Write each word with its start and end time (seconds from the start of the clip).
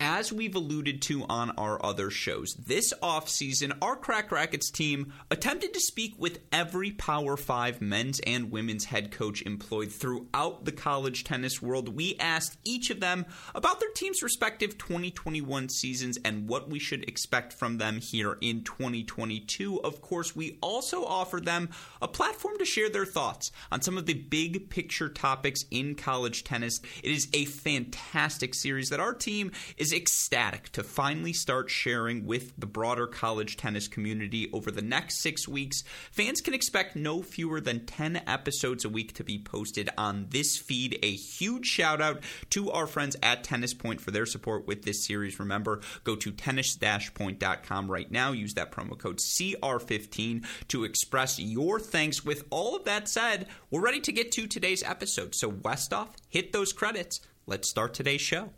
As 0.00 0.32
we've 0.32 0.56
alluded 0.56 1.02
to 1.02 1.24
on 1.28 1.50
our 1.52 1.84
other 1.84 2.10
shows, 2.10 2.54
this 2.54 2.92
offseason, 3.00 3.78
our 3.80 3.94
Cracked 3.94 4.32
Racquets 4.32 4.72
team 4.72 5.12
attempted 5.30 5.72
to 5.72 5.80
speak 5.80 6.14
with 6.18 6.40
every 6.50 6.90
Power 6.90 7.36
5 7.36 7.80
men's 7.80 8.18
and 8.20 8.50
women's 8.50 8.86
head 8.86 9.12
coach 9.12 9.42
employed 9.42 9.92
throughout 9.92 10.64
the 10.64 10.72
college 10.72 11.22
tennis 11.22 11.62
world. 11.62 11.94
We 11.94 12.16
asked 12.18 12.58
each 12.64 12.90
of 12.90 12.98
them 12.98 13.24
about 13.54 13.78
their 13.78 13.90
team's 13.90 14.20
respective 14.20 14.78
2021 14.78 15.68
seasons 15.68 16.18
and 16.24 16.48
what 16.48 16.68
we 16.68 16.80
should 16.80 17.08
expect 17.08 17.52
from 17.52 17.78
them 17.78 18.00
here 18.00 18.36
in 18.40 18.64
2022. 18.64 19.80
Of 19.82 20.00
course, 20.00 20.34
we 20.34 20.58
also 20.60 21.04
offered 21.04 21.44
them 21.44 21.70
a 22.02 22.08
platform 22.08 22.58
to 22.58 22.64
share 22.64 22.90
their 22.90 23.06
thoughts 23.06 23.52
on 23.70 23.80
some 23.80 23.96
of 23.96 24.06
the 24.06 24.14
big 24.14 24.70
picture 24.70 25.08
topics 25.08 25.64
in 25.70 25.94
college 25.94 26.42
tennis. 26.42 26.80
It 27.04 27.12
is 27.12 27.28
a 27.32 27.44
fantastic 27.44 28.54
series 28.54 28.88
that 28.88 29.00
our 29.00 29.14
team 29.14 29.52
is 29.76 29.83
ecstatic 29.92 30.70
to 30.70 30.82
finally 30.82 31.32
start 31.32 31.70
sharing 31.70 32.26
with 32.26 32.52
the 32.58 32.66
broader 32.66 33.06
college 33.06 33.56
tennis 33.56 33.88
community 33.88 34.48
over 34.52 34.70
the 34.70 34.82
next 34.82 35.20
six 35.20 35.48
weeks. 35.48 35.82
Fans 36.10 36.40
can 36.40 36.54
expect 36.54 36.96
no 36.96 37.22
fewer 37.22 37.60
than 37.60 37.86
10 37.86 38.22
episodes 38.26 38.84
a 38.84 38.88
week 38.88 39.12
to 39.14 39.24
be 39.24 39.38
posted 39.38 39.90
on 39.98 40.26
this 40.30 40.56
feed. 40.56 40.98
A 41.02 41.12
huge 41.12 41.66
shout 41.66 42.00
out 42.00 42.22
to 42.50 42.70
our 42.70 42.86
friends 42.86 43.16
at 43.22 43.44
Tennis 43.44 43.74
Point 43.74 44.00
for 44.00 44.10
their 44.10 44.26
support 44.26 44.66
with 44.66 44.84
this 44.84 45.04
series. 45.04 45.38
Remember, 45.38 45.80
go 46.04 46.16
to 46.16 46.30
tennis-point.com 46.30 47.90
right 47.90 48.10
now. 48.10 48.32
Use 48.32 48.54
that 48.54 48.72
promo 48.72 48.98
code 48.98 49.18
CR15 49.18 50.44
to 50.68 50.84
express 50.84 51.38
your 51.38 51.80
thanks. 51.80 52.24
With 52.24 52.44
all 52.50 52.76
of 52.76 52.84
that 52.84 53.08
said, 53.08 53.46
we're 53.70 53.80
ready 53.80 54.00
to 54.00 54.12
get 54.12 54.32
to 54.32 54.46
today's 54.46 54.82
episode. 54.82 55.34
So, 55.34 55.50
Westoff, 55.50 56.08
hit 56.28 56.52
those 56.52 56.72
credits. 56.72 57.20
Let's 57.46 57.68
start 57.68 57.92
today's 57.92 58.22
show. 58.22 58.50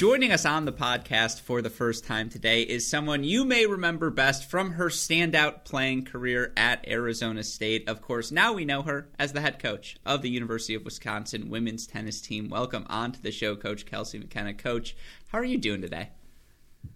Joining 0.00 0.32
us 0.32 0.46
on 0.46 0.64
the 0.64 0.72
podcast 0.72 1.42
for 1.42 1.60
the 1.60 1.68
first 1.68 2.06
time 2.06 2.30
today 2.30 2.62
is 2.62 2.88
someone 2.88 3.22
you 3.22 3.44
may 3.44 3.66
remember 3.66 4.08
best 4.08 4.48
from 4.48 4.70
her 4.70 4.86
standout 4.86 5.66
playing 5.66 6.06
career 6.06 6.54
at 6.56 6.88
Arizona 6.88 7.44
State. 7.44 7.86
Of 7.86 8.00
course, 8.00 8.32
now 8.32 8.54
we 8.54 8.64
know 8.64 8.80
her 8.80 9.10
as 9.18 9.34
the 9.34 9.42
head 9.42 9.58
coach 9.58 9.98
of 10.06 10.22
the 10.22 10.30
University 10.30 10.74
of 10.74 10.86
Wisconsin 10.86 11.50
women's 11.50 11.86
tennis 11.86 12.22
team. 12.22 12.48
Welcome 12.48 12.86
onto 12.88 13.20
the 13.20 13.30
show, 13.30 13.56
Coach 13.56 13.84
Kelcy 13.84 14.18
McKenna. 14.18 14.54
Coach, 14.54 14.96
how 15.28 15.36
are 15.36 15.44
you 15.44 15.58
doing 15.58 15.82
today? 15.82 16.08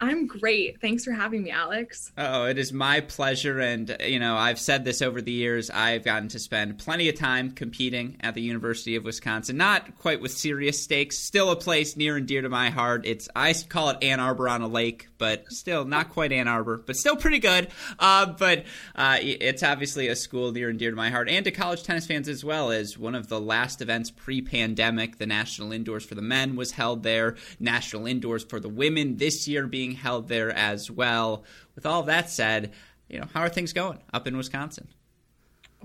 I'm 0.01 0.27
great. 0.27 0.81
Thanks 0.81 1.05
for 1.05 1.13
having 1.13 1.45
me, 1.45 1.51
Alex. 1.51 2.13
Oh, 2.19 2.47
it 2.47 2.59
is 2.59 2.73
my 2.73 3.01
pleasure. 3.01 3.61
And, 3.61 3.97
you 4.01 4.19
know, 4.19 4.37
I've 4.37 4.59
said 4.59 4.85
this 4.85 5.01
over 5.01 5.23
the 5.23 5.33
years. 5.33 5.71
I've 5.71 6.05
gotten 6.05 6.29
to 6.31 6.39
spend 6.39 6.79
plenty 6.79 7.09
of 7.09 7.15
time 7.15 7.53
competing 7.53 8.17
at 8.21 8.35
the 8.35 8.43
University 8.43 8.97
of 8.97 9.05
Wisconsin. 9.05 9.57
Not 9.57 9.97
quite 9.99 10.21
with 10.21 10.33
serious 10.33 10.83
stakes, 10.83 11.17
still 11.17 11.51
a 11.51 11.57
place 11.57 11.97
near 11.97 12.17
and 12.17 12.27
dear 12.27 12.43
to 12.43 12.49
my 12.49 12.71
heart. 12.71 13.07
It's, 13.07 13.29
I 13.37 13.55
call 13.69 13.91
it 13.91 14.03
Ann 14.03 14.21
Arbor 14.21 14.49
on 14.49 14.63
a 14.63 14.69
lake, 14.69 15.09
but 15.17 15.51
still 15.51 15.85
not 15.85 16.11
quite 16.11 16.33
Ann 16.33 16.49
Arbor, 16.49 16.79
but 16.79 16.97
still 16.97 17.17
pretty 17.17 17.39
good. 17.39 17.69
Uh, 17.99 18.27
but 18.27 18.65
uh, 18.97 19.19
it's 19.21 19.63
obviously 19.63 20.09
a 20.09 20.17
school 20.17 20.51
near 20.53 20.69
and 20.69 20.79
dear 20.79 20.91
to 20.91 20.97
my 20.97 21.11
heart 21.11 21.29
and 21.29 21.45
to 21.45 21.51
college 21.51 21.83
tennis 21.83 22.07
fans 22.07 22.29
as 22.29 22.45
well. 22.45 22.71
As 22.71 22.99
one 22.99 23.15
of 23.15 23.29
the 23.29 23.41
last 23.41 23.81
events 23.81 24.11
pre 24.11 24.43
pandemic, 24.43 25.19
the 25.19 25.27
National 25.27 25.73
Indoors 25.73 26.05
for 26.05 26.15
the 26.15 26.23
men 26.23 26.57
was 26.57 26.73
held 26.73 27.05
there, 27.05 27.37
National 27.61 28.07
Indoors 28.07 28.45
for 28.45 28.59
the 28.59 28.69
women 28.69 29.17
this 29.17 29.47
year 29.47 29.67
being 29.75 29.91
held 29.91 30.29
there 30.29 30.53
as 30.53 30.89
well. 30.89 31.43
With 31.75 31.85
all 31.85 32.05
that 32.05 32.31
said, 32.31 32.71
you 33.09 33.19
know, 33.19 33.27
how 33.35 33.41
are 33.41 33.49
things 33.49 33.73
going 33.73 33.99
up 34.13 34.29
in 34.29 34.37
Wisconsin? 34.37 34.87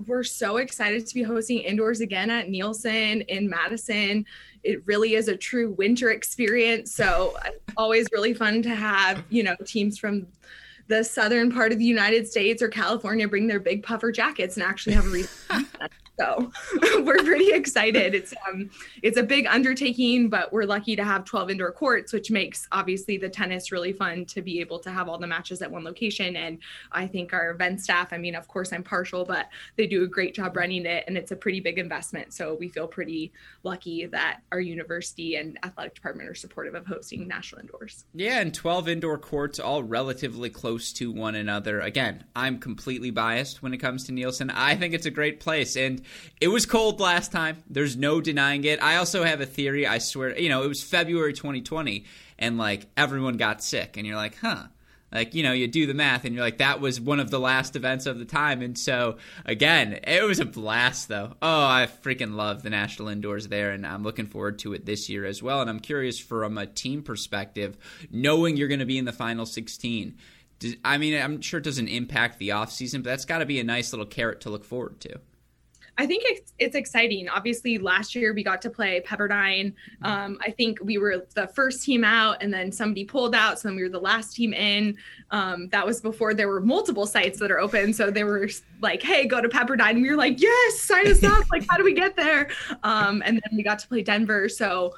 We're 0.06 0.22
so 0.22 0.58
excited 0.58 1.08
to 1.08 1.12
be 1.12 1.24
hosting 1.24 1.58
indoors 1.58 2.00
again 2.00 2.30
at 2.30 2.48
Nielsen 2.48 3.22
in 3.22 3.50
Madison. 3.50 4.26
It 4.62 4.86
really 4.86 5.14
is 5.14 5.26
a 5.26 5.36
true 5.36 5.72
winter 5.72 6.10
experience. 6.10 6.94
So 6.94 7.36
always 7.76 8.06
really 8.12 8.32
fun 8.32 8.62
to 8.62 8.76
have, 8.76 9.24
you 9.28 9.42
know, 9.42 9.56
teams 9.64 9.98
from 9.98 10.28
the 10.86 11.02
southern 11.02 11.50
part 11.50 11.72
of 11.72 11.78
the 11.78 11.84
United 11.84 12.28
States 12.28 12.62
or 12.62 12.68
California 12.68 13.26
bring 13.26 13.48
their 13.48 13.58
big 13.58 13.82
puffer 13.82 14.12
jackets 14.12 14.56
and 14.56 14.62
actually 14.62 14.92
have 14.92 15.06
a 15.06 15.08
reason. 15.08 15.66
So 16.20 16.52
we're 17.02 17.24
pretty 17.24 17.50
excited. 17.52 18.14
It's 18.14 18.34
um 18.46 18.68
it's 19.02 19.16
a 19.16 19.22
big 19.22 19.46
undertaking, 19.46 20.28
but 20.28 20.52
we're 20.52 20.64
lucky 20.64 20.94
to 20.96 21.02
have 21.02 21.24
12 21.24 21.52
indoor 21.52 21.72
courts, 21.72 22.12
which 22.12 22.30
makes 22.30 22.68
obviously 22.72 23.16
the 23.16 23.30
tennis 23.30 23.72
really 23.72 23.94
fun 23.94 24.26
to 24.26 24.42
be 24.42 24.60
able 24.60 24.78
to 24.80 24.90
have 24.90 25.08
all 25.08 25.16
the 25.16 25.26
matches 25.26 25.62
at 25.62 25.70
one 25.70 25.82
location. 25.82 26.36
And 26.36 26.58
I 26.92 27.06
think 27.06 27.32
our 27.32 27.50
event 27.50 27.80
staff, 27.80 28.12
I 28.12 28.18
mean, 28.18 28.34
of 28.34 28.48
course 28.48 28.70
I'm 28.70 28.82
partial, 28.82 29.24
but 29.24 29.48
they 29.76 29.86
do 29.86 30.04
a 30.04 30.06
great 30.06 30.34
job 30.34 30.56
running 30.56 30.84
it 30.84 31.04
and 31.06 31.16
it's 31.16 31.30
a 31.30 31.36
pretty 31.36 31.60
big 31.60 31.78
investment. 31.78 32.34
So 32.34 32.54
we 32.54 32.68
feel 32.68 32.86
pretty 32.86 33.32
lucky 33.62 34.04
that 34.06 34.40
our 34.52 34.60
university 34.60 35.36
and 35.36 35.58
athletic 35.62 35.94
department 35.94 36.28
are 36.28 36.34
supportive 36.34 36.74
of 36.74 36.86
hosting 36.86 37.26
national 37.26 37.62
indoors. 37.62 38.04
Yeah, 38.14 38.40
and 38.40 38.52
12 38.52 38.88
indoor 38.88 39.16
courts 39.16 39.58
all 39.58 39.82
relatively 39.82 40.50
close 40.50 40.92
to 40.94 41.10
one 41.10 41.34
another. 41.34 41.80
Again, 41.80 42.24
I'm 42.36 42.58
completely 42.58 43.10
biased 43.10 43.62
when 43.62 43.72
it 43.72 43.78
comes 43.78 44.04
to 44.04 44.12
Nielsen. 44.12 44.50
I 44.50 44.76
think 44.76 44.92
it's 44.92 45.06
a 45.06 45.10
great 45.10 45.40
place 45.40 45.76
and 45.76 46.02
it 46.40 46.48
was 46.48 46.66
cold 46.66 47.00
last 47.00 47.32
time. 47.32 47.62
There's 47.68 47.96
no 47.96 48.20
denying 48.20 48.64
it. 48.64 48.82
I 48.82 48.96
also 48.96 49.24
have 49.24 49.40
a 49.40 49.46
theory. 49.46 49.86
I 49.86 49.98
swear, 49.98 50.38
you 50.38 50.48
know, 50.48 50.62
it 50.62 50.68
was 50.68 50.82
February 50.82 51.32
2020 51.32 52.04
and 52.38 52.58
like 52.58 52.86
everyone 52.96 53.36
got 53.36 53.62
sick 53.62 53.96
and 53.96 54.06
you're 54.06 54.16
like, 54.16 54.36
"Huh." 54.38 54.64
Like, 55.12 55.34
you 55.34 55.42
know, 55.42 55.52
you 55.52 55.66
do 55.66 55.86
the 55.86 55.94
math 55.94 56.24
and 56.24 56.34
you're 56.34 56.44
like, 56.44 56.58
that 56.58 56.80
was 56.80 57.00
one 57.00 57.18
of 57.18 57.30
the 57.30 57.40
last 57.40 57.74
events 57.74 58.06
of 58.06 58.18
the 58.18 58.24
time. 58.24 58.62
And 58.62 58.78
so, 58.78 59.16
again, 59.44 59.98
it 60.04 60.22
was 60.24 60.38
a 60.38 60.44
blast, 60.44 61.08
though. 61.08 61.34
Oh, 61.42 61.66
I 61.66 61.88
freaking 62.02 62.34
love 62.34 62.62
the 62.62 62.70
National 62.70 63.08
Indoors 63.08 63.48
there, 63.48 63.72
and 63.72 63.84
I'm 63.84 64.04
looking 64.04 64.26
forward 64.26 64.60
to 64.60 64.72
it 64.72 64.86
this 64.86 65.08
year 65.08 65.24
as 65.24 65.42
well. 65.42 65.60
And 65.60 65.68
I'm 65.68 65.80
curious 65.80 66.18
from 66.18 66.56
a 66.58 66.66
team 66.66 67.02
perspective, 67.02 67.76
knowing 68.10 68.56
you're 68.56 68.68
going 68.68 68.80
to 68.80 68.86
be 68.86 68.98
in 68.98 69.04
the 69.04 69.12
final 69.12 69.46
16. 69.46 70.16
I 70.84 70.98
mean, 70.98 71.20
I'm 71.20 71.40
sure 71.40 71.58
it 71.58 71.64
doesn't 71.64 71.88
impact 71.88 72.38
the 72.38 72.50
offseason, 72.50 73.02
but 73.02 73.10
that's 73.10 73.24
got 73.24 73.38
to 73.38 73.46
be 73.46 73.58
a 73.58 73.64
nice 73.64 73.92
little 73.92 74.06
carrot 74.06 74.42
to 74.42 74.50
look 74.50 74.64
forward 74.64 75.00
to. 75.00 75.18
I 76.00 76.06
think 76.06 76.22
it's, 76.24 76.54
it's 76.58 76.74
exciting. 76.74 77.28
Obviously, 77.28 77.76
last 77.76 78.14
year 78.14 78.32
we 78.32 78.42
got 78.42 78.62
to 78.62 78.70
play 78.70 79.02
Pepperdine. 79.06 79.74
Um, 80.00 80.38
I 80.40 80.50
think 80.50 80.78
we 80.82 80.96
were 80.96 81.26
the 81.34 81.48
first 81.48 81.84
team 81.84 82.04
out, 82.04 82.42
and 82.42 82.50
then 82.50 82.72
somebody 82.72 83.04
pulled 83.04 83.34
out, 83.34 83.58
so 83.58 83.68
then 83.68 83.76
we 83.76 83.82
were 83.82 83.90
the 83.90 84.00
last 84.00 84.34
team 84.34 84.54
in. 84.54 84.96
Um, 85.30 85.68
that 85.68 85.84
was 85.84 86.00
before 86.00 86.32
there 86.32 86.48
were 86.48 86.62
multiple 86.62 87.06
sites 87.06 87.38
that 87.40 87.50
are 87.50 87.60
open. 87.60 87.92
So 87.92 88.10
they 88.10 88.24
were 88.24 88.48
like, 88.80 89.02
"Hey, 89.02 89.26
go 89.26 89.42
to 89.42 89.48
Pepperdine." 89.50 89.90
And 89.90 90.02
we 90.02 90.08
were 90.08 90.16
like, 90.16 90.40
"Yes, 90.40 90.80
sign 90.80 91.06
us 91.06 91.22
up!" 91.22 91.44
like, 91.52 91.66
how 91.68 91.76
do 91.76 91.84
we 91.84 91.92
get 91.92 92.16
there? 92.16 92.48
Um, 92.82 93.22
and 93.26 93.36
then 93.36 93.56
we 93.58 93.62
got 93.62 93.78
to 93.80 93.88
play 93.88 94.00
Denver. 94.00 94.48
So 94.48 94.94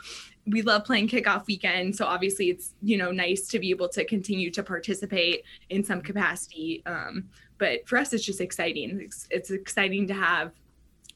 we 0.46 0.62
love 0.62 0.84
playing 0.84 1.06
kickoff 1.06 1.46
weekend 1.46 1.94
so 1.94 2.04
obviously 2.04 2.50
it's 2.50 2.74
you 2.82 2.96
know 2.96 3.12
nice 3.12 3.46
to 3.46 3.60
be 3.60 3.70
able 3.70 3.88
to 3.88 4.04
continue 4.04 4.50
to 4.50 4.60
participate 4.60 5.44
in 5.70 5.84
some 5.84 6.00
capacity 6.00 6.82
um, 6.84 7.28
but 7.58 7.86
for 7.86 7.96
us 7.96 8.12
it's 8.12 8.24
just 8.24 8.40
exciting 8.40 9.00
it's, 9.00 9.28
it's 9.30 9.52
exciting 9.52 10.04
to 10.04 10.14
have 10.14 10.50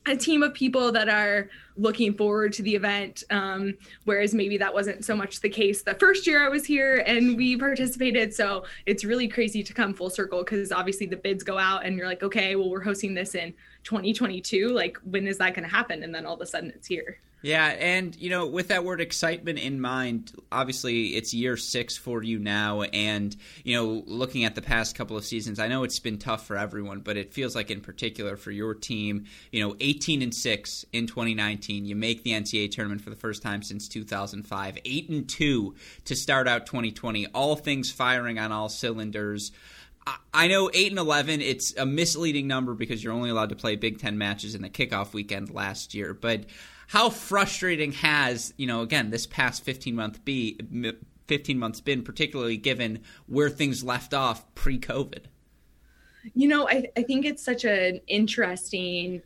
a 0.06 0.16
team 0.16 0.42
of 0.42 0.54
people 0.54 0.92
that 0.92 1.08
are 1.08 1.48
looking 1.76 2.14
forward 2.14 2.52
to 2.52 2.62
the 2.62 2.74
event 2.74 3.24
um, 3.30 3.74
whereas 4.04 4.34
maybe 4.34 4.58
that 4.58 4.72
wasn't 4.72 5.04
so 5.04 5.16
much 5.16 5.40
the 5.40 5.48
case 5.48 5.82
the 5.82 5.94
first 5.94 6.26
year 6.26 6.44
i 6.44 6.48
was 6.48 6.64
here 6.64 7.04
and 7.06 7.36
we 7.36 7.56
participated. 7.56 8.34
So 8.34 8.64
it's 8.84 9.04
really 9.04 9.28
crazy 9.28 9.62
to 9.62 9.72
come 9.72 9.94
full 9.94 10.10
circle 10.10 10.42
because 10.42 10.72
obviously 10.72 11.06
the 11.06 11.16
bids 11.16 11.42
go 11.42 11.58
out 11.58 11.84
and 11.84 11.96
you're 11.96 12.06
like 12.06 12.22
okay 12.22 12.56
well 12.56 12.70
we're 12.70 12.82
hosting 12.82 13.14
this 13.14 13.34
in 13.34 13.54
2022 13.84 14.68
like 14.68 14.98
when 15.04 15.26
is 15.26 15.38
that 15.38 15.54
going 15.54 15.68
to 15.68 15.74
happen? 15.74 16.02
And 16.02 16.14
then 16.14 16.26
all 16.26 16.34
of 16.34 16.40
a 16.40 16.46
sudden 16.46 16.70
it's 16.70 16.86
here. 16.86 17.18
Yeah, 17.42 17.66
and 17.66 18.16
you 18.16 18.30
know, 18.30 18.46
with 18.46 18.68
that 18.68 18.82
word 18.82 19.00
excitement 19.00 19.58
in 19.58 19.80
mind, 19.80 20.32
obviously 20.50 21.08
it's 21.08 21.32
year 21.32 21.56
six 21.56 21.96
for 21.96 22.22
you 22.22 22.40
now, 22.40 22.82
and 22.82 23.36
you 23.62 23.76
know, 23.76 24.02
looking 24.06 24.44
at 24.44 24.54
the 24.54 24.62
past 24.62 24.96
couple 24.96 25.16
of 25.16 25.24
seasons, 25.24 25.60
I 25.60 25.68
know 25.68 25.84
it's 25.84 26.00
been 26.00 26.18
tough 26.18 26.46
for 26.46 26.56
everyone, 26.56 27.00
but 27.00 27.16
it 27.16 27.32
feels 27.32 27.54
like 27.54 27.70
in 27.70 27.82
particular 27.82 28.36
for 28.36 28.50
your 28.50 28.74
team, 28.74 29.26
you 29.52 29.62
know, 29.62 29.76
18 29.78 30.22
and 30.22 30.34
six 30.34 30.84
in 30.92 31.06
2019, 31.06 31.65
you 31.74 31.96
make 31.96 32.22
the 32.22 32.30
NCAA 32.30 32.70
tournament 32.70 33.00
for 33.00 33.10
the 33.10 33.16
first 33.16 33.42
time 33.42 33.62
since 33.62 33.88
2005, 33.88 34.78
eight 34.84 35.08
and 35.08 35.28
two 35.28 35.74
to 36.04 36.14
start 36.14 36.46
out 36.46 36.66
2020, 36.66 37.26
all 37.28 37.56
things 37.56 37.90
firing 37.90 38.38
on 38.38 38.52
all 38.52 38.68
cylinders. 38.68 39.52
I 40.32 40.46
know 40.46 40.70
8 40.72 40.92
and 40.92 41.00
11, 41.00 41.40
it's 41.40 41.76
a 41.76 41.84
misleading 41.84 42.46
number 42.46 42.74
because 42.74 43.02
you're 43.02 43.12
only 43.12 43.28
allowed 43.28 43.48
to 43.48 43.56
play 43.56 43.74
Big 43.74 43.98
Ten 43.98 44.16
matches 44.16 44.54
in 44.54 44.62
the 44.62 44.70
kickoff 44.70 45.12
weekend 45.12 45.50
last 45.50 45.94
year. 45.94 46.14
But 46.14 46.44
how 46.86 47.10
frustrating 47.10 47.92
has 47.92 48.54
you 48.56 48.66
know 48.66 48.80
again 48.80 49.10
this 49.10 49.26
past 49.26 49.64
15 49.64 49.94
month 49.94 50.24
be 50.24 50.58
15 51.26 51.58
months 51.58 51.80
been 51.80 52.02
particularly 52.02 52.56
given 52.56 53.00
where 53.26 53.50
things 53.50 53.82
left 53.82 54.14
off 54.14 54.54
pre-covid 54.54 55.24
you 56.34 56.48
know 56.48 56.68
I, 56.68 56.90
I 56.96 57.02
think 57.02 57.24
it's 57.24 57.44
such 57.44 57.64
an 57.64 58.00
interesting 58.06 59.22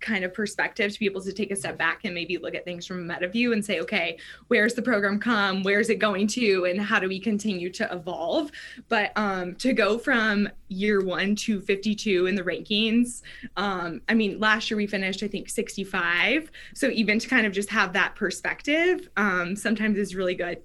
kind 0.00 0.24
of 0.24 0.32
perspective 0.32 0.92
to 0.92 0.98
be 0.98 1.06
able 1.06 1.20
to 1.20 1.32
take 1.32 1.50
a 1.50 1.56
step 1.56 1.78
back 1.78 2.00
and 2.04 2.14
maybe 2.14 2.38
look 2.38 2.54
at 2.54 2.64
things 2.64 2.86
from 2.86 2.98
a 2.98 3.14
meta 3.14 3.28
view 3.28 3.52
and 3.52 3.64
say, 3.64 3.80
okay, 3.80 4.18
where's 4.48 4.74
the 4.74 4.82
program 4.82 5.18
come? 5.18 5.62
Where's 5.62 5.90
it 5.90 5.98
going 5.98 6.26
to? 6.28 6.66
And 6.66 6.80
how 6.80 6.98
do 6.98 7.08
we 7.08 7.18
continue 7.18 7.70
to 7.70 7.92
evolve? 7.92 8.50
But 8.88 9.12
um, 9.16 9.54
to 9.56 9.72
go 9.72 9.98
from 9.98 10.48
year 10.68 11.04
one 11.04 11.34
to 11.36 11.60
52 11.60 12.26
in 12.26 12.34
the 12.34 12.42
rankings, 12.42 13.22
um, 13.56 14.02
I 14.08 14.14
mean, 14.14 14.38
last 14.38 14.70
year 14.70 14.76
we 14.76 14.86
finished, 14.86 15.22
I 15.22 15.28
think, 15.28 15.48
65. 15.48 16.50
So 16.74 16.88
even 16.88 17.18
to 17.18 17.28
kind 17.28 17.46
of 17.46 17.52
just 17.52 17.70
have 17.70 17.92
that 17.94 18.14
perspective 18.14 19.08
um, 19.16 19.56
sometimes 19.56 19.98
is 19.98 20.14
really 20.14 20.34
good 20.34 20.62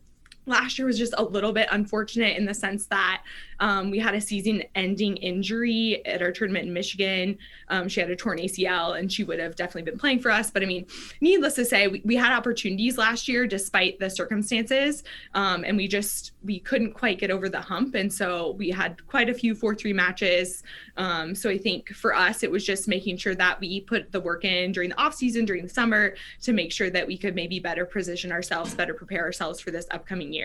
last 0.47 0.79
year 0.79 0.87
was 0.87 0.97
just 0.97 1.13
a 1.17 1.23
little 1.23 1.51
bit 1.51 1.67
unfortunate 1.71 2.37
in 2.37 2.45
the 2.45 2.53
sense 2.53 2.85
that 2.87 3.23
um, 3.59 3.89
we 3.89 3.99
had 3.99 4.13
a 4.13 4.21
season 4.21 4.63
ending 4.75 5.17
injury 5.17 6.05
at 6.05 6.21
our 6.21 6.31
tournament 6.31 6.67
in 6.67 6.73
Michigan. 6.73 7.37
Um, 7.69 7.87
she 7.87 7.99
had 7.99 8.09
a 8.09 8.15
torn 8.15 8.37
ACL 8.37 8.99
and 8.99 9.11
she 9.11 9.23
would 9.23 9.39
have 9.39 9.55
definitely 9.55 9.89
been 9.89 9.99
playing 9.99 10.19
for 10.19 10.31
us. 10.31 10.51
But 10.51 10.63
I 10.63 10.65
mean, 10.65 10.85
needless 11.21 11.55
to 11.55 11.65
say, 11.65 11.87
we, 11.87 12.01
we 12.05 12.15
had 12.15 12.35
opportunities 12.35 12.97
last 12.97 13.27
year 13.27 13.47
despite 13.47 13.99
the 13.99 14.09
circumstances. 14.09 15.03
Um, 15.33 15.63
and 15.63 15.75
we 15.75 15.87
just, 15.87 16.33
we 16.43 16.59
couldn't 16.59 16.93
quite 16.93 17.19
get 17.19 17.31
over 17.31 17.49
the 17.49 17.61
hump. 17.61 17.95
And 17.95 18.11
so 18.11 18.51
we 18.51 18.69
had 18.69 19.05
quite 19.07 19.29
a 19.29 19.33
few 19.33 19.55
4 19.55 19.75
3 19.75 19.93
matches. 19.93 20.63
Um, 20.97 21.35
so 21.35 21.49
I 21.49 21.57
think 21.57 21.93
for 21.93 22.15
us, 22.15 22.43
it 22.43 22.51
was 22.51 22.65
just 22.65 22.87
making 22.87 23.17
sure 23.17 23.35
that 23.35 23.59
we 23.59 23.81
put 23.81 24.11
the 24.11 24.19
work 24.19 24.45
in 24.45 24.71
during 24.71 24.89
the 24.89 24.99
off 24.99 25.15
season, 25.15 25.45
during 25.45 25.63
the 25.63 25.69
summer 25.69 26.15
to 26.43 26.53
make 26.53 26.71
sure 26.71 26.89
that 26.89 27.05
we 27.05 27.17
could 27.17 27.35
maybe 27.35 27.59
better 27.59 27.85
position 27.85 28.31
ourselves, 28.31 28.73
better 28.73 28.93
prepare 28.93 29.23
ourselves 29.23 29.59
for 29.59 29.71
this 29.71 29.87
upcoming 29.91 30.31
year. 30.31 30.36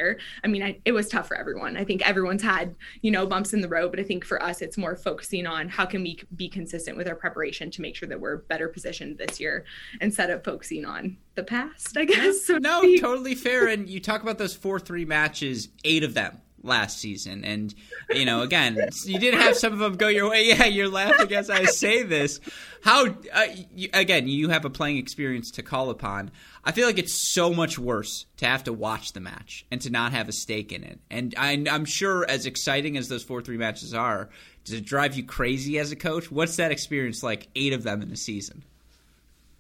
I 0.45 0.49
mean, 0.49 0.63
I, 0.63 0.79
it 0.85 0.93
was 0.93 1.09
tough 1.09 1.29
for 1.29 1.37
everyone. 1.37 1.77
I 1.77 1.85
think 1.85 2.07
everyone's 2.07 2.43
had, 2.43 2.75
you 3.01 3.11
know, 3.11 3.27
bumps 3.27 3.53
in 3.53 3.61
the 3.61 3.69
road. 3.69 3.91
But 3.91 4.01
I 4.01 4.05
think 4.05 4.25
for 4.25 4.43
us, 4.43 4.63
it's 4.63 4.79
more 4.79 4.97
focusing 4.97 5.47
on 5.47 5.69
how 5.69 5.87
can 5.87 6.03
we 6.03 6.21
be 6.37 6.49
consistent 6.49 6.97
with 6.97 7.09
our 7.09 7.17
preparation 7.17 7.71
to 7.71 7.83
make 7.83 7.97
sure 7.97 8.09
that 8.09 8.21
we're 8.21 8.39
better 8.39 8.69
positioned 8.69 9.19
this 9.19 9.41
year 9.41 9.65
instead 10.01 10.31
of 10.31 10.45
focusing 10.45 10.85
on 10.85 11.17
the 11.35 11.43
past, 11.43 11.97
I 11.97 12.05
guess. 12.05 12.43
So 12.43 12.59
no, 12.59 12.83
totally 12.99 13.35
fair. 13.35 13.69
And 13.69 13.89
you 13.89 14.01
talk 14.01 14.23
about 14.23 14.39
those 14.39 14.55
4 14.55 14.81
3 14.81 15.05
matches, 15.05 15.69
eight 15.85 16.05
of 16.05 16.15
them 16.15 16.41
last 16.63 16.99
season. 16.99 17.45
And, 17.45 17.75
you 18.11 18.25
know, 18.25 18.43
again, 18.43 18.79
you 19.05 19.19
did 19.19 19.35
have 19.35 19.57
some 19.57 19.73
of 19.73 19.79
them 19.79 19.97
go 19.97 20.09
your 20.09 20.31
way. 20.31 20.43
Yeah, 20.53 20.65
you're 20.65 20.89
laughing 20.89 21.33
as 21.35 21.49
I 21.49 21.65
say 21.65 22.03
this. 22.03 22.41
How, 22.83 23.07
uh, 23.07 23.47
you, 23.75 23.89
again, 23.95 24.29
you 24.29 24.49
have 24.49 24.65
a 24.65 24.71
playing 24.71 24.99
experience 24.99 25.53
to 25.53 25.63
call 25.63 25.89
upon. 25.89 26.31
I 26.65 26.73
feel 26.73 26.87
like 26.87 26.99
it's 26.99 27.13
so 27.13 27.55
much 27.55 27.79
worse 27.79 28.27
to 28.39 28.47
have 28.47 28.65
to 28.65 28.73
watch 28.73 29.13
the 29.13 29.21
match 29.21 29.65
and 29.71 29.81
to 29.83 29.91
not 29.91 30.13
have 30.13 30.29
a 30.29 30.33
stake 30.33 30.73
in 30.73 30.83
it. 30.83 30.99
And 31.11 31.35
I, 31.39 31.53
am 31.53 31.85
sure, 31.85 32.29
as 32.29 32.45
exciting 32.45 32.97
as 32.97 33.09
those 33.09 33.23
4 33.23 33.41
3 33.41 33.57
matches 33.57 33.95
are, 33.95 34.29
does 34.65 34.75
it 34.75 34.85
drive 34.85 35.15
you 35.15 35.25
crazy 35.25 35.79
as 35.79 35.93
a 35.93 35.97
coach? 35.97 36.31
What's 36.31 36.57
that 36.57 36.73
experience 36.73 37.23
like, 37.23 37.49
eight 37.55 37.73
of 37.73 37.83
them 37.83 38.03
in 38.03 38.11
a 38.11 38.17
season? 38.17 38.63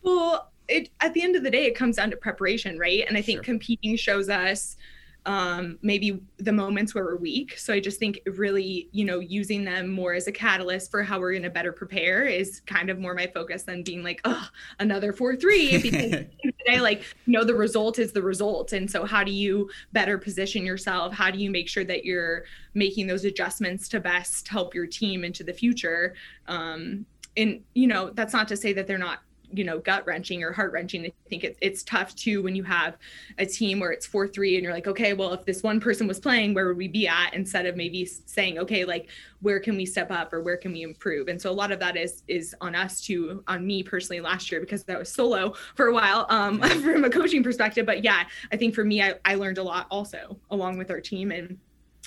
Well, 0.03 0.51
it, 0.69 0.91
at 1.01 1.15
the 1.15 1.23
end 1.23 1.37
of 1.37 1.43
the 1.43 1.51
day, 1.51 1.67
it 1.67 1.75
comes 1.75 1.97
down 1.97 2.11
to 2.11 2.17
preparation, 2.17 2.79
right? 2.79 3.05
And 3.07 3.17
I 3.17 3.23
think 3.23 3.39
sure. 3.39 3.45
competing 3.45 3.97
shows 3.97 4.29
us 4.29 4.77
um, 5.25 5.79
maybe 5.83 6.21
the 6.39 6.53
moments 6.53 6.95
where 6.95 7.05
we're 7.05 7.17
weak. 7.17 7.57
So 7.57 7.73
I 7.73 7.81
just 7.81 7.99
think 7.99 8.21
really, 8.27 8.89
you 8.93 9.05
know, 9.05 9.21
using 9.21 9.65
them 9.65 9.89
more 9.89 10.15
as 10.15 10.27
a 10.27 10.33
catalyst 10.33 10.91
for 10.91 11.03
how 11.03 11.21
we're 11.21 11.33
going 11.33 11.45
to 11.45 11.51
better 11.51 11.73
prepare 11.73 12.25
is 12.25 12.61
kind 12.67 12.91
of 12.91 12.99
more 12.99 13.15
my 13.15 13.29
focus 13.29 13.63
than 13.63 13.83
being 13.83 14.03
like, 14.03 14.21
oh, 14.25 14.49
another 14.81 15.13
four 15.13 15.37
three. 15.37 15.81
Because 15.83 16.11
today, 16.11 16.81
like, 16.81 17.03
you 17.27 17.33
know, 17.33 17.45
the 17.45 17.55
result 17.55 17.99
is 17.99 18.13
the 18.13 18.23
result. 18.23 18.73
And 18.73 18.91
so 18.91 19.05
how 19.05 19.25
do 19.25 19.33
you 19.33 19.71
better 19.93 20.19
position 20.19 20.65
yourself? 20.65 21.13
How 21.13 21.31
do 21.31 21.39
you 21.39 21.51
make 21.51 21.69
sure 21.69 21.85
that 21.85 22.05
you're 22.05 22.45
making 22.75 23.07
those 23.07 23.25
adjustments 23.25 23.89
to 23.91 24.01
best 24.01 24.49
help 24.49 24.75
your 24.75 24.87
team 24.87 25.25
into 25.25 25.45
the 25.45 25.53
future? 25.53 26.15
Um, 26.47 27.07
and 27.37 27.63
you 27.75 27.87
know, 27.87 28.11
that's 28.11 28.33
not 28.33 28.49
to 28.49 28.57
say 28.57 28.73
that 28.73 28.87
they're 28.87 28.99
not 28.99 29.21
you 29.53 29.65
know 29.65 29.79
gut 29.79 30.07
wrenching 30.07 30.43
or 30.43 30.53
heart 30.53 30.73
wrenching. 30.73 31.05
I 31.05 31.13
think 31.29 31.45
it's 31.45 31.59
it's 31.61 31.83
tough 31.83 32.15
too 32.15 32.43
when 32.43 32.57
you 32.57 32.63
have 32.65 32.97
a 33.39 33.47
team 33.47 33.81
where 33.81 33.93
it's 33.93 34.07
four 34.07 34.27
three 34.27 34.57
and 34.57 34.65
you're 34.65 34.73
like, 34.73 34.87
okay, 34.87 35.13
well 35.13 35.33
if 35.33 35.45
this 35.45 35.63
one 35.63 35.81
person 35.81 36.07
was 36.07 36.19
playing, 36.19 36.55
where 36.55 36.67
would 36.69 36.77
we 36.77 36.89
be 36.89 37.07
at? 37.07 37.35
Instead 37.35 37.67
of 37.67 37.77
maybe 37.77 38.05
saying, 38.05 38.59
okay, 38.59 38.85
like 38.85 39.09
where 39.41 39.61
can 39.61 39.77
we 39.77 39.85
step 39.85 40.11
up 40.11 40.33
or 40.33 40.41
where 40.41 40.57
can 40.57 40.73
we 40.73 40.83
improve? 40.83 41.29
And 41.29 41.41
so 41.41 41.51
a 41.51 41.53
lot 41.53 41.73
of 41.73 41.81
that 41.81 41.97
is 41.97 42.23
is 42.29 42.55
on 42.61 42.75
us 42.75 43.01
to 43.03 43.43
on 43.47 43.67
me 43.67 43.83
personally 43.83 44.21
last 44.21 44.51
year 44.51 44.61
because 44.61 44.85
that 44.85 44.99
was 44.99 45.13
solo 45.13 45.55
for 45.75 45.87
a 45.87 45.95
while 45.95 46.27
um, 46.29 46.61
from 46.83 47.05
a 47.05 47.11
coaching 47.11 47.43
perspective. 47.43 47.87
But 47.87 48.05
yeah, 48.05 48.25
I 48.51 48.57
think 48.57 48.75
for 48.75 48.85
me, 48.85 49.03
I, 49.03 49.15
I 49.25 49.35
learned 49.35 49.59
a 49.59 49.63
lot 49.63 49.87
also 49.91 50.39
along 50.51 50.79
with 50.79 50.91
our 50.91 51.01
team 51.01 51.31
and. 51.31 51.59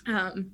Um, 0.08 0.52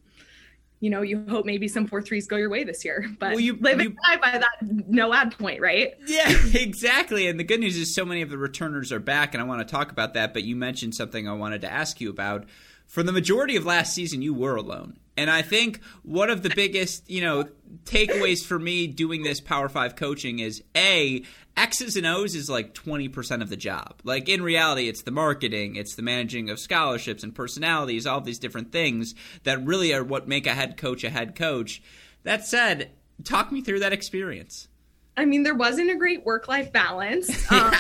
you 0.81 0.89
know, 0.89 1.03
you 1.03 1.23
hope 1.29 1.45
maybe 1.45 1.67
some 1.67 1.87
four 1.87 2.01
threes 2.01 2.27
go 2.27 2.35
your 2.35 2.49
way 2.49 2.63
this 2.63 2.83
year. 2.83 3.05
But 3.19 3.31
well, 3.31 3.39
you 3.39 3.55
live 3.61 3.79
you, 3.79 3.91
by 3.91 4.17
that 4.19 4.57
no 4.61 5.13
ad 5.13 5.37
point, 5.37 5.61
right? 5.61 5.93
Yeah, 6.07 6.35
exactly. 6.53 7.27
And 7.27 7.39
the 7.39 7.43
good 7.43 7.59
news 7.59 7.77
is 7.77 7.93
so 7.93 8.03
many 8.03 8.23
of 8.23 8.29
the 8.29 8.37
returners 8.37 8.91
are 8.91 8.99
back, 8.99 9.33
and 9.33 9.41
I 9.41 9.45
want 9.45 9.65
to 9.65 9.71
talk 9.71 9.91
about 9.91 10.15
that. 10.15 10.33
But 10.33 10.43
you 10.43 10.55
mentioned 10.55 10.95
something 10.95 11.29
I 11.29 11.33
wanted 11.33 11.61
to 11.61 11.71
ask 11.71 12.01
you 12.01 12.09
about. 12.09 12.45
For 12.87 13.03
the 13.03 13.13
majority 13.13 13.55
of 13.55 13.65
last 13.65 13.93
season, 13.93 14.21
you 14.21 14.33
were 14.33 14.57
alone. 14.57 14.97
And 15.15 15.29
I 15.29 15.43
think 15.43 15.81
one 16.03 16.29
of 16.29 16.41
the 16.41 16.49
biggest, 16.49 17.09
you 17.09 17.21
know, 17.21 17.45
takeaways 17.85 18.45
for 18.45 18.57
me 18.57 18.87
doing 18.87 19.23
this 19.23 19.39
Power 19.39 19.69
5 19.69 19.95
coaching 19.95 20.39
is 20.39 20.63
A, 20.75 21.23
X's 21.57 21.95
and 21.95 22.05
O's 22.07 22.35
is 22.35 22.49
like 22.49 22.73
20% 22.73 23.41
of 23.41 23.49
the 23.49 23.57
job. 23.57 24.01
Like 24.03 24.29
in 24.29 24.41
reality, 24.41 24.87
it's 24.87 25.03
the 25.03 25.11
marketing, 25.11 25.75
it's 25.75 25.95
the 25.95 26.01
managing 26.01 26.49
of 26.49 26.59
scholarships 26.59 27.23
and 27.23 27.35
personalities, 27.35 28.07
all 28.07 28.21
these 28.21 28.39
different 28.39 28.71
things 28.71 29.15
that 29.43 29.65
really 29.65 29.93
are 29.93 30.03
what 30.03 30.27
make 30.27 30.47
a 30.47 30.53
head 30.53 30.77
coach 30.77 31.03
a 31.03 31.09
head 31.09 31.35
coach. 31.35 31.81
That 32.23 32.45
said, 32.45 32.91
talk 33.23 33.51
me 33.51 33.61
through 33.61 33.79
that 33.79 33.93
experience. 33.93 34.67
I 35.17 35.25
mean, 35.25 35.43
there 35.43 35.55
wasn't 35.55 35.91
a 35.91 35.95
great 35.95 36.25
work 36.25 36.47
life 36.47 36.71
balance. 36.71 37.29
Um, 37.51 37.73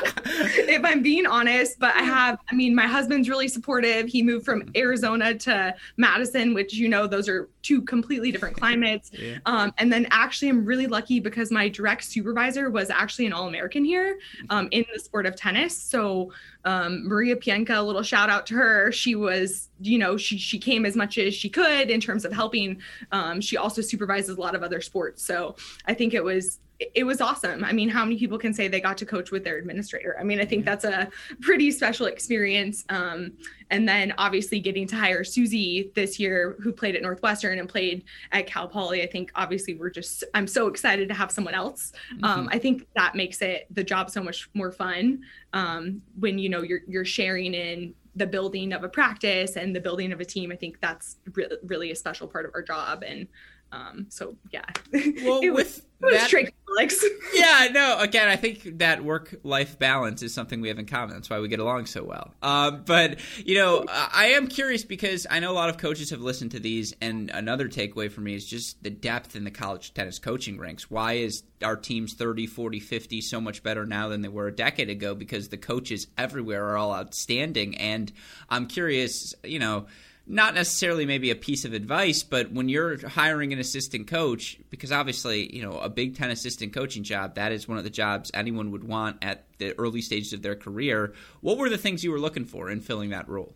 if 0.24 0.84
I'm 0.84 1.02
being 1.02 1.26
honest, 1.26 1.78
but 1.78 1.94
I 1.94 2.02
have, 2.02 2.38
I 2.50 2.54
mean, 2.54 2.74
my 2.74 2.86
husband's 2.86 3.28
really 3.28 3.48
supportive. 3.48 4.06
He 4.06 4.22
moved 4.22 4.44
from 4.44 4.70
Arizona 4.76 5.34
to 5.34 5.74
Madison, 5.96 6.54
which, 6.54 6.74
you 6.74 6.88
know, 6.88 7.06
those 7.06 7.28
are 7.28 7.48
two 7.62 7.82
completely 7.82 8.30
different 8.32 8.56
climates. 8.56 9.10
Yeah. 9.12 9.38
Um, 9.46 9.72
and 9.78 9.92
then 9.92 10.06
actually, 10.10 10.48
I'm 10.48 10.64
really 10.64 10.86
lucky 10.86 11.20
because 11.20 11.50
my 11.50 11.68
direct 11.68 12.04
supervisor 12.04 12.70
was 12.70 12.90
actually 12.90 13.26
an 13.26 13.32
All 13.32 13.48
American 13.48 13.84
here 13.84 14.18
um, 14.50 14.68
in 14.70 14.84
the 14.92 15.00
sport 15.00 15.26
of 15.26 15.36
tennis. 15.36 15.76
So, 15.76 16.32
um, 16.64 17.06
Maria 17.06 17.36
Pienka, 17.36 17.76
a 17.76 17.82
little 17.82 18.02
shout 18.02 18.30
out 18.30 18.46
to 18.46 18.54
her. 18.54 18.92
She 18.92 19.14
was, 19.14 19.68
you 19.80 19.98
know, 19.98 20.16
she 20.16 20.38
she 20.38 20.58
came 20.58 20.84
as 20.84 20.96
much 20.96 21.16
as 21.18 21.34
she 21.34 21.48
could 21.48 21.90
in 21.90 22.00
terms 22.00 22.24
of 22.24 22.32
helping. 22.32 22.80
Um, 23.12 23.40
she 23.40 23.56
also 23.56 23.80
supervises 23.80 24.36
a 24.36 24.40
lot 24.40 24.54
of 24.54 24.62
other 24.62 24.80
sports. 24.80 25.24
So 25.24 25.56
I 25.86 25.94
think 25.94 26.14
it 26.14 26.22
was 26.22 26.58
it 26.80 27.04
was 27.04 27.20
awesome. 27.20 27.64
I 27.64 27.72
mean, 27.72 27.88
how 27.88 28.04
many 28.04 28.16
people 28.18 28.38
can 28.38 28.54
say 28.54 28.68
they 28.68 28.80
got 28.80 28.96
to 28.98 29.06
coach 29.06 29.32
with 29.32 29.42
their 29.42 29.58
administrator? 29.58 30.16
I 30.18 30.22
mean, 30.22 30.40
I 30.40 30.44
think 30.44 30.64
that's 30.64 30.84
a 30.84 31.10
pretty 31.40 31.72
special 31.72 32.06
experience. 32.06 32.84
Um, 32.88 33.32
and 33.70 33.88
then 33.88 34.14
obviously 34.16 34.60
getting 34.60 34.86
to 34.88 34.96
hire 34.96 35.24
Susie 35.24 35.90
this 35.96 36.20
year, 36.20 36.56
who 36.60 36.72
played 36.72 36.94
at 36.94 37.02
Northwestern 37.02 37.58
and 37.58 37.68
played 37.68 38.04
at 38.30 38.46
Cal 38.46 38.68
Poly. 38.68 39.02
I 39.02 39.06
think 39.06 39.32
obviously 39.34 39.74
we're 39.74 39.90
just, 39.90 40.22
I'm 40.34 40.46
so 40.46 40.68
excited 40.68 41.08
to 41.08 41.14
have 41.14 41.32
someone 41.32 41.54
else. 41.54 41.92
Mm-hmm. 42.14 42.24
Um, 42.24 42.48
I 42.52 42.58
think 42.60 42.86
that 42.94 43.16
makes 43.16 43.42
it 43.42 43.66
the 43.72 43.82
job 43.82 44.08
so 44.08 44.22
much 44.22 44.48
more 44.54 44.70
fun 44.70 45.22
um, 45.52 46.00
when, 46.20 46.38
you 46.38 46.48
know, 46.48 46.62
you're, 46.62 46.82
you're 46.86 47.04
sharing 47.04 47.54
in 47.54 47.92
the 48.14 48.26
building 48.26 48.72
of 48.72 48.84
a 48.84 48.88
practice 48.88 49.56
and 49.56 49.74
the 49.74 49.80
building 49.80 50.12
of 50.12 50.20
a 50.20 50.24
team. 50.24 50.52
I 50.52 50.56
think 50.56 50.80
that's 50.80 51.16
re- 51.34 51.58
really 51.64 51.90
a 51.90 51.96
special 51.96 52.28
part 52.28 52.46
of 52.46 52.52
our 52.54 52.62
job. 52.62 53.02
And 53.06 53.26
um, 53.72 54.06
so 54.08 54.36
yeah. 54.52 54.64
Well, 54.92 55.40
it 55.42 55.50
with 55.50 55.82
was, 56.00 56.12
that, 56.12 56.26
straight 56.26 56.52
Alex. 56.78 57.04
yeah, 57.34 57.68
no. 57.72 57.98
Again, 57.98 58.28
I 58.28 58.36
think 58.36 58.78
that 58.78 59.02
work-life 59.02 59.78
balance 59.78 60.22
is 60.22 60.32
something 60.32 60.60
we 60.60 60.68
have 60.68 60.78
in 60.78 60.86
common. 60.86 61.14
That's 61.14 61.28
why 61.28 61.40
we 61.40 61.48
get 61.48 61.60
along 61.60 61.86
so 61.86 62.04
well. 62.04 62.34
Um, 62.42 62.82
but 62.84 63.18
you 63.44 63.56
know, 63.56 63.84
I 63.88 64.28
am 64.28 64.48
curious 64.48 64.84
because 64.84 65.26
I 65.30 65.40
know 65.40 65.50
a 65.50 65.54
lot 65.54 65.68
of 65.68 65.78
coaches 65.78 66.10
have 66.10 66.20
listened 66.20 66.52
to 66.52 66.60
these, 66.60 66.94
and 67.00 67.30
another 67.30 67.68
takeaway 67.68 68.10
for 68.10 68.20
me 68.20 68.34
is 68.34 68.46
just 68.46 68.82
the 68.82 68.90
depth 68.90 69.36
in 69.36 69.44
the 69.44 69.50
college 69.50 69.94
tennis 69.94 70.18
coaching 70.18 70.58
ranks. 70.58 70.90
Why 70.90 71.14
is 71.14 71.42
our 71.62 71.76
teams 71.76 72.14
30, 72.14 72.46
40, 72.46 72.80
50 72.80 73.20
so 73.20 73.40
much 73.40 73.62
better 73.62 73.84
now 73.84 74.08
than 74.08 74.22
they 74.22 74.28
were 74.28 74.46
a 74.46 74.54
decade 74.54 74.90
ago? 74.90 75.14
Because 75.14 75.48
the 75.48 75.56
coaches 75.56 76.06
everywhere 76.16 76.64
are 76.66 76.76
all 76.76 76.94
outstanding, 76.94 77.76
and 77.76 78.12
I'm 78.48 78.66
curious, 78.66 79.34
you 79.44 79.58
know 79.58 79.86
not 80.28 80.54
necessarily 80.54 81.06
maybe 81.06 81.30
a 81.30 81.34
piece 81.34 81.64
of 81.64 81.72
advice, 81.72 82.22
but 82.22 82.52
when 82.52 82.68
you're 82.68 83.08
hiring 83.08 83.52
an 83.52 83.58
assistant 83.58 84.06
coach, 84.06 84.58
because 84.70 84.92
obviously, 84.92 85.54
you 85.54 85.62
know, 85.62 85.78
a 85.78 85.88
Big 85.88 86.16
Ten 86.16 86.30
assistant 86.30 86.74
coaching 86.74 87.02
job, 87.02 87.36
that 87.36 87.50
is 87.50 87.66
one 87.66 87.78
of 87.78 87.84
the 87.84 87.90
jobs 87.90 88.30
anyone 88.34 88.70
would 88.70 88.84
want 88.84 89.16
at 89.22 89.46
the 89.58 89.76
early 89.78 90.02
stages 90.02 90.32
of 90.34 90.42
their 90.42 90.54
career. 90.54 91.14
What 91.40 91.56
were 91.56 91.70
the 91.70 91.78
things 91.78 92.04
you 92.04 92.12
were 92.12 92.20
looking 92.20 92.44
for 92.44 92.70
in 92.70 92.80
filling 92.80 93.10
that 93.10 93.28
role? 93.28 93.54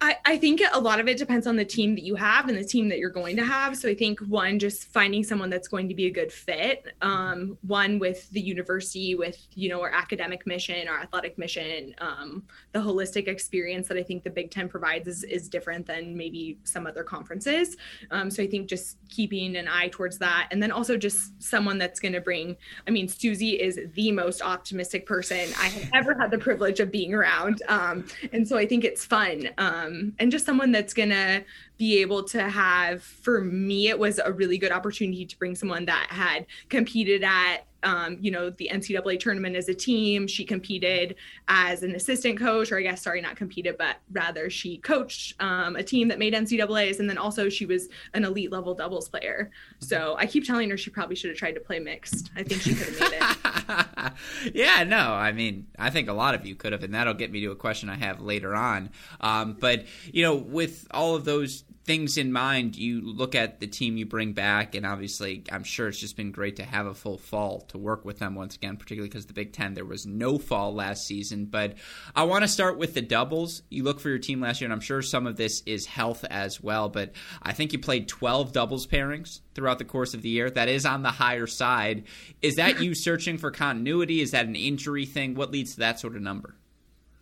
I, 0.00 0.16
I 0.24 0.38
think 0.38 0.62
a 0.72 0.80
lot 0.80 0.98
of 0.98 1.08
it 1.08 1.18
depends 1.18 1.46
on 1.46 1.56
the 1.56 1.64
team 1.64 1.94
that 1.94 2.04
you 2.04 2.14
have 2.14 2.48
and 2.48 2.56
the 2.56 2.64
team 2.64 2.88
that 2.88 2.98
you're 2.98 3.10
going 3.10 3.36
to 3.36 3.44
have. 3.44 3.76
So 3.76 3.88
I 3.88 3.94
think 3.94 4.18
one, 4.20 4.58
just 4.58 4.84
finding 4.84 5.22
someone 5.22 5.50
that's 5.50 5.68
going 5.68 5.88
to 5.88 5.94
be 5.94 6.06
a 6.06 6.10
good 6.10 6.32
fit. 6.32 6.86
Um, 7.02 7.58
one 7.62 7.98
with 7.98 8.30
the 8.30 8.40
university, 8.40 9.14
with 9.14 9.38
you 9.52 9.68
know 9.68 9.82
our 9.82 9.90
academic 9.90 10.46
mission, 10.46 10.88
our 10.88 11.00
athletic 11.00 11.36
mission, 11.36 11.94
um, 11.98 12.44
the 12.72 12.78
holistic 12.78 13.28
experience 13.28 13.88
that 13.88 13.98
I 13.98 14.02
think 14.02 14.24
the 14.24 14.30
Big 14.30 14.50
Ten 14.50 14.68
provides 14.68 15.06
is, 15.06 15.22
is 15.24 15.48
different 15.48 15.86
than 15.86 16.16
maybe 16.16 16.58
some 16.64 16.86
other 16.86 17.04
conferences. 17.04 17.76
Um, 18.10 18.30
so 18.30 18.42
I 18.42 18.46
think 18.46 18.68
just 18.68 18.96
keeping 19.10 19.56
an 19.56 19.68
eye 19.68 19.88
towards 19.88 20.16
that, 20.18 20.48
and 20.50 20.62
then 20.62 20.72
also 20.72 20.96
just 20.96 21.42
someone 21.42 21.76
that's 21.76 22.00
going 22.00 22.14
to 22.14 22.22
bring. 22.22 22.56
I 22.88 22.90
mean, 22.90 23.08
Susie 23.08 23.60
is 23.60 23.78
the 23.92 24.12
most 24.12 24.40
optimistic 24.40 25.04
person 25.04 25.50
I 25.58 25.66
have 25.66 25.90
ever 25.92 26.14
had 26.18 26.30
the 26.30 26.38
privilege 26.38 26.80
of 26.80 26.90
being 26.90 27.12
around, 27.12 27.62
um, 27.68 28.06
and 28.32 28.48
so 28.48 28.56
I 28.56 28.66
think 28.66 28.84
it's 28.84 29.04
fun. 29.04 29.50
Um, 29.58 29.73
um, 29.74 30.12
and 30.18 30.30
just 30.30 30.46
someone 30.46 30.72
that's 30.72 30.94
gonna 30.94 31.42
be 31.76 32.00
able 32.00 32.22
to 32.22 32.48
have 32.48 33.02
for 33.02 33.40
me 33.40 33.88
it 33.88 33.98
was 33.98 34.20
a 34.24 34.32
really 34.32 34.58
good 34.58 34.72
opportunity 34.72 35.26
to 35.26 35.38
bring 35.38 35.54
someone 35.54 35.84
that 35.84 36.06
had 36.10 36.46
competed 36.68 37.24
at 37.24 37.66
um, 37.84 38.18
you 38.20 38.30
know 38.30 38.50
the 38.50 38.70
ncaa 38.72 39.18
tournament 39.20 39.56
as 39.56 39.68
a 39.68 39.74
team. 39.74 40.26
She 40.26 40.44
competed 40.44 41.16
as 41.48 41.82
an 41.82 41.94
assistant 41.94 42.38
coach 42.38 42.72
or 42.72 42.78
i 42.78 42.82
guess 42.82 43.02
sorry 43.02 43.20
not 43.20 43.36
competed 43.36 43.76
but 43.76 43.96
rather 44.12 44.48
she 44.48 44.78
coached 44.78 45.34
um, 45.40 45.76
a 45.76 45.82
team 45.82 46.08
that 46.08 46.18
made 46.18 46.34
ncaa's 46.34 47.00
and 47.00 47.08
then 47.08 47.18
also 47.18 47.48
she 47.48 47.66
was 47.66 47.88
an 48.14 48.24
elite 48.24 48.50
level 48.50 48.74
doubles 48.74 49.08
player. 49.08 49.50
So 49.78 50.16
i 50.18 50.26
keep 50.26 50.46
telling 50.46 50.70
her 50.70 50.76
she 50.76 50.90
probably 50.90 51.16
should 51.16 51.30
have 51.30 51.38
tried 51.38 51.52
to 51.52 51.60
play 51.60 51.78
mixed. 51.78 52.30
I 52.36 52.42
think 52.42 52.62
she 52.62 52.74
could 52.74 52.88
have 52.88 53.00
made 53.00 53.18
it. 53.20 54.12
Yeah 54.54 54.84
no 54.84 55.12
i 55.12 55.32
mean 55.32 55.66
i 55.78 55.90
think 55.90 56.08
a 56.08 56.12
lot 56.12 56.34
of 56.34 56.46
you 56.46 56.54
could 56.54 56.72
have 56.72 56.82
and 56.82 56.94
that'll 56.94 57.14
get 57.14 57.30
me 57.30 57.40
to 57.40 57.50
a 57.50 57.56
question 57.56 57.88
i 57.88 57.96
have 57.96 58.20
later 58.20 58.54
on. 58.54 58.90
Um, 59.20 59.56
but 59.58 59.84
you 60.12 60.22
know 60.22 60.34
with 60.34 60.86
all 60.90 61.14
of 61.14 61.24
those 61.24 61.64
things 61.84 62.16
in 62.16 62.32
mind, 62.32 62.76
you 62.76 63.02
look 63.02 63.34
at 63.34 63.60
the 63.60 63.66
team 63.66 63.96
you 63.96 64.06
bring 64.06 64.32
back, 64.32 64.74
and 64.74 64.86
obviously, 64.86 65.44
I'm 65.52 65.64
sure 65.64 65.88
it's 65.88 66.00
just 66.00 66.16
been 66.16 66.32
great 66.32 66.56
to 66.56 66.64
have 66.64 66.86
a 66.86 66.94
full 66.94 67.18
fall 67.18 67.60
to 67.68 67.78
work 67.78 68.04
with 68.04 68.18
them 68.18 68.34
once 68.34 68.56
again, 68.56 68.76
particularly 68.76 69.10
because 69.10 69.26
the 69.26 69.34
Big 69.34 69.52
Ten, 69.52 69.74
there 69.74 69.84
was 69.84 70.06
no 70.06 70.38
fall 70.38 70.74
last 70.74 71.06
season. 71.06 71.44
But 71.44 71.74
I 72.16 72.24
want 72.24 72.42
to 72.42 72.48
start 72.48 72.78
with 72.78 72.94
the 72.94 73.02
doubles. 73.02 73.62
You 73.68 73.84
look 73.84 74.00
for 74.00 74.08
your 74.08 74.18
team 74.18 74.40
last 74.40 74.60
year, 74.60 74.66
and 74.66 74.72
I'm 74.72 74.80
sure 74.80 75.02
some 75.02 75.26
of 75.26 75.36
this 75.36 75.62
is 75.66 75.84
health 75.84 76.24
as 76.30 76.62
well, 76.62 76.88
but 76.88 77.12
I 77.42 77.52
think 77.52 77.72
you 77.72 77.78
played 77.78 78.08
12 78.08 78.52
doubles 78.52 78.86
pairings 78.86 79.40
throughout 79.54 79.78
the 79.78 79.84
course 79.84 80.14
of 80.14 80.22
the 80.22 80.30
year. 80.30 80.48
That 80.48 80.68
is 80.68 80.86
on 80.86 81.02
the 81.02 81.10
higher 81.10 81.46
side. 81.46 82.04
Is 82.40 82.54
that 82.56 82.80
you 82.80 82.94
searching 82.94 83.36
for 83.36 83.50
continuity? 83.50 84.22
Is 84.22 84.30
that 84.30 84.46
an 84.46 84.56
injury 84.56 85.04
thing? 85.04 85.34
What 85.34 85.50
leads 85.50 85.74
to 85.74 85.80
that 85.80 86.00
sort 86.00 86.16
of 86.16 86.22
number? 86.22 86.56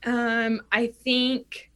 Um, 0.04 0.62
I 0.70 0.88
think 0.88 1.71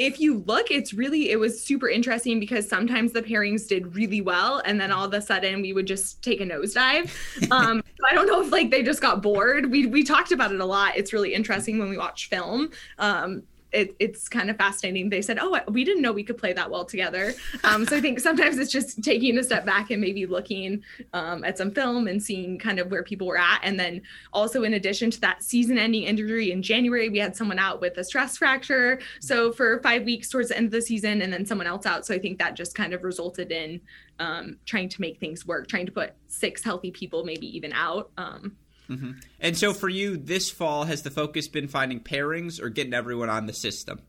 if 0.00 0.18
you 0.18 0.38
look, 0.46 0.70
it's 0.70 0.94
really, 0.94 1.30
it 1.30 1.38
was 1.38 1.62
super 1.62 1.88
interesting 1.88 2.40
because 2.40 2.66
sometimes 2.66 3.12
the 3.12 3.22
pairings 3.22 3.68
did 3.68 3.94
really 3.94 4.22
well. 4.22 4.62
And 4.64 4.80
then 4.80 4.90
all 4.90 5.04
of 5.04 5.12
a 5.12 5.20
sudden 5.20 5.60
we 5.60 5.74
would 5.74 5.86
just 5.86 6.22
take 6.22 6.40
a 6.40 6.44
nosedive. 6.44 7.10
Um, 7.50 7.82
I 8.08 8.14
don't 8.14 8.26
know 8.26 8.40
if 8.42 8.52
like 8.52 8.70
they 8.70 8.82
just 8.82 9.02
got 9.02 9.22
bored. 9.22 9.70
We, 9.70 9.86
we 9.86 10.04
talked 10.04 10.30
about 10.30 10.52
it 10.52 10.60
a 10.60 10.64
lot. 10.64 10.96
It's 10.96 11.12
really 11.12 11.34
interesting 11.34 11.78
when 11.78 11.90
we 11.90 11.98
watch 11.98 12.28
film. 12.28 12.70
Um, 12.98 13.42
it, 13.72 13.94
it's 13.98 14.28
kind 14.28 14.50
of 14.50 14.56
fascinating. 14.56 15.10
They 15.10 15.22
said, 15.22 15.38
"Oh, 15.40 15.58
we 15.68 15.84
didn't 15.84 16.02
know 16.02 16.12
we 16.12 16.24
could 16.24 16.38
play 16.38 16.52
that 16.52 16.70
well 16.70 16.84
together." 16.84 17.34
Um, 17.64 17.86
so 17.86 17.96
I 17.96 18.00
think 18.00 18.20
sometimes 18.20 18.58
it's 18.58 18.72
just 18.72 19.02
taking 19.02 19.38
a 19.38 19.42
step 19.42 19.64
back 19.64 19.90
and 19.90 20.00
maybe 20.00 20.26
looking 20.26 20.82
um, 21.12 21.44
at 21.44 21.58
some 21.58 21.70
film 21.70 22.08
and 22.08 22.22
seeing 22.22 22.58
kind 22.58 22.78
of 22.78 22.90
where 22.90 23.02
people 23.02 23.26
were 23.26 23.38
at. 23.38 23.60
And 23.62 23.78
then 23.78 24.02
also, 24.32 24.62
in 24.64 24.74
addition 24.74 25.10
to 25.12 25.20
that 25.20 25.42
season-ending 25.42 26.02
injury 26.02 26.52
in 26.52 26.62
January, 26.62 27.08
we 27.08 27.18
had 27.18 27.36
someone 27.36 27.58
out 27.58 27.80
with 27.80 27.96
a 27.98 28.04
stress 28.04 28.36
fracture. 28.36 29.00
So 29.20 29.52
for 29.52 29.80
five 29.82 30.04
weeks 30.04 30.28
towards 30.28 30.48
the 30.48 30.56
end 30.56 30.66
of 30.66 30.72
the 30.72 30.82
season, 30.82 31.22
and 31.22 31.32
then 31.32 31.46
someone 31.46 31.66
else 31.66 31.86
out. 31.86 32.06
So 32.06 32.14
I 32.14 32.18
think 32.18 32.38
that 32.38 32.54
just 32.56 32.74
kind 32.74 32.94
of 32.94 33.04
resulted 33.04 33.52
in 33.52 33.80
um, 34.18 34.56
trying 34.66 34.88
to 34.88 35.00
make 35.00 35.18
things 35.18 35.46
work, 35.46 35.66
trying 35.66 35.86
to 35.86 35.92
put 35.92 36.12
six 36.28 36.62
healthy 36.62 36.90
people 36.90 37.24
maybe 37.24 37.46
even 37.56 37.72
out. 37.72 38.10
Um, 38.18 38.56
Mm-hmm. 38.90 39.12
And 39.38 39.56
so 39.56 39.72
for 39.72 39.88
you, 39.88 40.16
this 40.16 40.50
fall, 40.50 40.84
has 40.84 41.02
the 41.02 41.10
focus 41.10 41.48
been 41.48 41.68
finding 41.68 42.00
pairings 42.00 42.60
or 42.60 42.68
getting 42.68 42.92
everyone 42.92 43.30
on 43.30 43.46
the 43.46 43.52
system? 43.52 44.00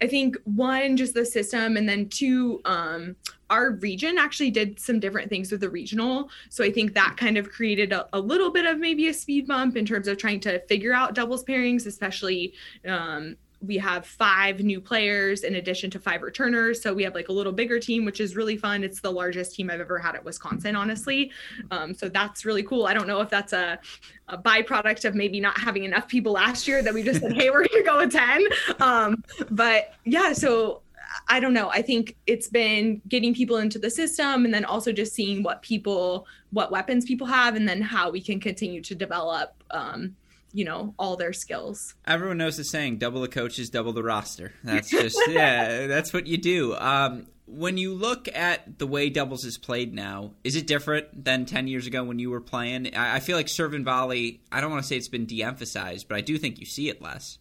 I 0.00 0.06
think 0.06 0.36
one, 0.44 0.96
just 0.96 1.14
the 1.14 1.24
system, 1.24 1.76
and 1.76 1.88
then 1.88 2.08
two, 2.08 2.60
um, 2.64 3.16
our 3.50 3.72
region 3.72 4.18
actually 4.18 4.50
did 4.50 4.80
some 4.80 4.98
different 4.98 5.28
things 5.28 5.52
with 5.52 5.60
the 5.60 5.70
regional. 5.70 6.30
So 6.48 6.64
I 6.64 6.72
think 6.72 6.94
that 6.94 7.16
kind 7.16 7.36
of 7.36 7.50
created 7.50 7.92
a, 7.92 8.08
a 8.12 8.18
little 8.18 8.50
bit 8.50 8.66
of 8.66 8.78
maybe 8.78 9.08
a 9.08 9.14
speed 9.14 9.46
bump 9.46 9.76
in 9.76 9.86
terms 9.86 10.08
of 10.08 10.18
trying 10.18 10.40
to 10.40 10.58
figure 10.66 10.92
out 10.92 11.14
doubles 11.14 11.44
pairings, 11.44 11.86
especially 11.86 12.54
um, 12.86 13.36
we 13.66 13.76
have 13.78 14.06
five 14.06 14.60
new 14.60 14.80
players 14.80 15.42
in 15.42 15.56
addition 15.56 15.90
to 15.90 15.98
five 15.98 16.22
returners. 16.22 16.82
So 16.82 16.92
we 16.92 17.02
have 17.04 17.14
like 17.14 17.28
a 17.28 17.32
little 17.32 17.52
bigger 17.52 17.78
team, 17.78 18.04
which 18.04 18.20
is 18.20 18.36
really 18.36 18.56
fun. 18.56 18.84
It's 18.84 19.00
the 19.00 19.10
largest 19.10 19.54
team 19.54 19.70
I've 19.70 19.80
ever 19.80 19.98
had 19.98 20.14
at 20.14 20.24
Wisconsin, 20.24 20.76
honestly. 20.76 21.30
Um, 21.70 21.94
so 21.94 22.08
that's 22.08 22.44
really 22.44 22.62
cool. 22.62 22.86
I 22.86 22.94
don't 22.94 23.06
know 23.06 23.20
if 23.20 23.30
that's 23.30 23.52
a, 23.52 23.78
a, 24.28 24.38
byproduct 24.38 25.04
of 25.04 25.14
maybe 25.14 25.40
not 25.40 25.58
having 25.58 25.84
enough 25.84 26.08
people 26.08 26.32
last 26.32 26.68
year 26.68 26.82
that 26.82 26.92
we 26.92 27.02
just 27.02 27.20
said, 27.20 27.32
hey, 27.32 27.50
we're 27.54 27.66
going 27.66 27.82
to 27.82 27.82
go 27.82 27.98
with 27.98 28.12
10. 28.12 28.46
Um, 28.80 29.24
but 29.50 29.94
yeah, 30.04 30.32
so 30.32 30.82
I 31.28 31.40
don't 31.40 31.54
know. 31.54 31.70
I 31.70 31.82
think 31.82 32.16
it's 32.26 32.48
been 32.48 33.00
getting 33.08 33.34
people 33.34 33.58
into 33.58 33.78
the 33.78 33.90
system 33.90 34.44
and 34.44 34.52
then 34.52 34.64
also 34.64 34.92
just 34.92 35.14
seeing 35.14 35.42
what 35.42 35.62
people, 35.62 36.26
what 36.50 36.70
weapons 36.70 37.04
people 37.04 37.26
have, 37.26 37.56
and 37.56 37.68
then 37.68 37.80
how 37.80 38.10
we 38.10 38.20
can 38.20 38.40
continue 38.40 38.80
to 38.82 38.94
develop. 38.94 39.54
Um, 39.70 40.16
you 40.54 40.64
know 40.64 40.94
all 40.98 41.16
their 41.16 41.32
skills. 41.34 41.94
Everyone 42.06 42.38
knows 42.38 42.56
the 42.56 42.64
saying: 42.64 42.98
"Double 42.98 43.20
the 43.20 43.28
coaches, 43.28 43.68
double 43.68 43.92
the 43.92 44.02
roster." 44.02 44.52
That's 44.62 44.88
just 45.02 45.18
yeah, 45.28 45.86
that's 45.86 46.12
what 46.12 46.26
you 46.26 46.38
do. 46.38 46.74
Um, 46.76 47.26
when 47.46 47.76
you 47.76 47.92
look 47.92 48.28
at 48.34 48.78
the 48.78 48.86
way 48.86 49.10
doubles 49.10 49.44
is 49.44 49.58
played 49.58 49.92
now, 49.92 50.30
is 50.44 50.56
it 50.56 50.66
different 50.66 51.24
than 51.24 51.44
ten 51.44 51.68
years 51.68 51.86
ago 51.86 52.04
when 52.04 52.18
you 52.18 52.30
were 52.30 52.40
playing? 52.40 52.96
I, 52.96 53.16
I 53.16 53.20
feel 53.20 53.36
like 53.36 53.48
serve 53.48 53.74
and 53.74 53.84
volley. 53.84 54.40
I 54.50 54.60
don't 54.60 54.70
want 54.70 54.82
to 54.82 54.88
say 54.88 54.96
it's 54.96 55.08
been 55.08 55.26
de-emphasized, 55.26 56.08
but 56.08 56.16
I 56.16 56.20
do 56.20 56.38
think 56.38 56.58
you 56.58 56.66
see 56.66 56.88
it 56.88 57.02
less. 57.02 57.38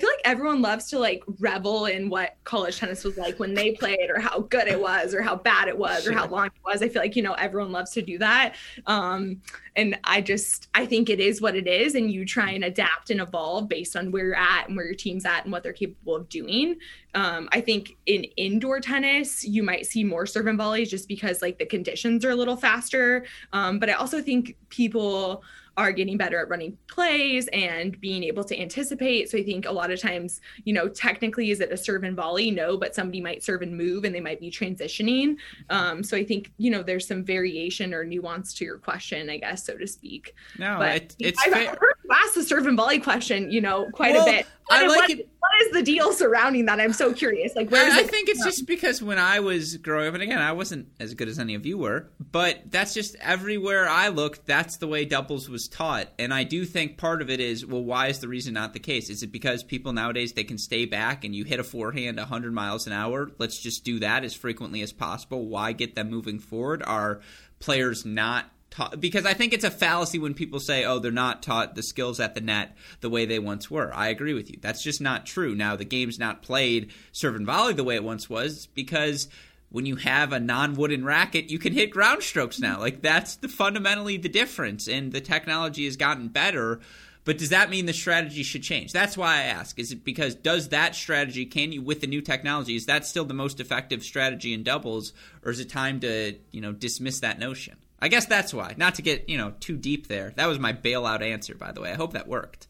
I 0.00 0.02
feel 0.02 0.10
like 0.16 0.22
everyone 0.24 0.62
loves 0.62 0.86
to 0.88 0.98
like 0.98 1.22
revel 1.40 1.84
in 1.84 2.08
what 2.08 2.36
college 2.44 2.78
tennis 2.78 3.04
was 3.04 3.18
like 3.18 3.38
when 3.38 3.52
they 3.52 3.72
played 3.72 4.08
or 4.08 4.18
how 4.18 4.40
good 4.40 4.66
it 4.66 4.80
was 4.80 5.12
or 5.12 5.20
how 5.20 5.36
bad 5.36 5.68
it 5.68 5.76
was 5.76 6.06
or 6.06 6.14
how 6.14 6.26
long 6.26 6.46
it 6.46 6.52
was. 6.64 6.82
I 6.82 6.88
feel 6.88 7.02
like, 7.02 7.16
you 7.16 7.22
know, 7.22 7.34
everyone 7.34 7.70
loves 7.70 7.90
to 7.90 8.00
do 8.00 8.16
that. 8.16 8.54
Um, 8.86 9.42
and 9.76 9.98
I 10.04 10.22
just, 10.22 10.68
I 10.72 10.86
think 10.86 11.10
it 11.10 11.20
is 11.20 11.42
what 11.42 11.54
it 11.54 11.66
is. 11.66 11.96
And 11.96 12.10
you 12.10 12.24
try 12.24 12.52
and 12.52 12.64
adapt 12.64 13.10
and 13.10 13.20
evolve 13.20 13.68
based 13.68 13.94
on 13.94 14.10
where 14.10 14.24
you're 14.24 14.34
at 14.34 14.68
and 14.68 14.76
where 14.76 14.86
your 14.86 14.94
team's 14.94 15.26
at 15.26 15.44
and 15.44 15.52
what 15.52 15.62
they're 15.62 15.74
capable 15.74 16.16
of 16.16 16.30
doing. 16.30 16.76
Um, 17.14 17.50
I 17.52 17.60
think 17.60 17.98
in 18.06 18.24
indoor 18.38 18.80
tennis, 18.80 19.44
you 19.44 19.62
might 19.62 19.84
see 19.84 20.02
more 20.02 20.24
serve 20.24 20.46
and 20.46 20.56
volleys 20.56 20.88
just 20.88 21.08
because 21.08 21.42
like 21.42 21.58
the 21.58 21.66
conditions 21.66 22.24
are 22.24 22.30
a 22.30 22.36
little 22.36 22.56
faster. 22.56 23.26
Um, 23.52 23.78
but 23.78 23.90
I 23.90 23.92
also 23.92 24.22
think 24.22 24.56
people, 24.70 25.44
are 25.80 25.92
getting 25.92 26.16
better 26.16 26.38
at 26.38 26.48
running 26.48 26.76
plays 26.88 27.48
and 27.52 28.00
being 28.00 28.22
able 28.22 28.44
to 28.44 28.60
anticipate. 28.60 29.30
So 29.30 29.38
I 29.38 29.42
think 29.42 29.66
a 29.66 29.72
lot 29.72 29.90
of 29.90 30.00
times, 30.00 30.40
you 30.64 30.72
know, 30.72 30.88
technically, 30.88 31.50
is 31.50 31.60
it 31.60 31.72
a 31.72 31.76
serve 31.76 32.04
and 32.04 32.14
volley? 32.14 32.50
No, 32.50 32.76
but 32.76 32.94
somebody 32.94 33.20
might 33.20 33.42
serve 33.42 33.62
and 33.62 33.76
move 33.76 34.04
and 34.04 34.14
they 34.14 34.20
might 34.20 34.40
be 34.40 34.50
transitioning. 34.50 35.36
Um, 35.70 36.02
so 36.02 36.16
I 36.16 36.24
think, 36.24 36.52
you 36.58 36.70
know, 36.70 36.82
there's 36.82 37.06
some 37.06 37.24
variation 37.24 37.94
or 37.94 38.04
nuance 38.04 38.52
to 38.54 38.64
your 38.64 38.78
question, 38.78 39.30
I 39.30 39.38
guess, 39.38 39.64
so 39.64 39.76
to 39.76 39.86
speak. 39.86 40.34
No, 40.58 40.76
but 40.78 40.96
it, 40.96 41.16
it's 41.18 41.42
I've 41.44 41.52
fair. 41.52 41.76
heard 41.80 41.94
ask 42.10 42.34
the 42.34 42.42
serve 42.42 42.66
and 42.66 42.76
volley 42.76 42.98
question, 42.98 43.50
you 43.50 43.60
know, 43.60 43.88
quite 43.92 44.14
well, 44.14 44.26
a 44.26 44.30
bit. 44.30 44.46
I 44.70 44.86
like 44.86 44.96
what, 44.96 45.10
it. 45.10 45.28
what 45.38 45.62
is 45.62 45.72
the 45.72 45.82
deal 45.82 46.12
surrounding 46.12 46.66
that? 46.66 46.80
I'm 46.80 46.92
so 46.92 47.12
curious. 47.12 47.56
Like, 47.56 47.70
where 47.70 47.90
I, 47.90 48.00
I 48.00 48.02
think 48.04 48.28
it's 48.28 48.44
just 48.44 48.66
because 48.66 49.02
when 49.02 49.18
I 49.18 49.40
was 49.40 49.76
growing 49.78 50.08
up, 50.08 50.14
and 50.14 50.22
again, 50.22 50.38
I 50.38 50.52
wasn't 50.52 50.88
as 51.00 51.14
good 51.14 51.28
as 51.28 51.38
any 51.38 51.54
of 51.54 51.66
you 51.66 51.78
were, 51.78 52.08
but 52.30 52.62
that's 52.66 52.94
just 52.94 53.16
everywhere 53.16 53.88
I 53.88 54.08
looked, 54.08 54.46
that's 54.46 54.76
the 54.76 54.86
way 54.86 55.04
doubles 55.04 55.48
was 55.48 55.68
taught. 55.70 56.08
And 56.18 56.32
I 56.34 56.44
do 56.44 56.64
think 56.64 56.98
part 56.98 57.22
of 57.22 57.30
it 57.30 57.40
is, 57.40 57.64
well, 57.64 57.82
why 57.82 58.08
is 58.08 58.18
the 58.18 58.28
reason 58.28 58.54
not 58.54 58.72
the 58.72 58.78
case? 58.78 59.08
Is 59.10 59.22
it 59.22 59.32
because 59.32 59.62
people 59.62 59.92
nowadays 59.92 60.32
they 60.32 60.44
can 60.44 60.58
stay 60.58 60.84
back 60.84 61.24
and 61.24 61.34
you 61.34 61.44
hit 61.44 61.60
a 61.60 61.64
forehand 61.64 62.18
100 62.18 62.52
miles 62.52 62.86
an 62.86 62.92
hour? 62.92 63.30
Let's 63.38 63.58
just 63.58 63.84
do 63.84 64.00
that 64.00 64.24
as 64.24 64.34
frequently 64.34 64.82
as 64.82 64.92
possible. 64.92 65.46
Why 65.46 65.72
get 65.72 65.94
them 65.94 66.10
moving 66.10 66.38
forward? 66.38 66.82
Are 66.82 67.20
players 67.58 68.04
not 68.04 68.46
taught 68.70 69.00
because 69.00 69.26
I 69.26 69.34
think 69.34 69.52
it's 69.52 69.64
a 69.64 69.70
fallacy 69.70 70.18
when 70.18 70.34
people 70.34 70.60
say, 70.60 70.84
"Oh, 70.84 70.98
they're 70.98 71.10
not 71.10 71.42
taught 71.42 71.74
the 71.74 71.82
skills 71.82 72.20
at 72.20 72.34
the 72.34 72.40
net 72.40 72.76
the 73.00 73.10
way 73.10 73.26
they 73.26 73.38
once 73.38 73.70
were." 73.70 73.92
I 73.94 74.08
agree 74.08 74.32
with 74.32 74.50
you. 74.50 74.58
That's 74.60 74.82
just 74.82 75.00
not 75.00 75.26
true. 75.26 75.54
Now, 75.54 75.76
the 75.76 75.84
game's 75.84 76.18
not 76.18 76.42
played 76.42 76.92
serve 77.12 77.34
and 77.34 77.46
volley 77.46 77.74
the 77.74 77.84
way 77.84 77.96
it 77.96 78.04
once 78.04 78.30
was 78.30 78.66
because 78.74 79.28
when 79.70 79.86
you 79.86 79.96
have 79.96 80.32
a 80.32 80.40
non-wooden 80.40 81.04
racket, 81.04 81.50
you 81.50 81.58
can 81.58 81.72
hit 81.72 81.90
ground 81.90 82.22
strokes 82.22 82.58
now. 82.58 82.78
Like 82.78 83.02
that's 83.02 83.36
the 83.36 83.48
fundamentally 83.48 84.16
the 84.16 84.28
difference, 84.28 84.88
and 84.88 85.12
the 85.12 85.20
technology 85.20 85.84
has 85.84 85.96
gotten 85.96 86.28
better. 86.28 86.80
But 87.24 87.38
does 87.38 87.50
that 87.50 87.70
mean 87.70 87.86
the 87.86 87.92
strategy 87.92 88.42
should 88.42 88.62
change? 88.62 88.92
That's 88.92 89.16
why 89.16 89.36
I 89.36 89.42
ask. 89.42 89.78
Is 89.78 89.92
it 89.92 90.04
because 90.04 90.34
does 90.34 90.70
that 90.70 90.94
strategy 90.94 91.46
can 91.46 91.70
you 91.70 91.82
with 91.82 92.00
the 92.00 92.06
new 92.06 92.22
technology 92.22 92.76
is 92.76 92.86
that 92.86 93.06
still 93.06 93.24
the 93.24 93.34
most 93.34 93.60
effective 93.60 94.02
strategy 94.02 94.52
in 94.52 94.62
doubles, 94.62 95.12
or 95.44 95.50
is 95.50 95.60
it 95.60 95.68
time 95.68 96.00
to 96.00 96.36
you 96.50 96.60
know 96.60 96.72
dismiss 96.72 97.20
that 97.20 97.38
notion? 97.38 97.76
I 98.02 98.08
guess 98.08 98.26
that's 98.26 98.54
why. 98.54 98.74
Not 98.76 98.94
to 98.96 99.02
get, 99.02 99.28
you 99.28 99.36
know, 99.36 99.52
too 99.60 99.76
deep 99.76 100.08
there. 100.08 100.32
That 100.36 100.46
was 100.46 100.58
my 100.58 100.72
bailout 100.72 101.20
answer, 101.20 101.54
by 101.54 101.72
the 101.72 101.82
way. 101.82 101.90
I 101.90 101.94
hope 101.94 102.14
that 102.14 102.26
worked. 102.26 102.66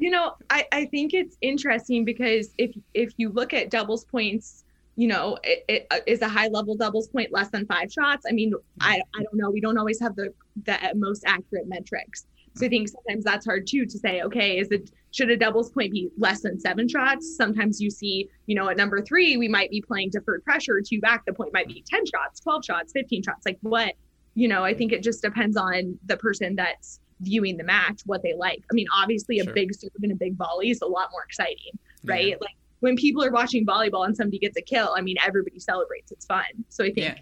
You 0.00 0.10
know, 0.10 0.34
I, 0.50 0.66
I 0.72 0.84
think 0.86 1.12
it's 1.12 1.36
interesting 1.40 2.04
because 2.04 2.50
if 2.56 2.76
if 2.94 3.12
you 3.16 3.30
look 3.30 3.52
at 3.52 3.70
doubles 3.70 4.04
points, 4.04 4.64
you 4.98 5.06
know, 5.06 5.38
it, 5.44 5.64
it 5.68 5.86
uh, 5.92 6.00
is 6.08 6.22
a 6.22 6.28
high 6.28 6.48
level 6.48 6.74
doubles 6.74 7.06
point 7.06 7.32
less 7.32 7.50
than 7.50 7.64
five 7.66 7.92
shots. 7.92 8.26
I 8.28 8.32
mean, 8.32 8.52
I, 8.80 9.00
I 9.14 9.22
don't 9.22 9.34
know. 9.36 9.48
We 9.48 9.60
don't 9.60 9.78
always 9.78 10.00
have 10.00 10.16
the 10.16 10.34
the 10.64 10.76
most 10.96 11.22
accurate 11.24 11.68
metrics. 11.68 12.26
So 12.56 12.66
I 12.66 12.68
think 12.68 12.88
sometimes 12.88 13.22
that's 13.22 13.46
hard 13.46 13.68
too 13.68 13.86
to 13.86 13.98
say, 13.98 14.22
okay, 14.22 14.58
is 14.58 14.66
it 14.72 14.90
should 15.12 15.30
a 15.30 15.36
doubles 15.36 15.70
point 15.70 15.92
be 15.92 16.10
less 16.18 16.40
than 16.40 16.58
seven 16.58 16.88
shots? 16.88 17.36
Sometimes 17.36 17.80
you 17.80 17.90
see, 17.90 18.28
you 18.46 18.56
know, 18.56 18.68
at 18.68 18.76
number 18.76 19.00
three, 19.00 19.36
we 19.36 19.46
might 19.46 19.70
be 19.70 19.80
playing 19.80 20.10
deferred 20.10 20.42
pressure, 20.42 20.82
two 20.84 21.00
back, 21.00 21.24
the 21.26 21.32
point 21.32 21.52
might 21.52 21.68
be 21.68 21.84
10 21.88 22.04
shots, 22.06 22.40
12 22.40 22.64
shots, 22.64 22.92
15 22.92 23.22
shots. 23.22 23.46
Like 23.46 23.58
what, 23.60 23.94
you 24.34 24.48
know, 24.48 24.64
I 24.64 24.74
think 24.74 24.92
it 24.92 25.04
just 25.04 25.22
depends 25.22 25.56
on 25.56 25.96
the 26.06 26.16
person 26.16 26.56
that's 26.56 26.98
viewing 27.20 27.56
the 27.56 27.64
match, 27.64 28.00
what 28.04 28.24
they 28.24 28.34
like. 28.34 28.64
I 28.68 28.74
mean, 28.74 28.86
obviously 28.92 29.38
a 29.38 29.44
sure. 29.44 29.54
big 29.54 29.72
serve 29.72 29.92
and 30.02 30.10
a 30.10 30.16
big 30.16 30.36
volley 30.36 30.70
is 30.70 30.80
a 30.82 30.86
lot 30.86 31.10
more 31.12 31.22
exciting, 31.22 31.78
right? 32.04 32.30
Yeah. 32.30 32.36
Like 32.40 32.56
when 32.80 32.96
people 32.96 33.24
are 33.24 33.30
watching 33.30 33.66
volleyball 33.66 34.04
and 34.06 34.16
somebody 34.16 34.38
gets 34.38 34.56
a 34.56 34.62
kill, 34.62 34.94
I 34.96 35.00
mean, 35.00 35.16
everybody 35.24 35.58
celebrates. 35.58 36.12
It's 36.12 36.26
fun. 36.26 36.44
So 36.68 36.84
I 36.84 36.88
think 36.88 36.98
yeah. 36.98 37.14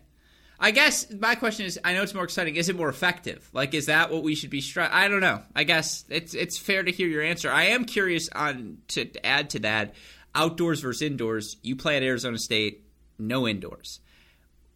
I 0.59 0.71
guess 0.71 1.11
my 1.11 1.35
question 1.35 1.67
is: 1.67 1.79
I 1.85 1.95
know 1.95 2.03
it's 2.03 2.15
more 2.15 2.25
exciting. 2.25 2.57
Is 2.57 2.69
it 2.69 2.77
more 2.77 2.89
effective? 2.89 3.49
Like, 3.53 3.75
is 3.75 3.87
that 3.87 4.11
what 4.11 4.23
we 4.23 4.35
should 4.35 4.51
be? 4.51 4.61
Stri- 4.61 4.91
I 4.91 5.09
don't 5.09 5.21
know. 5.21 5.43
I 5.55 5.65
guess 5.65 6.05
it's 6.09 6.35
it's 6.35 6.57
fair 6.57 6.83
to 6.83 6.91
hear 6.91 7.09
your 7.09 7.23
answer. 7.23 7.51
I 7.51 7.65
am 7.65 7.85
curious 7.85 8.29
on 8.31 8.79
to 8.89 9.11
add 9.25 9.51
to 9.51 9.61
that: 9.61 9.95
outdoors 10.35 10.81
versus 10.81 11.03
indoors. 11.03 11.57
You 11.63 11.77
play 11.77 11.97
at 11.97 12.03
Arizona 12.03 12.39
State, 12.39 12.85
no 13.19 13.47
indoors. 13.47 14.01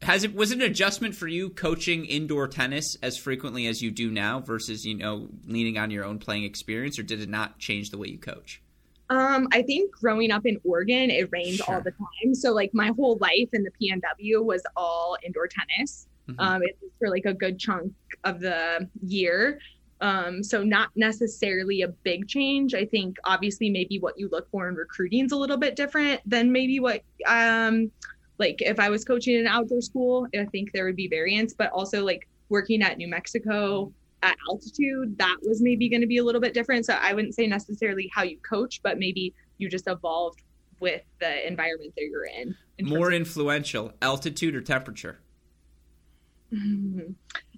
Has 0.02 0.24
it 0.24 0.34
was 0.34 0.50
it 0.50 0.56
an 0.56 0.62
adjustment 0.62 1.14
for 1.14 1.28
you 1.28 1.50
coaching 1.50 2.04
indoor 2.04 2.48
tennis 2.48 2.96
as 3.02 3.16
frequently 3.16 3.66
as 3.66 3.82
you 3.82 3.90
do 3.90 4.10
now 4.10 4.40
versus 4.40 4.84
you 4.84 4.94
know 4.94 5.28
leaning 5.46 5.78
on 5.78 5.90
your 5.90 6.04
own 6.04 6.18
playing 6.18 6.44
experience, 6.44 6.98
or 6.98 7.02
did 7.02 7.20
it 7.20 7.28
not 7.28 7.58
change 7.58 7.90
the 7.90 7.98
way 7.98 8.08
you 8.08 8.18
coach? 8.18 8.62
Um, 9.10 9.48
I 9.52 9.62
think 9.62 9.92
growing 9.92 10.30
up 10.30 10.46
in 10.46 10.58
Oregon, 10.64 11.10
it 11.10 11.28
rained 11.32 11.56
sure. 11.56 11.74
all 11.74 11.80
the 11.80 11.90
time. 11.90 12.34
So 12.34 12.52
like 12.52 12.72
my 12.72 12.92
whole 12.96 13.18
life 13.20 13.48
in 13.52 13.64
the 13.64 13.70
PNW 13.70 14.44
was 14.44 14.62
all 14.76 15.16
indoor 15.24 15.48
tennis. 15.48 16.06
Mm-hmm. 16.28 16.40
Um, 16.40 16.62
it 16.62 16.78
was 16.80 16.92
for 16.98 17.10
like 17.10 17.24
a 17.24 17.34
good 17.34 17.58
chunk 17.58 17.92
of 18.22 18.40
the 18.40 18.88
year. 19.02 19.58
Um, 20.00 20.42
so 20.42 20.62
not 20.62 20.90
necessarily 20.94 21.82
a 21.82 21.88
big 21.88 22.28
change. 22.28 22.72
I 22.74 22.86
think 22.86 23.16
obviously 23.24 23.68
maybe 23.68 23.98
what 23.98 24.18
you 24.18 24.28
look 24.30 24.48
for 24.50 24.68
in 24.68 24.76
recruiting 24.76 25.26
is 25.26 25.32
a 25.32 25.36
little 25.36 25.58
bit 25.58 25.76
different 25.76 26.20
than 26.24 26.50
maybe 26.50 26.80
what 26.80 27.02
um 27.26 27.90
like 28.38 28.62
if 28.62 28.80
I 28.80 28.88
was 28.88 29.04
coaching 29.04 29.36
an 29.38 29.46
outdoor 29.46 29.82
school, 29.82 30.26
I 30.38 30.46
think 30.46 30.72
there 30.72 30.86
would 30.86 30.96
be 30.96 31.08
variance, 31.08 31.52
but 31.52 31.70
also 31.72 32.02
like 32.02 32.26
working 32.48 32.80
at 32.80 32.96
New 32.96 33.08
Mexico, 33.08 33.92
at 34.22 34.36
altitude, 34.48 35.16
that 35.18 35.36
was 35.42 35.60
maybe 35.62 35.88
going 35.88 36.00
to 36.00 36.06
be 36.06 36.18
a 36.18 36.24
little 36.24 36.40
bit 36.40 36.54
different. 36.54 36.86
So 36.86 36.94
I 36.94 37.14
wouldn't 37.14 37.34
say 37.34 37.46
necessarily 37.46 38.10
how 38.14 38.22
you 38.22 38.38
coach, 38.38 38.80
but 38.82 38.98
maybe 38.98 39.34
you 39.58 39.68
just 39.68 39.86
evolved 39.88 40.42
with 40.80 41.02
the 41.20 41.46
environment 41.46 41.92
that 41.96 42.04
you're 42.04 42.24
in. 42.24 42.54
in 42.78 42.86
More 42.86 43.12
influential, 43.12 43.92
altitude 44.00 44.54
or 44.54 44.60
temperature? 44.60 45.20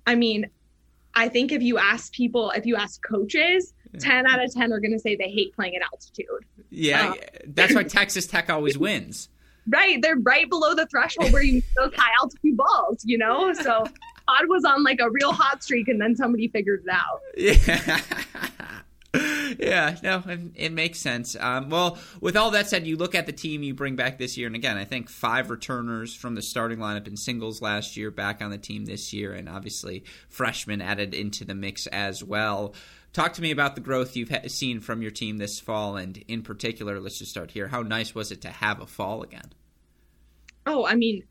I 0.07 0.14
mean, 0.14 0.50
I 1.14 1.28
think 1.28 1.52
if 1.52 1.62
you 1.62 1.78
ask 1.78 2.12
people, 2.12 2.50
if 2.50 2.66
you 2.66 2.76
ask 2.76 3.00
coaches, 3.02 3.73
10 3.99 4.26
out 4.26 4.42
of 4.42 4.52
10 4.52 4.73
are 4.73 4.81
going 4.81 4.92
to 4.92 4.99
say 4.99 5.16
they 5.16 5.31
hate 5.31 5.54
playing 5.54 5.76
at 5.76 5.83
altitude. 5.83 6.26
Yeah, 6.71 7.11
um, 7.11 7.16
that's 7.47 7.75
why 7.75 7.85
Texas 7.85 8.26
Tech 8.26 8.50
always 8.50 8.76
wins. 8.78 9.28
Right. 9.69 10.02
They're 10.02 10.16
right 10.16 10.50
below 10.50 10.75
the 10.75 10.87
threshold 10.88 11.33
where 11.33 11.45
you 11.45 11.62
those 11.76 11.95
high 11.97 12.11
altitude 12.21 12.57
balls, 12.57 12.99
you 13.04 13.16
know? 13.16 13.52
So 13.52 13.85
Was 14.49 14.65
on 14.65 14.83
like 14.83 15.01
a 15.01 15.11
real 15.11 15.33
hot 15.33 15.62
streak, 15.62 15.89
and 15.89 16.01
then 16.01 16.17
somebody 16.17 16.49
figured 16.49 16.85
it 16.85 16.91
out. 16.91 17.21
Yeah. 19.15 19.57
yeah, 19.59 19.97
no, 20.03 20.23
it, 20.27 20.41
it 20.55 20.73
makes 20.73 20.99
sense. 20.99 21.37
Um, 21.39 21.69
well, 21.69 21.99
with 22.23 22.35
all 22.35 22.53
that 22.53 22.69
said, 22.71 22.87
you 22.87 22.97
look 22.97 23.15
at 23.15 23.27
the 23.27 23.33
team 23.33 23.62
you 23.62 23.75
bring 23.75 23.95
back 23.95 24.17
this 24.17 24.39
year, 24.39 24.47
and 24.47 24.57
again, 24.57 24.79
I 24.79 24.85
think 24.87 25.11
five 25.11 25.51
returners 25.51 26.15
from 26.15 26.35
the 26.35 26.41
starting 26.41 26.79
lineup 26.79 27.07
in 27.07 27.19
singles 27.19 27.61
last 27.61 27.97
year 27.97 28.11
back 28.11 28.41
on 28.41 28.51
the 28.51 28.57
team 28.57 28.87
this 28.87 29.12
year, 29.12 29.35
and 29.35 29.51
obviously 29.51 30.05
freshmen 30.31 30.81
added 30.81 31.12
into 31.12 31.45
the 31.45 31.55
mix 31.55 31.87
as 31.89 32.25
well. 32.25 32.75
Talk 33.12 33.35
to 33.35 33.43
me 33.43 33.51
about 33.51 33.75
the 33.75 33.83
growth 33.83 34.17
you've 34.17 34.33
seen 34.47 34.81
from 34.81 35.03
your 35.03 35.11
team 35.11 35.37
this 35.37 35.61
fall, 35.61 35.97
and 35.97 36.17
in 36.29 36.41
particular, 36.41 36.99
let's 36.99 37.19
just 37.19 37.31
start 37.31 37.51
here. 37.51 37.69
How 37.69 37.83
nice 37.83 38.15
was 38.15 38.33
it 38.33 38.41
to 38.43 38.49
have 38.49 38.81
a 38.81 38.87
fall 38.87 39.23
again? 39.23 39.53
Oh 40.66 40.87
i 40.87 40.95
mean 40.95 41.23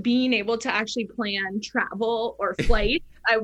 being 0.00 0.32
able 0.32 0.58
to 0.58 0.72
actually 0.72 1.04
plan 1.04 1.60
travel 1.62 2.36
or 2.38 2.54
flight 2.66 3.02
i 3.28 3.38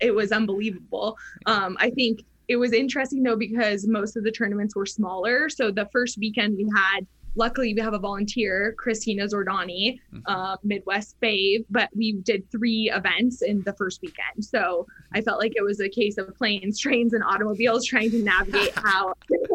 it 0.00 0.14
was 0.14 0.32
unbelievable. 0.32 1.16
Um 1.46 1.76
i 1.80 1.90
think 1.90 2.24
it 2.48 2.56
was 2.56 2.72
interesting 2.72 3.22
though 3.22 3.36
because 3.36 3.86
most 3.86 4.16
of 4.16 4.24
the 4.24 4.30
tournaments 4.30 4.76
were 4.76 4.86
smaller. 4.86 5.48
So 5.48 5.70
the 5.70 5.88
first 5.92 6.18
weekend 6.18 6.56
we 6.56 6.68
had 6.74 7.06
luckily 7.36 7.74
we 7.74 7.80
have 7.80 7.94
a 7.94 7.98
volunteer 7.98 8.76
christina 8.78 9.24
zordani 9.24 9.98
mm-hmm. 10.12 10.20
uh, 10.26 10.56
midwest 10.62 11.16
fave 11.20 11.64
but 11.68 11.88
we 11.92 12.12
did 12.22 12.48
three 12.48 12.88
events 12.94 13.42
in 13.42 13.60
the 13.62 13.72
first 13.72 14.00
weekend. 14.02 14.44
So 14.44 14.86
i 15.14 15.20
felt 15.20 15.40
like 15.40 15.52
it 15.56 15.62
was 15.62 15.80
a 15.80 15.88
case 15.88 16.18
of 16.18 16.32
planes 16.36 16.78
trains 16.84 17.12
and 17.12 17.24
automobiles 17.24 17.86
trying 17.86 18.10
to 18.10 18.22
navigate 18.22 18.72
how 18.76 19.14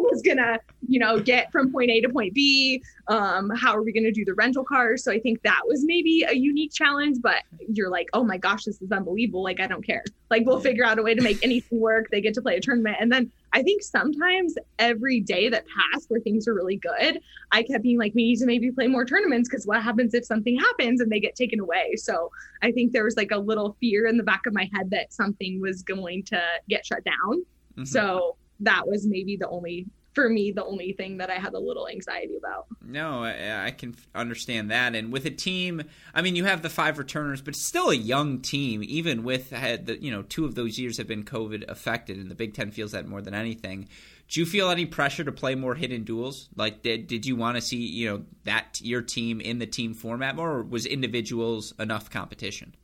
was 0.09 0.21
gonna 0.21 0.57
you 0.87 0.99
know 0.99 1.19
get 1.19 1.51
from 1.51 1.71
point 1.71 1.89
a 1.89 2.01
to 2.01 2.09
point 2.09 2.33
b 2.33 2.81
um, 3.07 3.49
how 3.55 3.75
are 3.75 3.81
we 3.81 3.91
going 3.91 4.03
to 4.03 4.11
do 4.11 4.23
the 4.23 4.33
rental 4.33 4.63
cars 4.63 5.03
so 5.03 5.11
i 5.11 5.19
think 5.19 5.41
that 5.43 5.61
was 5.65 5.83
maybe 5.85 6.23
a 6.27 6.33
unique 6.33 6.71
challenge 6.71 7.17
but 7.21 7.43
you're 7.67 7.89
like 7.89 8.07
oh 8.13 8.23
my 8.23 8.37
gosh 8.37 8.65
this 8.65 8.81
is 8.81 8.91
unbelievable 8.91 9.43
like 9.43 9.59
i 9.59 9.67
don't 9.67 9.85
care. 9.85 10.03
Like 10.29 10.45
we'll 10.45 10.59
figure 10.59 10.85
out 10.85 10.99
a 10.99 11.01
way 11.01 11.15
to 11.15 11.21
make 11.21 11.43
anything 11.43 11.79
work 11.79 12.09
they 12.11 12.21
get 12.21 12.35
to 12.35 12.41
play 12.41 12.55
a 12.57 12.61
tournament 12.61 12.97
and 12.99 13.11
then 13.11 13.31
i 13.53 13.63
think 13.63 13.81
sometimes 13.81 14.55
every 14.77 15.19
day 15.21 15.49
that 15.49 15.65
passed 15.67 16.09
where 16.09 16.19
things 16.19 16.47
are 16.47 16.53
really 16.53 16.75
good 16.75 17.19
i 17.51 17.63
kept 17.63 17.81
being 17.81 17.97
like 17.97 18.13
we 18.13 18.23
need 18.23 18.37
to 18.37 18.45
maybe 18.45 18.71
play 18.71 18.87
more 18.87 19.05
tournaments 19.05 19.49
because 19.49 19.65
what 19.65 19.81
happens 19.81 20.13
if 20.13 20.23
something 20.23 20.57
happens 20.59 21.01
and 21.01 21.11
they 21.11 21.19
get 21.19 21.35
taken 21.35 21.59
away? 21.59 21.93
So 21.95 22.31
i 22.61 22.71
think 22.71 22.93
there 22.93 23.03
was 23.03 23.17
like 23.17 23.31
a 23.31 23.37
little 23.37 23.75
fear 23.79 24.05
in 24.05 24.17
the 24.17 24.23
back 24.23 24.45
of 24.45 24.53
my 24.53 24.69
head 24.73 24.91
that 24.91 25.11
something 25.11 25.59
was 25.59 25.81
going 25.81 26.23
to 26.25 26.41
get 26.67 26.85
shut 26.85 27.03
down. 27.03 27.43
Mm-hmm. 27.71 27.85
so 27.85 28.35
that 28.59 28.87
was 28.87 29.07
maybe 29.07 29.37
the 29.37 29.47
only 29.47 29.87
for 30.13 30.29
me 30.29 30.51
the 30.51 30.65
only 30.65 30.93
thing 30.93 31.17
that 31.17 31.29
I 31.29 31.35
had 31.35 31.53
a 31.53 31.59
little 31.59 31.87
anxiety 31.87 32.35
about. 32.37 32.67
No, 32.81 33.23
I, 33.23 33.67
I, 33.67 33.71
can 33.71 33.95
understand 34.15 34.71
that. 34.71 34.95
And 34.95 35.11
with 35.11 35.25
a 35.25 35.29
team, 35.29 35.83
I 36.13 36.21
mean, 36.21 36.35
you 36.35 36.45
have 36.45 36.61
the 36.61 36.69
five 36.69 36.97
returners, 36.97 37.41
but 37.41 37.55
still 37.55 37.89
a 37.89 37.95
young 37.95 38.41
team. 38.41 38.83
Even 38.83 39.23
with 39.23 39.51
had 39.51 39.85
the 39.85 40.01
you 40.01 40.11
know 40.11 40.23
two 40.23 40.45
of 40.45 40.55
those 40.55 40.79
years 40.79 40.97
have 40.97 41.07
been 41.07 41.23
COVID 41.23 41.69
affected, 41.69 42.17
and 42.17 42.29
the 42.29 42.35
Big 42.35 42.53
Ten 42.53 42.71
feels 42.71 42.91
that 42.91 43.07
more 43.07 43.21
than 43.21 43.33
anything. 43.33 43.87
Do 44.27 44.39
you 44.39 44.45
feel 44.45 44.69
any 44.69 44.85
pressure 44.85 45.23
to 45.23 45.31
play 45.31 45.55
more 45.55 45.73
hidden 45.73 46.05
duals? 46.05 46.49
Like, 46.55 46.83
did 46.83 47.07
did 47.07 47.25
you 47.25 47.35
want 47.35 47.55
to 47.57 47.61
see 47.61 47.77
you 47.77 48.09
know 48.09 48.23
that 48.43 48.79
your 48.81 49.01
team 49.01 49.41
in 49.41 49.59
the 49.59 49.67
team 49.67 49.93
format 49.93 50.35
more, 50.35 50.51
or 50.51 50.63
was 50.63 50.85
individuals 50.85 51.73
enough 51.79 52.09
competition? 52.09 52.75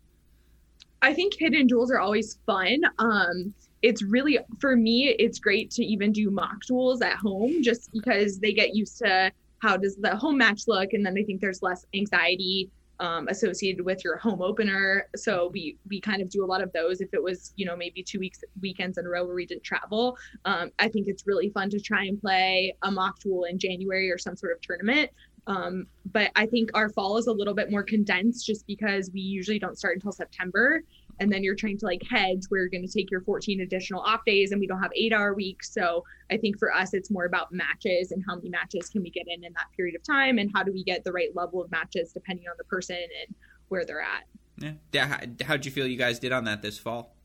I 1.02 1.14
think 1.14 1.34
hidden 1.38 1.68
duals 1.68 1.92
are 1.92 2.00
always 2.00 2.38
fun. 2.48 2.82
Um, 2.98 3.54
it's 3.86 4.02
really 4.02 4.40
for 4.60 4.76
me 4.76 5.16
it's 5.20 5.38
great 5.38 5.70
to 5.70 5.86
even 5.86 6.12
do 6.12 6.32
mock 6.32 6.58
duals 6.70 7.04
at 7.04 7.18
home 7.18 7.62
just 7.62 7.92
because 7.94 8.40
they 8.40 8.52
get 8.52 8.76
used 8.76 8.98
to 8.98 9.32
how 9.60 9.78
does 9.78 9.96
the 9.98 10.16
home 10.16 10.38
match 10.38 10.64
look 10.68 10.94
and 10.94 11.06
then 11.06 11.16
i 11.18 11.24
think 11.24 11.40
there's 11.40 11.62
less 11.62 11.86
anxiety 11.94 12.70
um, 13.00 13.28
associated 13.28 13.84
with 13.84 14.04
your 14.04 14.18
home 14.18 14.42
opener. 14.42 15.08
So 15.16 15.50
we 15.54 15.78
we 15.90 16.00
kind 16.00 16.22
of 16.22 16.30
do 16.30 16.44
a 16.44 16.48
lot 16.48 16.62
of 16.62 16.72
those. 16.72 17.02
If 17.02 17.14
it 17.14 17.22
was 17.22 17.54
you 17.56 17.66
know 17.66 17.76
maybe 17.76 18.02
two 18.02 18.20
weeks 18.20 18.40
weekends 18.62 18.98
in 18.98 19.06
a 19.06 19.10
row 19.10 19.26
where 19.26 19.36
we 19.36 19.46
didn't 19.46 19.64
travel 19.64 20.18
um, 20.46 20.72
i 20.80 20.88
think 20.88 21.08
it's 21.08 21.28
really 21.28 21.50
fun 21.50 21.70
to 21.70 21.80
try 21.80 22.06
and 22.06 22.20
play 22.20 22.76
a 22.84 22.92
mock 22.92 23.20
dual 23.20 23.44
in 23.44 23.60
january 23.60 24.12
or 24.12 24.18
some 24.18 24.36
sort 24.36 24.54
of 24.54 24.62
tournament. 24.62 25.10
Um, 25.48 25.86
but 26.12 26.32
i 26.36 26.46
think 26.46 26.72
our 26.74 26.90
fall 26.90 27.18
is 27.18 27.28
a 27.28 27.32
little 27.32 27.54
bit 27.54 27.70
more 27.70 27.84
condensed 27.84 28.46
just 28.46 28.66
because 28.66 29.12
we 29.14 29.22
usually 29.22 29.60
don't 29.60 29.78
start 29.78 29.96
until 29.96 30.12
september 30.12 30.82
and 31.20 31.32
then 31.32 31.44
you're 31.44 31.56
trying 31.56 31.78
to 31.78 31.86
like 31.86 32.02
hedge 32.10 32.42
where 32.50 32.62
you're 32.62 32.70
going 32.70 32.86
to 32.86 32.92
take 32.92 33.10
your 33.10 33.22
14 33.22 33.62
additional 33.62 34.02
off 34.02 34.24
days 34.26 34.52
and 34.52 34.60
we 34.60 34.68
don't 34.68 34.82
have 34.82 34.92
eight 34.96 35.14
hour 35.14 35.34
weeks 35.34 35.72
so 35.72 36.04
i 36.32 36.38
think 36.38 36.58
for 36.58 36.74
us 36.74 36.94
it's 36.94 37.10
more 37.10 37.26
about 37.26 37.52
matches 37.52 38.12
and 38.12 38.24
how 38.28 38.36
many 38.36 38.50
matches 38.50 38.90
can 38.90 39.02
we 39.02 39.10
get 39.10 39.26
in 39.28 39.44
in 39.44 39.54
that 39.54 39.68
period 39.76 39.96
of 39.96 40.04
time 40.04 40.38
and 40.38 40.52
how 40.54 40.64
do 40.64 40.72
we 40.72 40.84
get 40.84 41.04
the 41.04 41.12
right 41.12 41.36
level 41.36 41.62
of 41.62 41.70
matches 41.72 42.12
depending 42.12 42.48
on 42.48 42.56
the 42.58 42.64
person 42.66 42.96
and 42.96 43.36
where 43.70 43.86
they're 43.86 44.02
at 44.02 44.24
yeah 44.92 45.20
how'd 45.44 45.66
you 45.66 45.72
feel 45.72 45.88
you 45.88 45.98
guys 45.98 46.20
did 46.20 46.32
on 46.32 46.46
that 46.46 46.62
this 46.62 46.78
fall 46.78 47.16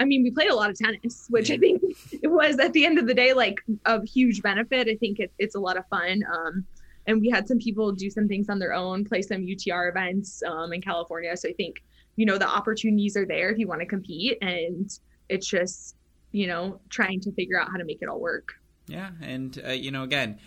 I 0.00 0.04
mean, 0.04 0.24
we 0.24 0.32
played 0.32 0.50
a 0.50 0.54
lot 0.54 0.70
of 0.70 0.76
tennis, 0.76 1.26
which 1.28 1.50
I 1.52 1.56
think 1.56 1.82
it 2.22 2.26
was 2.26 2.58
at 2.58 2.72
the 2.72 2.84
end 2.84 2.98
of 2.98 3.06
the 3.06 3.14
day 3.14 3.32
like 3.32 3.60
a 3.84 4.04
huge 4.04 4.42
benefit. 4.42 4.88
I 4.88 4.96
think 4.96 5.20
it, 5.20 5.30
it's 5.38 5.54
a 5.54 5.60
lot 5.60 5.76
of 5.76 5.86
fun. 5.88 6.24
Um, 6.32 6.66
and 7.06 7.20
we 7.20 7.30
had 7.30 7.48
some 7.48 7.58
people 7.58 7.92
do 7.92 8.10
some 8.10 8.28
things 8.28 8.48
on 8.48 8.58
their 8.58 8.74
own, 8.74 9.04
play 9.04 9.22
some 9.22 9.38
UTR 9.38 9.88
events 9.88 10.42
um, 10.42 10.72
in 10.72 10.82
California. 10.82 11.36
So 11.36 11.48
I 11.48 11.52
think 11.54 11.82
you 12.18 12.26
know 12.26 12.36
the 12.36 12.48
opportunities 12.48 13.16
are 13.16 13.24
there 13.24 13.50
if 13.50 13.58
you 13.58 13.68
want 13.68 13.80
to 13.80 13.86
compete 13.86 14.38
and 14.42 14.98
it's 15.28 15.46
just 15.46 15.94
you 16.32 16.48
know 16.48 16.80
trying 16.90 17.20
to 17.20 17.32
figure 17.32 17.58
out 17.58 17.68
how 17.70 17.76
to 17.76 17.84
make 17.84 18.02
it 18.02 18.08
all 18.08 18.20
work. 18.20 18.54
Yeah 18.86 19.10
and 19.22 19.62
uh, 19.66 19.70
you 19.70 19.90
know 19.90 20.02
again 20.02 20.38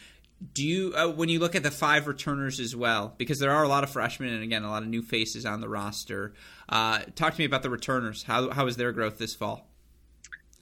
do 0.53 0.67
you 0.67 0.93
uh, 0.95 1.07
when 1.07 1.29
you 1.29 1.39
look 1.39 1.55
at 1.55 1.63
the 1.63 1.71
five 1.71 2.07
returners 2.07 2.59
as 2.59 2.75
well 2.75 3.13
because 3.17 3.39
there 3.39 3.51
are 3.51 3.63
a 3.63 3.67
lot 3.67 3.83
of 3.83 3.89
freshmen 3.89 4.33
and 4.33 4.43
again 4.43 4.63
a 4.63 4.69
lot 4.69 4.83
of 4.83 4.89
new 4.89 5.01
faces 5.01 5.45
on 5.45 5.61
the 5.61 5.69
roster 5.69 6.33
uh, 6.69 6.99
talk 7.15 7.33
to 7.33 7.39
me 7.39 7.45
about 7.45 7.63
the 7.63 7.69
returners. 7.69 8.23
How, 8.23 8.49
how 8.49 8.65
was 8.65 8.77
their 8.77 8.91
growth 8.91 9.17
this 9.17 9.33
fall? 9.33 9.67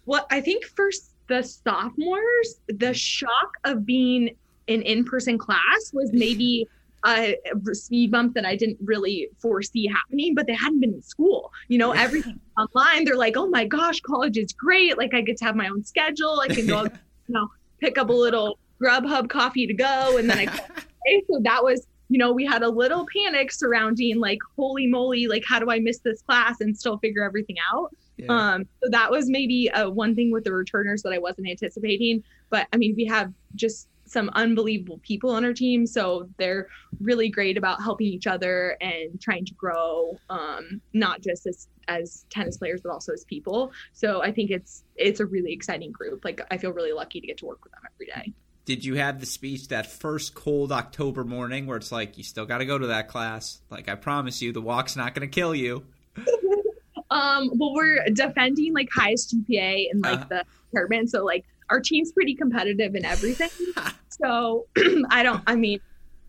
Well 0.05 0.27
i 0.29 0.41
think 0.41 0.65
first 0.65 1.09
the 1.29 1.43
sophomores, 1.43 2.59
the 2.67 2.93
shock 2.93 3.57
of 3.63 3.85
being 3.85 4.35
an 4.67 4.81
in-person 4.81 5.37
class 5.37 5.91
was 5.93 6.11
maybe 6.11 6.67
a 7.05 7.35
speed 7.73 8.11
bump 8.11 8.33
that 8.35 8.45
I 8.45 8.55
didn't 8.55 8.77
really 8.83 9.29
foresee 9.39 9.87
happening, 9.87 10.35
but 10.35 10.47
they 10.47 10.53
hadn't 10.53 10.79
been 10.79 10.93
in 10.93 11.01
school. 11.01 11.51
You 11.67 11.77
know, 11.77 11.93
yeah. 11.93 12.01
everything 12.01 12.39
online. 12.57 13.05
They're 13.05 13.17
like, 13.17 13.37
oh 13.37 13.47
my 13.47 13.65
gosh, 13.65 13.99
college 14.01 14.37
is 14.37 14.53
great. 14.53 14.97
Like 14.97 15.13
I 15.13 15.21
get 15.21 15.37
to 15.37 15.45
have 15.45 15.55
my 15.55 15.67
own 15.67 15.83
schedule. 15.83 16.41
I 16.41 16.47
can 16.47 16.67
go, 16.67 16.83
you 16.83 16.89
know, 17.29 17.47
pick 17.79 17.97
up 17.97 18.09
a 18.09 18.13
little 18.13 18.59
Grubhub 18.81 19.29
coffee 19.29 19.67
to 19.67 19.73
go, 19.73 20.17
and 20.17 20.29
then 20.29 20.39
I. 20.39 20.45
so 21.29 21.39
that 21.41 21.63
was, 21.63 21.87
you 22.09 22.17
know, 22.17 22.31
we 22.31 22.45
had 22.45 22.63
a 22.63 22.69
little 22.69 23.05
panic 23.13 23.51
surrounding 23.51 24.19
like, 24.19 24.39
holy 24.55 24.87
moly, 24.87 25.27
like 25.27 25.43
how 25.47 25.59
do 25.59 25.69
I 25.69 25.79
miss 25.79 25.99
this 25.99 26.21
class 26.21 26.61
and 26.61 26.77
still 26.77 26.97
figure 26.97 27.23
everything 27.23 27.57
out? 27.73 27.95
Yeah. 28.17 28.27
Um, 28.29 28.67
so 28.83 28.89
that 28.89 29.09
was 29.09 29.29
maybe 29.29 29.71
uh, 29.71 29.89
one 29.89 30.15
thing 30.15 30.31
with 30.31 30.43
the 30.43 30.53
returners 30.53 31.01
that 31.03 31.13
I 31.13 31.17
wasn't 31.17 31.47
anticipating. 31.49 32.23
But 32.49 32.67
I 32.73 32.77
mean, 32.77 32.93
we 32.95 33.05
have 33.05 33.31
just 33.55 33.87
some 34.09 34.29
unbelievable 34.33 34.99
people 35.03 35.29
on 35.29 35.45
our 35.45 35.53
team. 35.53 35.85
So 35.85 36.29
they're 36.37 36.67
really 36.99 37.29
great 37.29 37.57
about 37.57 37.81
helping 37.81 38.07
each 38.07 38.27
other 38.27 38.75
and 38.81 39.21
trying 39.21 39.45
to 39.45 39.53
grow, 39.53 40.17
um, 40.29 40.81
not 40.93 41.21
just 41.21 41.45
as 41.45 41.67
as 41.87 42.25
tennis 42.29 42.57
players, 42.57 42.81
but 42.81 42.91
also 42.91 43.13
as 43.13 43.23
people. 43.25 43.71
So 43.93 44.21
I 44.21 44.31
think 44.31 44.51
it's 44.51 44.83
it's 44.95 45.19
a 45.19 45.25
really 45.25 45.53
exciting 45.53 45.91
group. 45.91 46.25
Like 46.25 46.41
I 46.51 46.57
feel 46.57 46.71
really 46.71 46.93
lucky 46.93 47.21
to 47.21 47.27
get 47.27 47.37
to 47.39 47.45
work 47.45 47.63
with 47.63 47.73
them 47.73 47.81
every 47.93 48.05
day. 48.07 48.33
Did 48.65 48.85
you 48.85 48.95
have 48.95 49.19
the 49.19 49.25
speech 49.25 49.69
that 49.69 49.87
first 49.87 50.35
cold 50.35 50.71
October 50.71 51.23
morning 51.23 51.65
where 51.65 51.77
it's 51.77 51.91
like 51.91 52.17
you 52.17 52.23
still 52.23 52.45
got 52.45 52.59
to 52.59 52.65
go 52.65 52.77
to 52.77 52.87
that 52.87 53.07
class? 53.07 53.61
Like 53.69 53.89
I 53.89 53.95
promise 53.95 54.41
you, 54.41 54.51
the 54.51 54.61
walk's 54.61 54.95
not 54.95 55.15
going 55.15 55.27
to 55.27 55.33
kill 55.33 55.55
you. 55.55 55.85
um, 57.09 57.49
well, 57.55 57.73
we're 57.73 58.05
defending 58.13 58.73
like 58.73 58.89
highest 58.93 59.35
GPA 59.35 59.87
in 59.91 60.01
like 60.01 60.19
uh, 60.19 60.25
the 60.29 60.45
department, 60.69 61.09
so 61.09 61.25
like 61.25 61.45
our 61.69 61.79
team's 61.79 62.11
pretty 62.11 62.35
competitive 62.35 62.95
in 62.95 63.05
everything. 63.05 63.49
so 64.09 64.67
I 65.09 65.23
don't, 65.23 65.43
I 65.47 65.55
mean, 65.55 65.79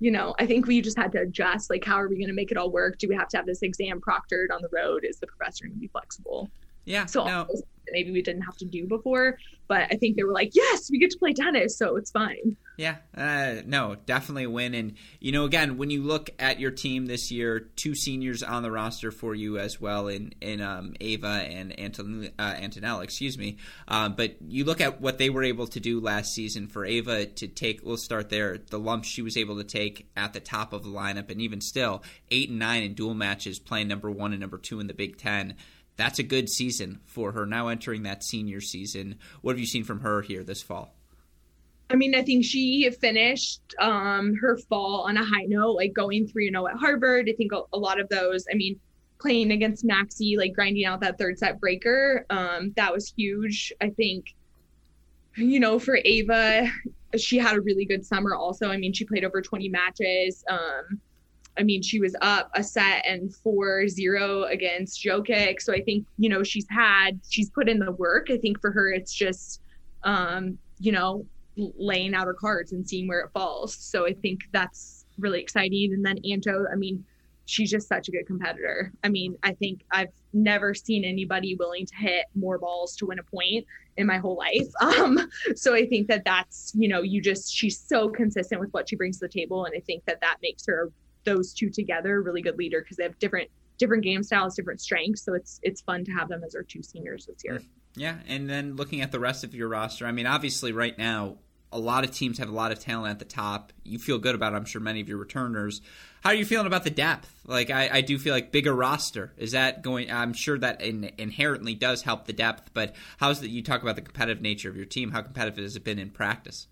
you 0.00 0.10
know, 0.10 0.34
I 0.38 0.46
think 0.46 0.66
we 0.66 0.80
just 0.80 0.96
had 0.96 1.12
to 1.12 1.20
adjust. 1.20 1.70
Like, 1.70 1.84
how 1.84 1.96
are 1.96 2.08
we 2.08 2.16
going 2.16 2.28
to 2.28 2.34
make 2.34 2.50
it 2.50 2.56
all 2.56 2.70
work? 2.70 2.98
Do 2.98 3.08
we 3.08 3.14
have 3.14 3.28
to 3.28 3.36
have 3.36 3.46
this 3.46 3.62
exam 3.62 4.00
proctored 4.00 4.46
on 4.52 4.62
the 4.62 4.68
road? 4.72 5.04
Is 5.04 5.18
the 5.18 5.26
professor 5.26 5.66
going 5.66 5.74
to 5.74 5.80
be 5.80 5.88
flexible? 5.88 6.50
Yeah. 6.84 7.06
So 7.06 7.24
no. 7.24 7.46
maybe 7.92 8.10
we 8.10 8.22
didn't 8.22 8.42
have 8.42 8.56
to 8.58 8.64
do 8.64 8.86
before, 8.86 9.38
but 9.68 9.82
I 9.90 9.96
think 9.96 10.16
they 10.16 10.24
were 10.24 10.32
like, 10.32 10.50
yes, 10.54 10.90
we 10.90 10.98
get 10.98 11.10
to 11.10 11.18
play 11.18 11.32
tennis, 11.32 11.76
so 11.76 11.96
it's 11.96 12.10
fine. 12.10 12.56
Yeah. 12.76 12.96
Uh, 13.14 13.62
no, 13.66 13.94
definitely 14.06 14.46
win. 14.46 14.72
And 14.72 14.94
you 15.20 15.32
know, 15.32 15.44
again, 15.44 15.76
when 15.76 15.90
you 15.90 16.02
look 16.02 16.30
at 16.38 16.58
your 16.58 16.70
team 16.70 17.04
this 17.04 17.30
year, 17.30 17.60
two 17.76 17.94
seniors 17.94 18.42
on 18.42 18.62
the 18.62 18.70
roster 18.70 19.10
for 19.10 19.34
you 19.34 19.58
as 19.58 19.80
well 19.80 20.08
in 20.08 20.32
in 20.40 20.62
um, 20.62 20.94
Ava 20.98 21.46
and 21.46 21.78
Anton, 21.78 22.30
uh, 22.38 22.54
Antonella, 22.54 23.04
excuse 23.04 23.36
me. 23.36 23.58
Uh, 23.86 24.08
but 24.08 24.36
you 24.40 24.64
look 24.64 24.80
at 24.80 25.00
what 25.00 25.18
they 25.18 25.28
were 25.28 25.44
able 25.44 25.66
to 25.66 25.78
do 25.78 26.00
last 26.00 26.32
season 26.32 26.68
for 26.68 26.86
Ava 26.86 27.26
to 27.26 27.48
take. 27.48 27.84
We'll 27.84 27.98
start 27.98 28.30
there. 28.30 28.56
The 28.56 28.78
lumps 28.78 29.08
she 29.08 29.20
was 29.20 29.36
able 29.36 29.58
to 29.58 29.64
take 29.64 30.08
at 30.16 30.32
the 30.32 30.40
top 30.40 30.72
of 30.72 30.82
the 30.82 30.88
lineup, 30.88 31.30
and 31.30 31.42
even 31.42 31.60
still, 31.60 32.02
eight 32.30 32.48
and 32.48 32.58
nine 32.58 32.82
in 32.82 32.94
dual 32.94 33.14
matches, 33.14 33.58
playing 33.58 33.88
number 33.88 34.10
one 34.10 34.32
and 34.32 34.40
number 34.40 34.56
two 34.56 34.80
in 34.80 34.86
the 34.86 34.94
Big 34.94 35.18
Ten 35.18 35.54
that's 36.00 36.18
a 36.18 36.22
good 36.22 36.48
season 36.48 37.00
for 37.04 37.32
her 37.32 37.46
now 37.46 37.68
entering 37.68 38.04
that 38.04 38.22
senior 38.22 38.60
season. 38.60 39.18
What 39.42 39.52
have 39.52 39.60
you 39.60 39.66
seen 39.66 39.84
from 39.84 40.00
her 40.00 40.22
here 40.22 40.42
this 40.42 40.62
fall? 40.62 40.94
I 41.90 41.96
mean, 41.96 42.14
I 42.14 42.22
think 42.22 42.44
she 42.44 42.88
finished 42.90 43.60
um, 43.80 44.34
her 44.36 44.56
fall 44.56 45.04
on 45.08 45.16
a 45.16 45.24
high 45.24 45.46
note, 45.48 45.72
like 45.72 45.92
going 45.92 46.28
3 46.28 46.50
0 46.50 46.68
at 46.68 46.76
Harvard. 46.76 47.28
I 47.28 47.32
think 47.32 47.50
a, 47.52 47.78
lot 47.78 47.98
of 47.98 48.08
those, 48.08 48.46
I 48.50 48.54
mean, 48.54 48.78
playing 49.18 49.50
against 49.50 49.84
Maxi, 49.84 50.38
like 50.38 50.52
grinding 50.54 50.84
out 50.84 51.00
that 51.00 51.18
third 51.18 51.38
set 51.38 51.60
breaker, 51.60 52.24
um, 52.30 52.72
that 52.76 52.92
was 52.92 53.12
huge. 53.16 53.72
I 53.80 53.90
think, 53.90 54.26
you 55.36 55.58
know, 55.58 55.80
for 55.80 55.98
Ava, 56.04 56.70
she 57.16 57.38
had 57.38 57.56
a 57.56 57.60
really 57.60 57.84
good 57.84 58.06
summer 58.06 58.36
also. 58.36 58.70
I 58.70 58.76
mean, 58.76 58.92
she 58.92 59.04
played 59.04 59.24
over 59.24 59.42
20 59.42 59.68
matches. 59.68 60.44
Um, 60.48 61.00
I 61.58 61.62
mean, 61.62 61.82
she 61.82 62.00
was 62.00 62.16
up 62.20 62.50
a 62.54 62.62
set 62.62 63.04
and 63.06 63.34
4 63.34 63.88
0 63.88 64.44
against 64.44 65.04
Jokic. 65.04 65.60
So 65.60 65.72
I 65.72 65.82
think, 65.82 66.06
you 66.18 66.28
know, 66.28 66.42
she's 66.42 66.66
had, 66.70 67.20
she's 67.28 67.50
put 67.50 67.68
in 67.68 67.78
the 67.78 67.92
work. 67.92 68.28
I 68.30 68.38
think 68.38 68.60
for 68.60 68.70
her, 68.70 68.90
it's 68.92 69.12
just, 69.12 69.60
um, 70.04 70.58
you 70.78 70.92
know, 70.92 71.26
laying 71.56 72.14
out 72.14 72.26
her 72.26 72.34
cards 72.34 72.72
and 72.72 72.88
seeing 72.88 73.08
where 73.08 73.20
it 73.20 73.30
falls. 73.32 73.74
So 73.74 74.06
I 74.06 74.14
think 74.14 74.40
that's 74.52 75.04
really 75.18 75.40
exciting. 75.40 75.92
And 75.92 76.04
then 76.04 76.18
Anto, 76.24 76.66
I 76.72 76.76
mean, 76.76 77.04
she's 77.50 77.70
just 77.70 77.88
such 77.88 78.08
a 78.08 78.12
good 78.12 78.26
competitor. 78.26 78.92
I 79.02 79.08
mean, 79.08 79.36
I 79.42 79.52
think 79.52 79.82
I've 79.90 80.12
never 80.32 80.72
seen 80.72 81.04
anybody 81.04 81.56
willing 81.56 81.84
to 81.84 81.96
hit 81.96 82.26
more 82.34 82.58
balls 82.58 82.94
to 82.96 83.06
win 83.06 83.18
a 83.18 83.24
point 83.24 83.66
in 83.96 84.06
my 84.06 84.18
whole 84.18 84.36
life. 84.36 84.68
Um, 84.80 85.28
so 85.54 85.74
I 85.74 85.86
think 85.86 86.08
that 86.08 86.24
that's, 86.24 86.72
you 86.74 86.88
know, 86.88 87.02
you 87.02 87.20
just, 87.20 87.52
she's 87.52 87.78
so 87.78 88.08
consistent 88.08 88.60
with 88.60 88.70
what 88.70 88.88
she 88.88 88.96
brings 88.96 89.18
to 89.18 89.26
the 89.26 89.32
table. 89.32 89.64
And 89.64 89.74
I 89.76 89.80
think 89.80 90.04
that 90.04 90.20
that 90.20 90.36
makes 90.42 90.64
her 90.66 90.92
those 91.24 91.52
two 91.52 91.70
together 91.70 92.22
really 92.22 92.42
good 92.42 92.58
leader 92.58 92.80
because 92.80 92.96
they 92.96 93.02
have 93.04 93.18
different 93.18 93.50
different 93.78 94.04
game 94.04 94.22
styles, 94.22 94.54
different 94.54 94.80
strengths. 94.80 95.22
So 95.22 95.34
it's 95.34 95.60
it's 95.62 95.80
fun 95.80 96.04
to 96.04 96.12
have 96.12 96.28
them 96.28 96.42
as 96.44 96.54
our 96.54 96.62
two 96.62 96.82
seniors 96.82 97.26
this 97.26 97.42
year. 97.44 97.60
Yeah, 97.96 98.16
and 98.28 98.48
then 98.48 98.76
looking 98.76 99.00
at 99.00 99.10
the 99.10 99.18
rest 99.20 99.42
of 99.42 99.54
your 99.54 99.68
roster, 99.68 100.06
I 100.06 100.12
mean, 100.12 100.26
obviously 100.26 100.72
right 100.72 100.96
now 100.96 101.38
a 101.72 101.78
lot 101.78 102.04
of 102.04 102.10
teams 102.10 102.38
have 102.38 102.48
a 102.48 102.52
lot 102.52 102.72
of 102.72 102.80
talent 102.80 103.12
at 103.12 103.18
the 103.18 103.24
top. 103.24 103.72
You 103.84 103.98
feel 103.98 104.18
good 104.18 104.34
about, 104.34 104.52
it, 104.52 104.56
I'm 104.56 104.64
sure, 104.64 104.80
many 104.80 105.00
of 105.00 105.08
your 105.08 105.18
returners. 105.18 105.80
How 106.22 106.30
are 106.30 106.34
you 106.34 106.44
feeling 106.44 106.66
about 106.66 106.84
the 106.84 106.90
depth? 106.90 107.32
Like, 107.46 107.70
I, 107.70 107.88
I 107.92 108.00
do 108.00 108.18
feel 108.18 108.34
like 108.34 108.52
bigger 108.52 108.74
roster. 108.74 109.32
Is 109.36 109.52
that 109.52 109.82
going? 109.82 110.10
I'm 110.10 110.32
sure 110.32 110.58
that 110.58 110.82
in, 110.82 111.10
inherently 111.16 111.74
does 111.74 112.02
help 112.02 112.26
the 112.26 112.32
depth. 112.32 112.70
But 112.74 112.94
how's 113.18 113.40
that? 113.40 113.50
You 113.50 113.62
talk 113.62 113.82
about 113.82 113.96
the 113.96 114.02
competitive 114.02 114.42
nature 114.42 114.68
of 114.68 114.76
your 114.76 114.84
team. 114.84 115.12
How 115.12 115.22
competitive 115.22 115.62
has 115.62 115.76
it 115.76 115.84
been 115.84 115.98
in 115.98 116.10
practice? 116.10 116.66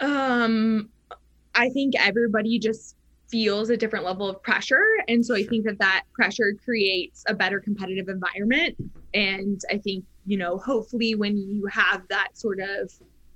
Um, 0.00 0.88
I 1.54 1.68
think 1.70 1.94
everybody 1.98 2.58
just 2.58 2.96
feels 3.32 3.70
a 3.70 3.76
different 3.76 4.04
level 4.04 4.28
of 4.28 4.40
pressure. 4.42 4.86
And 5.08 5.24
so 5.24 5.34
i 5.34 5.42
think 5.42 5.64
that 5.64 5.78
that 5.78 6.04
pressure 6.12 6.54
creates 6.64 7.24
a 7.26 7.34
better 7.34 7.58
competitive 7.58 8.08
environment. 8.08 8.76
And 9.14 9.60
i 9.70 9.78
think 9.78 10.04
you 10.26 10.36
know 10.36 10.58
hopefully 10.58 11.14
when 11.16 11.36
you 11.36 11.66
have 11.66 12.06
that 12.08 12.38
sort 12.38 12.60
of 12.60 12.92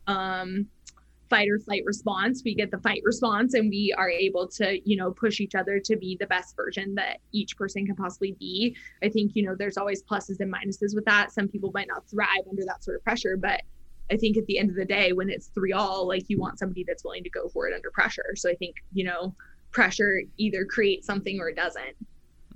um, 0.07 0.69
fight 1.29 1.49
or 1.49 1.59
flight 1.59 1.83
response 1.85 2.43
we 2.45 2.55
get 2.55 2.71
the 2.71 2.79
fight 2.79 3.01
response 3.03 3.55
and 3.55 3.69
we 3.69 3.93
are 3.99 4.09
able 4.09 4.47
to 4.47 4.79
you 4.89 4.97
know 4.97 5.11
push 5.11 5.41
each 5.41 5.57
other 5.57 5.81
to 5.81 5.97
be 5.97 6.17
the 6.21 6.27
best 6.29 6.55
version 6.55 6.95
that 6.95 7.19
each 7.33 7.57
person 7.57 7.85
can 7.85 7.97
possibly 7.97 8.37
be. 8.39 8.77
I 9.03 9.09
think 9.09 9.33
you 9.35 9.43
know 9.45 9.57
there's 9.59 9.79
always 9.79 10.03
pluses 10.05 10.39
and 10.41 10.53
minuses 10.53 10.95
with 10.95 11.07
that. 11.07 11.33
Some 11.33 11.49
people 11.49 11.73
might 11.75 11.89
not 11.89 12.07
thrive 12.07 12.45
under 12.49 12.63
that 12.67 12.85
sort 12.85 12.97
of 12.97 13.03
pressure 13.03 13.37
but 13.37 13.63
i 14.13 14.17
think 14.17 14.37
at 14.37 14.47
the 14.47 14.59
end 14.61 14.71
of 14.71 14.77
the 14.77 14.85
day 14.85 15.13
when 15.13 15.29
it's 15.29 15.49
three 15.49 15.73
all 15.73 16.07
like 16.07 16.25
you 16.29 16.39
want 16.39 16.61
somebody 16.61 16.85
that's 16.87 17.03
willing 17.03 17.25
to 17.25 17.31
go 17.31 17.49
for 17.49 17.67
it 17.67 17.75
under 17.75 17.91
pressure. 17.91 18.31
So 18.37 18.49
i 18.51 18.55
think 18.55 18.77
you 18.93 19.05
know 19.05 19.35
pressure 19.77 20.23
either 20.39 20.65
creates 20.65 21.07
something 21.07 21.39
or 21.39 21.51
it 21.51 21.55
doesn't. 21.55 21.95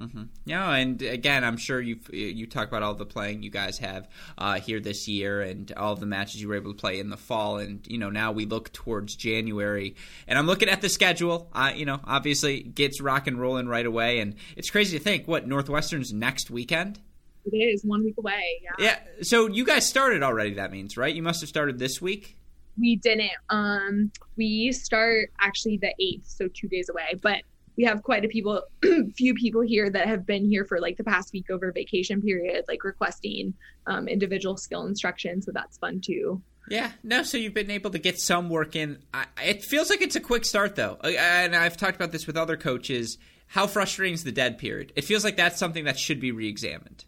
Mm-hmm. 0.01 0.23
Yeah, 0.47 0.73
and 0.73 1.03
again, 1.03 1.45
I'm 1.45 1.59
sure 1.59 1.79
you 1.79 1.99
you 2.11 2.47
talk 2.47 2.67
about 2.67 2.83
all 2.83 2.95
the 2.95 3.05
playing 3.05 3.43
you 3.43 3.51
guys 3.51 3.77
have 3.77 4.09
uh, 4.39 4.59
here 4.59 4.81
this 4.81 5.07
year, 5.07 5.43
and 5.43 5.71
all 5.77 5.95
the 5.95 6.07
matches 6.07 6.41
you 6.41 6.49
were 6.49 6.55
able 6.55 6.73
to 6.73 6.79
play 6.79 6.99
in 6.99 7.11
the 7.11 7.19
fall, 7.19 7.59
and 7.59 7.87
you 7.87 7.99
know 7.99 8.09
now 8.09 8.33
we 8.33 8.47
look 8.47 8.73
towards 8.73 9.15
January, 9.15 9.95
and 10.27 10.39
I'm 10.39 10.47
looking 10.47 10.71
at 10.71 10.81
the 10.81 10.89
schedule. 10.89 11.51
Uh, 11.53 11.73
you 11.77 11.85
know, 11.85 12.01
obviously 12.05 12.63
gets 12.63 13.03
rock 13.03 13.27
and 13.27 13.39
rolling 13.39 13.69
right 13.69 13.85
away, 13.85 14.21
and 14.21 14.37
it's 14.57 14.71
crazy 14.71 14.97
to 14.97 15.05
think 15.05 15.29
what 15.29 15.47
Northwestern's 15.47 16.15
next 16.15 16.51
weekend. 16.51 16.99
It 17.45 17.57
is 17.57 17.85
one 17.85 18.03
week 18.03 18.17
away. 18.17 18.63
Yeah. 18.63 18.71
Yeah. 19.19 19.23
So 19.23 19.49
you 19.49 19.67
guys 19.67 19.87
started 19.87 20.23
already. 20.23 20.55
That 20.55 20.73
means 20.73 20.97
right? 20.97 21.15
You 21.15 21.23
must 21.23 21.43
have 21.43 21.51
started 21.51 21.79
this 21.79 22.01
week 22.01 22.39
we 22.81 22.97
didn't. 22.97 23.33
Um, 23.49 24.11
we 24.37 24.73
start 24.73 25.31
actually 25.41 25.77
the 25.79 25.95
eighth, 26.01 26.27
so 26.27 26.49
two 26.49 26.69
days 26.69 26.89
away. 26.89 27.19
But 27.23 27.43
we 27.77 27.85
have 27.85 28.03
quite 28.03 28.25
a 28.25 28.29
people, 28.29 28.63
few 29.17 29.35
people 29.35 29.61
here 29.61 29.89
that 29.91 30.07
have 30.07 30.27
been 30.27 30.45
here 30.45 30.65
for 30.65 30.81
like 30.81 30.97
the 30.97 31.05
past 31.05 31.33
week 31.33 31.51
over 31.51 31.73
vacation 31.73 32.21
period, 32.21 32.65
like 32.69 32.85
requesting 32.85 33.55
um, 33.87 34.09
individual 34.09 34.57
skill 34.57 34.87
instruction. 34.87 35.41
So 35.41 35.53
that's 35.53 35.79
fun 35.79 36.01
too. 36.01 36.43
Yeah, 36.69 36.93
no. 37.03 37.23
So 37.23 37.37
you've 37.37 37.55
been 37.55 37.71
able 37.71 37.91
to 37.91 37.99
get 37.99 38.19
some 38.19 38.49
work 38.49 38.77
in. 38.77 38.99
I, 39.15 39.27
it 39.43 39.65
feels 39.65 39.91
like 39.91 40.03
it's 40.03 40.17
a 40.17 40.21
quick 40.21 40.45
start, 40.45 40.77
though, 40.77 40.99
and 41.03 41.57
I've 41.57 41.77
talked 41.77 41.97
about 41.97 42.13
this 42.13 42.27
with 42.27 42.37
other 42.37 42.57
coaches. 42.57 43.19
How 43.47 43.67
frustrating 43.67 44.15
is 44.15 44.25
the 44.25 44.31
dead 44.31 44.59
period? 44.59 44.93
It 44.95 45.03
feels 45.03 45.25
like 45.25 45.37
that's 45.37 45.59
something 45.59 45.85
that 45.85 45.99
should 45.99 46.21
be 46.21 46.31
re-examined. 46.31 47.05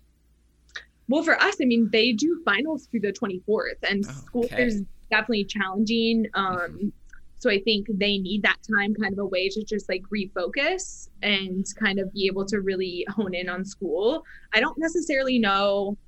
Well, 1.08 1.22
for 1.22 1.40
us, 1.40 1.56
I 1.60 1.66
mean, 1.66 1.90
they 1.92 2.12
do 2.12 2.40
finals 2.44 2.86
through 2.86 3.00
the 3.00 3.12
24th, 3.12 3.88
and 3.88 4.04
school 4.04 4.46
okay. 4.46 4.56
there's 4.56 4.80
definitely 5.12 5.44
challenging. 5.44 6.26
Um, 6.34 6.92
so 7.38 7.50
I 7.50 7.60
think 7.60 7.86
they 7.90 8.18
need 8.18 8.42
that 8.44 8.58
time, 8.70 8.94
kind 8.94 9.12
of 9.12 9.18
a 9.18 9.26
way 9.26 9.48
to 9.48 9.62
just 9.64 9.88
like 9.88 10.02
refocus 10.14 11.08
and 11.22 11.66
kind 11.78 11.98
of 11.98 12.12
be 12.12 12.26
able 12.26 12.46
to 12.46 12.60
really 12.60 13.04
hone 13.10 13.34
in 13.34 13.48
on 13.48 13.64
school. 13.64 14.24
I 14.54 14.60
don't 14.60 14.78
necessarily 14.78 15.38
know 15.38 15.98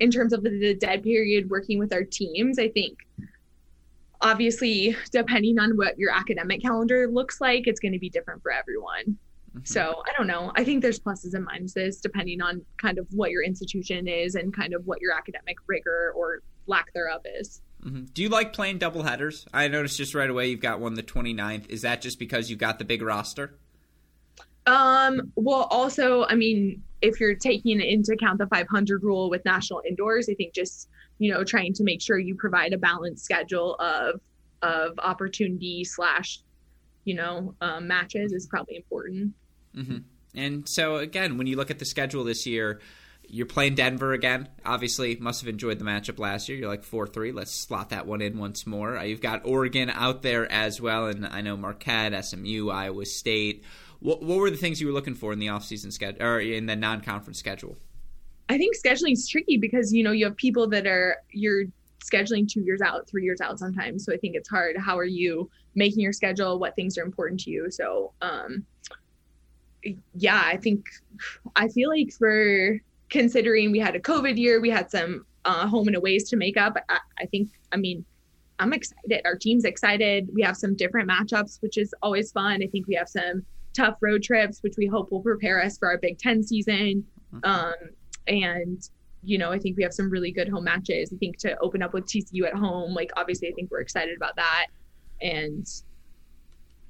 in 0.00 0.10
terms 0.10 0.32
of 0.32 0.42
the 0.42 0.76
dead 0.78 1.02
period 1.02 1.50
working 1.50 1.78
with 1.78 1.92
our 1.92 2.04
teams. 2.04 2.58
I 2.58 2.68
think 2.68 2.98
obviously 4.20 4.96
depending 5.10 5.58
on 5.58 5.76
what 5.76 5.98
your 5.98 6.12
academic 6.12 6.62
calendar 6.62 7.08
looks 7.08 7.40
like, 7.40 7.66
it's 7.66 7.80
going 7.80 7.92
to 7.92 7.98
be 7.98 8.10
different 8.10 8.42
for 8.42 8.52
everyone. 8.52 9.18
Mm-hmm. 9.56 9.64
So 9.64 10.02
I 10.06 10.12
don't 10.16 10.26
know. 10.26 10.52
I 10.56 10.62
think 10.64 10.82
there's 10.82 11.00
pluses 11.00 11.34
and 11.34 11.46
minuses 11.46 12.00
depending 12.00 12.40
on 12.40 12.64
kind 12.76 12.98
of 12.98 13.06
what 13.10 13.30
your 13.30 13.42
institution 13.42 14.06
is 14.06 14.34
and 14.34 14.54
kind 14.54 14.74
of 14.74 14.86
what 14.86 15.00
your 15.00 15.12
academic 15.14 15.56
rigor 15.66 16.12
or 16.14 16.42
lack 16.66 16.92
thereof 16.92 17.22
is. 17.40 17.62
Mm-hmm. 17.84 18.04
Do 18.14 18.22
you 18.22 18.28
like 18.28 18.52
playing 18.52 18.78
double 18.78 19.02
headers? 19.02 19.46
I 19.52 19.68
noticed 19.68 19.96
just 19.96 20.14
right 20.14 20.30
away 20.30 20.48
you've 20.48 20.60
got 20.60 20.80
one 20.80 20.94
the 20.94 21.02
29th. 21.02 21.68
Is 21.68 21.82
that 21.82 22.00
just 22.00 22.18
because 22.18 22.48
you 22.48 22.56
got 22.56 22.78
the 22.78 22.84
big 22.84 23.02
roster? 23.02 23.56
Um, 24.66 25.32
well, 25.34 25.66
also, 25.70 26.24
I 26.24 26.36
mean, 26.36 26.82
if 27.00 27.18
you're 27.18 27.34
taking 27.34 27.80
into 27.80 28.12
account 28.12 28.38
the 28.38 28.46
500 28.46 29.02
rule 29.02 29.28
with 29.28 29.44
national 29.44 29.82
indoors, 29.86 30.28
I 30.30 30.34
think 30.34 30.54
just 30.54 30.88
you 31.18 31.32
know 31.32 31.44
trying 31.44 31.72
to 31.74 31.84
make 31.84 32.00
sure 32.00 32.18
you 32.18 32.34
provide 32.34 32.72
a 32.72 32.78
balanced 32.78 33.24
schedule 33.24 33.74
of 33.76 34.20
of 34.62 34.98
opportunity 34.98 35.84
slash 35.84 36.40
you 37.04 37.14
know 37.14 37.54
um, 37.60 37.88
matches 37.88 38.32
is 38.32 38.46
probably 38.46 38.76
important. 38.76 39.34
Mm-hmm. 39.76 39.98
And 40.34 40.68
so 40.68 40.96
again, 40.96 41.36
when 41.36 41.46
you 41.46 41.56
look 41.56 41.70
at 41.70 41.78
the 41.78 41.84
schedule 41.84 42.24
this 42.24 42.46
year, 42.46 42.80
you're 43.34 43.46
playing 43.46 43.74
Denver 43.74 44.12
again. 44.12 44.46
Obviously, 44.62 45.16
must 45.16 45.40
have 45.40 45.48
enjoyed 45.48 45.78
the 45.78 45.86
matchup 45.86 46.18
last 46.18 46.50
year. 46.50 46.58
You're 46.58 46.68
like 46.68 46.84
four 46.84 47.06
three. 47.06 47.32
Let's 47.32 47.50
slot 47.50 47.88
that 47.88 48.06
one 48.06 48.20
in 48.20 48.38
once 48.38 48.66
more. 48.66 48.98
Uh, 48.98 49.04
you've 49.04 49.22
got 49.22 49.46
Oregon 49.46 49.88
out 49.88 50.20
there 50.20 50.50
as 50.52 50.82
well, 50.82 51.06
and 51.06 51.26
I 51.26 51.40
know 51.40 51.56
Marquette, 51.56 52.26
SMU, 52.26 52.68
Iowa 52.68 53.06
State. 53.06 53.64
What, 54.00 54.22
what 54.22 54.36
were 54.36 54.50
the 54.50 54.58
things 54.58 54.82
you 54.82 54.86
were 54.86 54.92
looking 54.92 55.14
for 55.14 55.32
in 55.32 55.38
the 55.38 55.46
offseason 55.46 55.92
schedule 55.94 56.22
or 56.22 56.40
in 56.40 56.66
the 56.66 56.76
non-conference 56.76 57.38
schedule? 57.38 57.76
I 58.50 58.58
think 58.58 58.76
scheduling 58.76 59.12
is 59.12 59.26
tricky 59.26 59.56
because 59.56 59.94
you 59.94 60.04
know 60.04 60.12
you 60.12 60.26
have 60.26 60.36
people 60.36 60.68
that 60.68 60.86
are 60.86 61.16
you're 61.30 61.64
scheduling 62.04 62.46
two 62.46 62.60
years 62.60 62.82
out, 62.82 63.08
three 63.08 63.24
years 63.24 63.40
out 63.40 63.58
sometimes. 63.58 64.04
So 64.04 64.12
I 64.12 64.18
think 64.18 64.36
it's 64.36 64.50
hard. 64.50 64.76
How 64.76 64.98
are 64.98 65.04
you 65.04 65.48
making 65.74 66.00
your 66.00 66.12
schedule? 66.12 66.58
What 66.58 66.76
things 66.76 66.98
are 66.98 67.02
important 67.02 67.40
to 67.40 67.50
you? 67.50 67.70
So 67.70 68.12
um, 68.20 68.66
yeah, 70.14 70.42
I 70.44 70.58
think 70.58 70.84
I 71.56 71.68
feel 71.68 71.88
like 71.88 72.12
for 72.12 72.78
considering 73.12 73.70
we 73.70 73.78
had 73.78 73.94
a 73.94 74.00
COVID 74.00 74.38
year, 74.38 74.60
we 74.60 74.70
had 74.70 74.90
some 74.90 75.24
uh, 75.44 75.68
home 75.68 75.86
and 75.86 75.96
aways 75.96 76.28
to 76.30 76.36
make 76.36 76.56
up. 76.56 76.76
I, 76.88 76.98
I 77.20 77.26
think, 77.26 77.50
I 77.70 77.76
mean, 77.76 78.04
I'm 78.58 78.72
excited. 78.72 79.20
Our 79.24 79.36
team's 79.36 79.64
excited. 79.64 80.28
We 80.32 80.42
have 80.42 80.56
some 80.56 80.74
different 80.74 81.08
matchups, 81.08 81.60
which 81.60 81.76
is 81.76 81.94
always 82.02 82.32
fun. 82.32 82.62
I 82.62 82.66
think 82.66 82.86
we 82.88 82.94
have 82.94 83.08
some 83.08 83.44
tough 83.74 83.96
road 84.00 84.22
trips, 84.22 84.62
which 84.62 84.74
we 84.78 84.86
hope 84.86 85.12
will 85.12 85.20
prepare 85.20 85.62
us 85.62 85.76
for 85.76 85.88
our 85.88 85.98
Big 85.98 86.18
Ten 86.18 86.42
season. 86.42 87.04
Mm-hmm. 87.34 87.44
Um, 87.44 87.74
and 88.26 88.88
you 89.24 89.38
know, 89.38 89.52
I 89.52 89.58
think 89.58 89.76
we 89.76 89.82
have 89.84 89.92
some 89.92 90.10
really 90.10 90.32
good 90.32 90.48
home 90.48 90.64
matches. 90.64 91.12
I 91.12 91.16
think 91.16 91.36
to 91.38 91.56
open 91.58 91.82
up 91.82 91.92
with 91.92 92.06
TCU 92.06 92.44
at 92.46 92.54
home, 92.54 92.92
like 92.94 93.10
obviously, 93.16 93.48
I 93.48 93.52
think 93.52 93.70
we're 93.70 93.80
excited 93.80 94.16
about 94.16 94.36
that. 94.36 94.66
And 95.20 95.66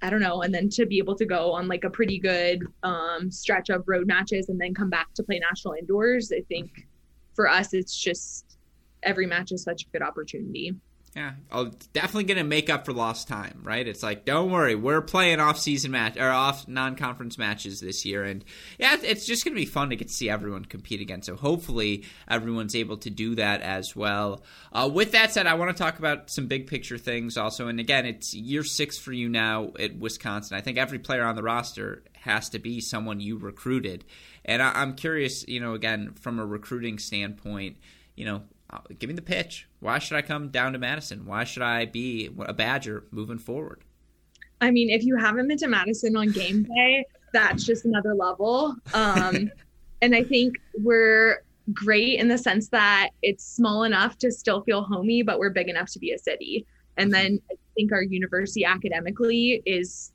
I 0.02 0.10
don't 0.10 0.20
know, 0.20 0.42
and 0.42 0.52
then 0.52 0.68
to 0.70 0.84
be 0.84 0.98
able 0.98 1.14
to 1.14 1.24
go 1.24 1.52
on 1.52 1.68
like 1.68 1.84
a 1.84 1.90
pretty 1.90 2.18
good 2.18 2.66
um, 2.82 3.30
stretch 3.30 3.70
of 3.70 3.84
road 3.86 4.08
matches 4.08 4.48
and 4.48 4.60
then 4.60 4.74
come 4.74 4.90
back 4.90 5.14
to 5.14 5.22
play 5.22 5.38
national 5.38 5.74
indoors, 5.74 6.32
I 6.32 6.40
think 6.48 6.86
for 7.34 7.48
us, 7.48 7.72
it's 7.72 7.96
just 7.96 8.58
every 9.04 9.26
match 9.26 9.52
is 9.52 9.62
such 9.62 9.84
a 9.84 9.86
good 9.90 10.02
opportunity. 10.02 10.74
Yeah, 11.14 11.32
I'll 11.50 11.70
definitely 11.92 12.24
to 12.38 12.44
make 12.44 12.70
up 12.70 12.86
for 12.86 12.94
lost 12.94 13.28
time, 13.28 13.60
right? 13.64 13.86
It's 13.86 14.02
like, 14.02 14.24
don't 14.24 14.50
worry, 14.50 14.74
we're 14.74 15.02
playing 15.02 15.40
off-season 15.40 15.90
match 15.90 16.16
or 16.16 16.30
off 16.30 16.66
non-conference 16.66 17.36
matches 17.36 17.80
this 17.80 18.06
year, 18.06 18.24
and 18.24 18.42
yeah, 18.78 18.96
it's 19.02 19.26
just 19.26 19.44
to 19.54 19.60
be 19.60 19.66
fun 19.66 19.90
to 19.90 19.96
get 19.96 20.08
to 20.08 20.14
see 20.14 20.30
everyone 20.30 20.64
compete 20.64 21.02
again. 21.02 21.20
So 21.20 21.36
hopefully, 21.36 22.04
everyone's 22.30 22.74
able 22.74 22.96
to 22.96 23.10
do 23.10 23.34
that 23.34 23.60
as 23.60 23.94
well. 23.94 24.42
Uh, 24.72 24.88
with 24.90 25.12
that 25.12 25.34
said, 25.34 25.46
I 25.46 25.52
want 25.52 25.76
to 25.76 25.82
talk 25.82 25.98
about 25.98 26.30
some 26.30 26.46
big 26.46 26.66
picture 26.66 26.96
things 26.96 27.36
also, 27.36 27.68
and 27.68 27.78
again, 27.78 28.06
it's 28.06 28.32
year 28.32 28.64
six 28.64 28.96
for 28.96 29.12
you 29.12 29.28
now 29.28 29.72
at 29.78 29.94
Wisconsin. 29.94 30.56
I 30.56 30.62
think 30.62 30.78
every 30.78 30.98
player 30.98 31.24
on 31.24 31.36
the 31.36 31.42
roster 31.42 32.04
has 32.22 32.48
to 32.50 32.58
be 32.58 32.80
someone 32.80 33.20
you 33.20 33.36
recruited, 33.36 34.06
and 34.46 34.62
I- 34.62 34.80
I'm 34.80 34.94
curious, 34.94 35.46
you 35.46 35.60
know, 35.60 35.74
again 35.74 36.14
from 36.14 36.38
a 36.38 36.46
recruiting 36.46 36.98
standpoint, 36.98 37.76
you 38.16 38.24
know, 38.24 38.44
give 38.98 39.08
me 39.08 39.14
the 39.14 39.22
pitch. 39.22 39.68
Why 39.80 39.98
should 39.98 40.16
I 40.16 40.22
come 40.22 40.48
down 40.48 40.72
to 40.72 40.78
Madison? 40.78 41.26
Why 41.26 41.44
should 41.44 41.62
I 41.62 41.86
be 41.86 42.30
a 42.40 42.52
Badger 42.52 43.04
moving 43.10 43.38
forward? 43.38 43.82
I 44.60 44.70
mean, 44.70 44.90
if 44.90 45.04
you 45.04 45.16
haven't 45.16 45.48
been 45.48 45.58
to 45.58 45.68
Madison 45.68 46.16
on 46.16 46.30
game 46.30 46.64
day, 46.64 47.04
that's 47.32 47.64
just 47.64 47.84
another 47.84 48.14
level. 48.14 48.76
Um, 48.94 49.50
and 50.02 50.14
I 50.14 50.22
think 50.22 50.56
we're 50.78 51.42
great 51.72 52.18
in 52.18 52.28
the 52.28 52.38
sense 52.38 52.68
that 52.68 53.10
it's 53.22 53.44
small 53.44 53.84
enough 53.84 54.18
to 54.18 54.30
still 54.30 54.62
feel 54.62 54.82
homey, 54.82 55.22
but 55.22 55.38
we're 55.38 55.50
big 55.50 55.68
enough 55.68 55.90
to 55.92 55.98
be 55.98 56.12
a 56.12 56.18
city. 56.18 56.66
And 56.96 57.12
mm-hmm. 57.12 57.22
then 57.22 57.40
I 57.50 57.54
think 57.74 57.92
our 57.92 58.02
university 58.02 58.64
academically 58.64 59.62
is 59.66 60.12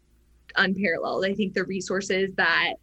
unparalleled. 0.55 1.25
I 1.25 1.33
think 1.33 1.53
the 1.53 1.63
resources 1.63 2.33
that 2.35 2.73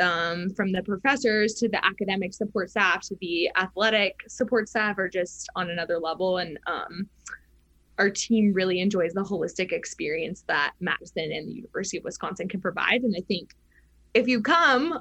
um, 0.00 0.50
from 0.50 0.72
the 0.72 0.82
professors 0.82 1.54
to 1.54 1.68
the 1.68 1.84
academic 1.84 2.32
support 2.32 2.70
staff 2.70 3.02
to 3.08 3.16
the 3.20 3.50
athletic 3.56 4.20
support 4.28 4.68
staff 4.68 4.98
are 4.98 5.08
just 5.08 5.48
on 5.56 5.70
another 5.70 5.98
level. 5.98 6.38
And 6.38 6.58
um, 6.66 7.08
our 7.98 8.10
team 8.10 8.52
really 8.52 8.80
enjoys 8.80 9.12
the 9.12 9.22
holistic 9.22 9.72
experience 9.72 10.44
that 10.48 10.72
Madison 10.80 11.30
and 11.32 11.48
the 11.48 11.52
University 11.52 11.98
of 11.98 12.04
Wisconsin 12.04 12.48
can 12.48 12.60
provide. 12.60 13.02
And 13.02 13.14
I 13.16 13.20
think 13.20 13.54
if 14.14 14.26
you 14.26 14.40
come, 14.40 15.00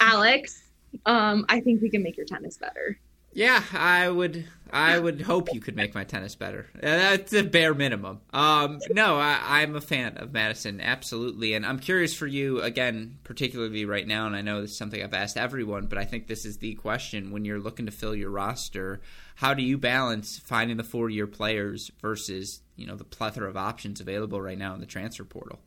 Alex, 0.00 0.70
um, 1.06 1.44
I 1.48 1.60
think 1.60 1.82
we 1.82 1.90
can 1.90 2.02
make 2.02 2.16
your 2.16 2.26
tennis 2.26 2.56
better. 2.58 2.98
Yeah, 3.32 3.62
I 3.72 4.08
would. 4.08 4.46
I 4.74 4.98
would 4.98 5.20
hope 5.20 5.52
you 5.52 5.60
could 5.60 5.76
make 5.76 5.94
my 5.94 6.04
tennis 6.04 6.34
better. 6.34 6.66
That's 6.80 7.34
a 7.34 7.42
bare 7.42 7.74
minimum. 7.74 8.22
Um, 8.32 8.80
no, 8.90 9.18
I, 9.18 9.60
am 9.60 9.76
a 9.76 9.82
fan 9.82 10.16
of 10.16 10.32
Madison, 10.32 10.80
absolutely, 10.80 11.52
and 11.52 11.66
I'm 11.66 11.78
curious 11.78 12.14
for 12.14 12.26
you 12.26 12.62
again, 12.62 13.18
particularly 13.22 13.84
right 13.84 14.06
now. 14.06 14.26
And 14.26 14.34
I 14.34 14.40
know 14.40 14.62
this 14.62 14.70
is 14.70 14.78
something 14.78 15.02
I've 15.02 15.12
asked 15.12 15.36
everyone, 15.36 15.88
but 15.88 15.98
I 15.98 16.06
think 16.06 16.26
this 16.26 16.46
is 16.46 16.56
the 16.56 16.72
question 16.74 17.32
when 17.32 17.44
you're 17.44 17.60
looking 17.60 17.84
to 17.84 17.92
fill 17.92 18.14
your 18.14 18.30
roster. 18.30 19.02
How 19.34 19.52
do 19.52 19.62
you 19.62 19.76
balance 19.76 20.38
finding 20.38 20.78
the 20.78 20.84
four-year 20.84 21.26
players 21.26 21.90
versus 22.00 22.62
you 22.74 22.86
know 22.86 22.96
the 22.96 23.04
plethora 23.04 23.50
of 23.50 23.58
options 23.58 24.00
available 24.00 24.40
right 24.40 24.58
now 24.58 24.72
in 24.72 24.80
the 24.80 24.86
transfer 24.86 25.24
portal? 25.24 25.60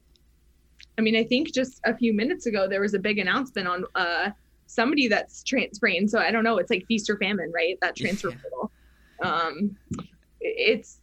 I 0.97 1.01
mean, 1.01 1.15
I 1.15 1.23
think 1.23 1.53
just 1.53 1.79
a 1.83 1.95
few 1.95 2.11
minutes 2.11 2.47
ago 2.47 2.67
there 2.67 2.81
was 2.81 2.95
a 2.95 2.99
big 2.99 3.19
announcement 3.19 3.67
on. 3.67 3.85
Uh, 3.93 4.31
somebody 4.67 5.07
that's 5.07 5.43
transferring. 5.43 6.07
So 6.07 6.19
I 6.19 6.31
don't 6.31 6.43
know. 6.43 6.57
It's 6.57 6.69
like 6.69 6.85
feast 6.87 7.09
or 7.09 7.17
famine, 7.17 7.51
right? 7.53 7.77
That 7.81 7.95
transfer 7.95 8.29
yeah. 8.29 8.37
portal. 8.41 8.71
Um, 9.21 9.77
it's. 10.41 10.99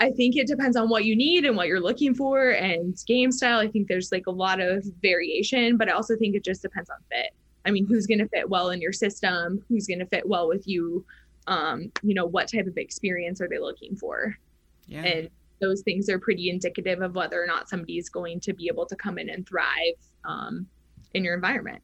I 0.00 0.10
think 0.10 0.36
it 0.36 0.46
depends 0.46 0.76
on 0.76 0.88
what 0.88 1.04
you 1.04 1.16
need 1.16 1.44
and 1.44 1.56
what 1.56 1.66
you're 1.66 1.80
looking 1.80 2.14
for 2.14 2.50
and 2.50 2.96
game 3.06 3.32
style. 3.32 3.58
I 3.58 3.66
think 3.66 3.88
there's 3.88 4.12
like 4.12 4.28
a 4.28 4.30
lot 4.30 4.60
of 4.60 4.84
variation, 5.02 5.76
but 5.76 5.88
I 5.88 5.92
also 5.92 6.16
think 6.16 6.36
it 6.36 6.44
just 6.44 6.62
depends 6.62 6.88
on 6.88 6.98
fit. 7.10 7.32
I 7.64 7.72
mean, 7.72 7.84
who's 7.84 8.06
going 8.06 8.20
to 8.20 8.28
fit 8.28 8.48
well 8.48 8.70
in 8.70 8.80
your 8.80 8.92
system? 8.92 9.64
Who's 9.68 9.88
going 9.88 9.98
to 9.98 10.06
fit 10.06 10.26
well 10.26 10.46
with 10.46 10.68
you? 10.68 11.04
Um, 11.48 11.90
you 12.02 12.14
know, 12.14 12.26
what 12.26 12.48
type 12.50 12.68
of 12.68 12.76
experience 12.76 13.40
are 13.40 13.48
they 13.48 13.58
looking 13.58 13.96
for? 13.96 14.36
Yeah. 14.86 15.02
And 15.02 15.30
those 15.60 15.82
things 15.82 16.08
are 16.08 16.18
pretty 16.18 16.48
indicative 16.48 17.02
of 17.02 17.14
whether 17.14 17.42
or 17.42 17.46
not 17.46 17.68
somebody 17.68 17.98
is 17.98 18.08
going 18.08 18.40
to 18.40 18.52
be 18.52 18.68
able 18.68 18.86
to 18.86 18.96
come 18.96 19.18
in 19.18 19.28
and 19.28 19.46
thrive 19.46 19.96
um, 20.24 20.66
in 21.14 21.24
your 21.24 21.34
environment. 21.34 21.82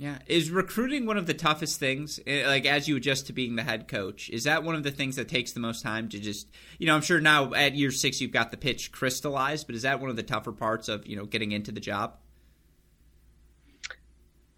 Yeah, 0.00 0.18
is 0.28 0.52
recruiting 0.52 1.06
one 1.06 1.16
of 1.16 1.26
the 1.26 1.34
toughest 1.34 1.80
things? 1.80 2.20
Eh, 2.24 2.46
like 2.46 2.64
as 2.66 2.86
you 2.86 2.96
adjust 2.96 3.26
to 3.26 3.32
being 3.32 3.56
the 3.56 3.64
head 3.64 3.88
coach, 3.88 4.30
is 4.30 4.44
that 4.44 4.62
one 4.62 4.76
of 4.76 4.84
the 4.84 4.92
things 4.92 5.16
that 5.16 5.28
takes 5.28 5.50
the 5.50 5.58
most 5.58 5.82
time 5.82 6.08
to 6.10 6.20
just, 6.20 6.46
you 6.78 6.86
know, 6.86 6.94
I'm 6.94 7.02
sure 7.02 7.20
now 7.20 7.52
at 7.52 7.74
year 7.74 7.90
six 7.90 8.20
you've 8.20 8.30
got 8.30 8.52
the 8.52 8.56
pitch 8.56 8.92
crystallized, 8.92 9.66
but 9.66 9.74
is 9.74 9.82
that 9.82 10.00
one 10.00 10.08
of 10.08 10.14
the 10.14 10.22
tougher 10.22 10.52
parts 10.52 10.88
of 10.88 11.04
you 11.04 11.16
know 11.16 11.26
getting 11.26 11.50
into 11.50 11.72
the 11.72 11.80
job? 11.80 12.16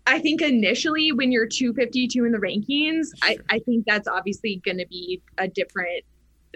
I 0.07 0.19
think 0.19 0.43
initially 0.43 1.11
when 1.11 1.33
you're 1.33 1.47
252 1.47 2.25
in 2.27 2.33
the 2.33 2.39
rankings, 2.39 3.07
sure. 3.25 3.43
I, 3.49 3.57
I 3.57 3.59
think 3.61 3.87
that's 3.87 4.09
obviously 4.09 4.61
going 4.63 4.79
to 4.79 4.87
be 4.89 5.23
a 5.39 5.49
different, 5.49 6.05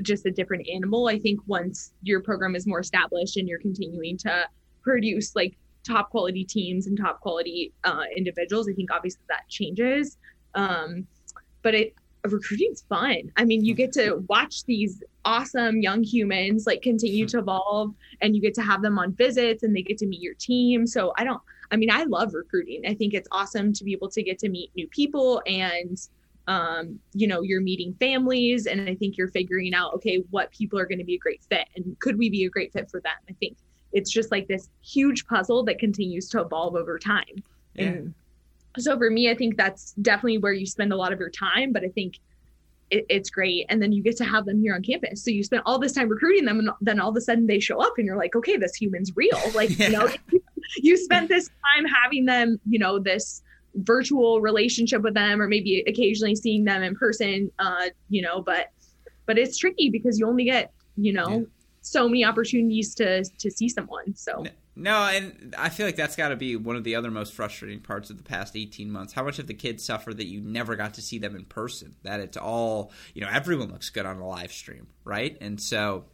just 0.02 0.26
a 0.26 0.30
different 0.30 0.68
animal. 0.68 1.08
I 1.08 1.18
think 1.18 1.40
once 1.46 1.92
your 2.02 2.20
program 2.20 2.54
is 2.54 2.66
more 2.66 2.80
established 2.80 3.38
and 3.38 3.48
you're 3.48 3.60
continuing 3.60 4.18
to 4.18 4.46
produce 4.82 5.34
like 5.34 5.56
top 5.86 6.10
quality 6.10 6.44
teams 6.44 6.86
and 6.86 6.98
top 6.98 7.20
quality 7.20 7.72
uh, 7.84 8.04
individuals. 8.16 8.68
I 8.68 8.72
think 8.72 8.90
obviously 8.92 9.22
that 9.28 9.48
changes. 9.48 10.16
Um, 10.54 11.06
but 11.62 11.74
it 11.74 11.94
recruiting's 12.26 12.82
fun. 12.88 13.30
I 13.36 13.44
mean, 13.44 13.64
you 13.64 13.74
get 13.74 13.92
to 13.92 14.24
watch 14.28 14.64
these 14.64 15.02
awesome 15.24 15.80
young 15.80 16.02
humans 16.02 16.66
like 16.66 16.82
continue 16.82 17.26
to 17.28 17.38
evolve 17.38 17.94
and 18.20 18.34
you 18.34 18.40
get 18.40 18.54
to 18.54 18.62
have 18.62 18.82
them 18.82 18.98
on 18.98 19.12
visits 19.12 19.62
and 19.62 19.74
they 19.74 19.82
get 19.82 19.98
to 19.98 20.06
meet 20.06 20.20
your 20.20 20.34
team. 20.34 20.86
So 20.86 21.12
I 21.18 21.24
don't 21.24 21.40
I 21.70 21.76
mean, 21.76 21.90
I 21.90 22.04
love 22.04 22.34
recruiting. 22.34 22.82
I 22.86 22.94
think 22.94 23.14
it's 23.14 23.28
awesome 23.32 23.72
to 23.72 23.84
be 23.84 23.92
able 23.92 24.10
to 24.10 24.22
get 24.22 24.38
to 24.40 24.48
meet 24.48 24.70
new 24.76 24.86
people 24.88 25.42
and 25.46 25.98
um, 26.46 26.98
you 27.14 27.26
know, 27.26 27.40
you're 27.40 27.62
meeting 27.62 27.94
families 27.98 28.66
and 28.66 28.82
I 28.82 28.94
think 28.94 29.16
you're 29.16 29.28
figuring 29.28 29.74
out 29.74 29.94
okay, 29.94 30.22
what 30.30 30.50
people 30.50 30.78
are 30.78 30.86
going 30.86 30.98
to 30.98 31.04
be 31.04 31.14
a 31.14 31.18
great 31.18 31.42
fit 31.48 31.68
and 31.76 31.98
could 32.00 32.18
we 32.18 32.30
be 32.30 32.44
a 32.44 32.50
great 32.50 32.72
fit 32.72 32.90
for 32.90 33.00
them? 33.00 33.12
I 33.28 33.32
think 33.34 33.56
it's 33.94 34.10
just 34.10 34.30
like 34.30 34.48
this 34.48 34.68
huge 34.82 35.26
puzzle 35.26 35.64
that 35.64 35.78
continues 35.78 36.28
to 36.30 36.40
evolve 36.40 36.74
over 36.74 36.98
time. 36.98 37.42
Yeah. 37.74 37.84
And 37.84 38.14
so 38.76 38.98
for 38.98 39.08
me, 39.08 39.30
I 39.30 39.34
think 39.34 39.56
that's 39.56 39.92
definitely 40.02 40.38
where 40.38 40.52
you 40.52 40.66
spend 40.66 40.92
a 40.92 40.96
lot 40.96 41.12
of 41.12 41.20
your 41.20 41.30
time, 41.30 41.72
but 41.72 41.84
I 41.84 41.88
think 41.88 42.18
it, 42.90 43.06
it's 43.08 43.30
great. 43.30 43.66
And 43.68 43.80
then 43.80 43.92
you 43.92 44.02
get 44.02 44.16
to 44.16 44.24
have 44.24 44.44
them 44.44 44.60
here 44.60 44.74
on 44.74 44.82
campus. 44.82 45.24
So 45.24 45.30
you 45.30 45.44
spend 45.44 45.62
all 45.64 45.78
this 45.78 45.92
time 45.92 46.08
recruiting 46.08 46.44
them 46.44 46.58
and 46.58 46.70
then 46.80 47.00
all 47.00 47.10
of 47.10 47.16
a 47.16 47.20
sudden 47.20 47.46
they 47.46 47.60
show 47.60 47.80
up 47.80 47.94
and 47.96 48.04
you're 48.04 48.18
like, 48.18 48.34
okay, 48.34 48.56
this 48.56 48.74
human's 48.74 49.14
real. 49.16 49.40
Like, 49.54 49.78
yeah. 49.78 49.86
you 49.86 49.92
know, 49.92 50.08
you 50.76 50.96
spent 50.96 51.28
this 51.28 51.48
time 51.48 51.84
having 51.84 52.24
them, 52.24 52.58
you 52.68 52.80
know, 52.80 52.98
this 52.98 53.42
virtual 53.76 54.40
relationship 54.40 55.02
with 55.02 55.14
them 55.14 55.40
or 55.40 55.48
maybe 55.48 55.84
occasionally 55.86 56.34
seeing 56.34 56.64
them 56.64 56.82
in 56.82 56.96
person, 56.96 57.50
uh, 57.60 57.86
you 58.08 58.22
know, 58.22 58.42
but 58.42 58.70
but 59.26 59.38
it's 59.38 59.56
tricky 59.56 59.90
because 59.90 60.18
you 60.18 60.26
only 60.28 60.44
get 60.44 60.72
you 60.96 61.12
know 61.12 61.28
yeah. 61.28 61.44
So 61.84 62.08
many 62.08 62.24
opportunities 62.24 62.94
to 62.96 63.24
to 63.24 63.50
see 63.50 63.68
someone. 63.68 64.14
So. 64.14 64.44
No, 64.76 65.04
and 65.04 65.54
I 65.56 65.68
feel 65.68 65.86
like 65.86 65.94
that's 65.94 66.16
got 66.16 66.30
to 66.30 66.36
be 66.36 66.56
one 66.56 66.74
of 66.74 66.82
the 66.82 66.96
other 66.96 67.08
most 67.08 67.32
frustrating 67.32 67.78
parts 67.78 68.10
of 68.10 68.16
the 68.16 68.24
past 68.24 68.56
18 68.56 68.90
months. 68.90 69.12
How 69.12 69.22
much 69.22 69.38
of 69.38 69.46
the 69.46 69.54
kids 69.54 69.84
suffer 69.84 70.12
that 70.12 70.26
you 70.26 70.40
never 70.40 70.74
got 70.74 70.94
to 70.94 71.00
see 71.00 71.18
them 71.18 71.36
in 71.36 71.44
person? 71.44 71.94
That 72.02 72.18
it's 72.18 72.36
all, 72.36 72.90
you 73.14 73.20
know, 73.20 73.28
everyone 73.30 73.70
looks 73.70 73.88
good 73.90 74.04
on 74.04 74.16
a 74.18 74.26
live 74.26 74.50
stream, 74.50 74.88
right? 75.04 75.38
And 75.40 75.60
so 75.60 76.06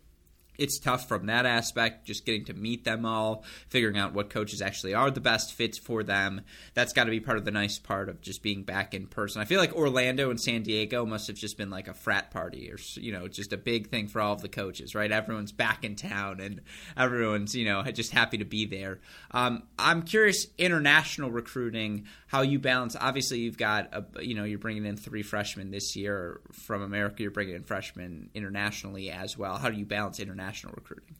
it's 0.61 0.79
tough 0.79 1.09
from 1.09 1.27
that 1.27 1.47
aspect, 1.47 2.07
just 2.07 2.27
getting 2.27 2.45
to 2.45 2.53
meet 2.53 2.85
them 2.85 3.07
all, 3.07 3.45
figuring 3.69 3.97
out 3.97 4.13
what 4.13 4.29
coaches 4.29 4.61
actually 4.61 4.93
are 4.93 5.11
the 5.11 5.21
best 5.21 5.55
fits 5.55 5.79
for 5.79 6.03
them. 6.03 6.43
That's 6.75 6.93
got 6.93 7.05
to 7.05 7.11
be 7.11 7.19
part 7.19 7.39
of 7.39 7.47
the 7.47 7.51
nice 7.51 7.79
part 7.79 8.11
of 8.11 8.21
just 8.21 8.43
being 8.43 8.63
back 8.63 8.93
in 8.93 9.07
person. 9.07 9.41
I 9.41 9.47
feel 9.47 9.59
like 9.59 9.75
Orlando 9.75 10.29
and 10.29 10.39
San 10.39 10.63
Diego 10.63 11.07
must 11.07 11.29
have 11.29 11.37
just 11.37 11.57
been 11.57 11.71
like 11.71 11.89
a 11.89 11.95
frat 11.95 12.31
party 12.31 12.71
or, 12.71 12.77
you 13.01 13.11
know, 13.11 13.27
just 13.27 13.55
a 13.55 13.57
big 13.57 13.89
thing 13.89 14.07
for 14.07 14.21
all 14.21 14.35
of 14.35 14.43
the 14.43 14.51
coaches, 14.51 14.95
right? 14.95 15.11
Everyone's 15.11 15.53
back 15.53 15.83
in 15.83 15.97
town 15.97 16.41
and 16.41 16.61
everyone's, 16.95 17.57
you 17.57 17.65
know, 17.65 17.83
just 17.85 18.13
happy 18.13 18.37
to 18.37 18.45
be 18.45 18.67
there. 18.67 19.01
Um, 19.31 19.63
I'm 19.79 20.03
curious, 20.03 20.47
international 20.59 21.31
recruiting, 21.31 22.07
how 22.27 22.43
you 22.43 22.59
balance. 22.59 22.97
Obviously, 23.01 23.39
you've 23.39 23.57
got, 23.57 23.89
a, 23.95 24.23
you 24.23 24.35
know, 24.35 24.45
you're 24.45 24.59
bringing 24.59 24.85
in 24.85 24.99
three 24.99 25.23
freshmen 25.23 25.71
this 25.71 25.97
year 25.97 26.43
from 26.53 26.83
America, 26.83 27.23
you're 27.23 27.31
bringing 27.31 27.55
in 27.55 27.63
freshmen 27.63 28.29
internationally 28.35 29.11
as 29.11 29.39
well. 29.39 29.57
How 29.57 29.71
do 29.71 29.79
you 29.79 29.87
balance 29.87 30.21
international? 30.21 30.50
International 30.51 30.75
recruiting? 30.77 31.17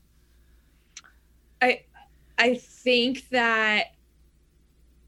I 1.63 1.83
I 2.39 2.55
think 2.55 3.29
that 3.31 3.93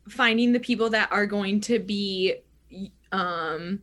finding 0.09 0.53
the 0.53 0.61
people 0.61 0.91
that 0.91 1.11
are 1.11 1.27
going 1.27 1.61
to 1.63 1.79
be 1.79 2.37
um, 3.13 3.81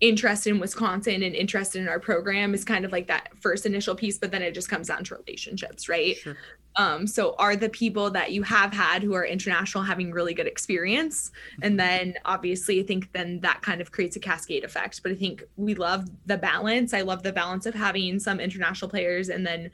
interested 0.00 0.50
in 0.50 0.58
Wisconsin 0.58 1.22
and 1.22 1.34
interested 1.34 1.80
in 1.80 1.88
our 1.88 2.00
program 2.00 2.54
is 2.54 2.64
kind 2.64 2.84
of 2.84 2.90
like 2.90 3.06
that 3.06 3.28
first 3.40 3.66
initial 3.66 3.94
piece, 3.94 4.18
but 4.18 4.30
then 4.32 4.42
it 4.42 4.52
just 4.52 4.68
comes 4.68 4.88
down 4.88 5.04
to 5.04 5.14
relationships, 5.14 5.88
right? 5.88 6.16
Sure. 6.16 6.36
Um, 6.76 7.06
so 7.06 7.34
are 7.38 7.56
the 7.56 7.68
people 7.68 8.10
that 8.10 8.32
you 8.32 8.42
have 8.42 8.72
had 8.72 9.02
who 9.02 9.14
are 9.14 9.24
international 9.24 9.84
having 9.84 10.10
really 10.10 10.34
good 10.34 10.46
experience? 10.46 11.30
And 11.62 11.72
mm-hmm. 11.72 11.76
then 11.76 12.14
obviously 12.24 12.80
I 12.80 12.82
think 12.82 13.12
then 13.12 13.40
that 13.40 13.62
kind 13.62 13.80
of 13.80 13.92
creates 13.92 14.16
a 14.16 14.20
cascade 14.20 14.64
effect. 14.64 15.02
But 15.02 15.12
I 15.12 15.14
think 15.14 15.44
we 15.56 15.74
love 15.74 16.08
the 16.26 16.38
balance. 16.38 16.94
I 16.94 17.02
love 17.02 17.22
the 17.22 17.32
balance 17.32 17.66
of 17.66 17.74
having 17.74 18.18
some 18.18 18.40
international 18.40 18.90
players 18.90 19.28
and 19.28 19.46
then 19.46 19.70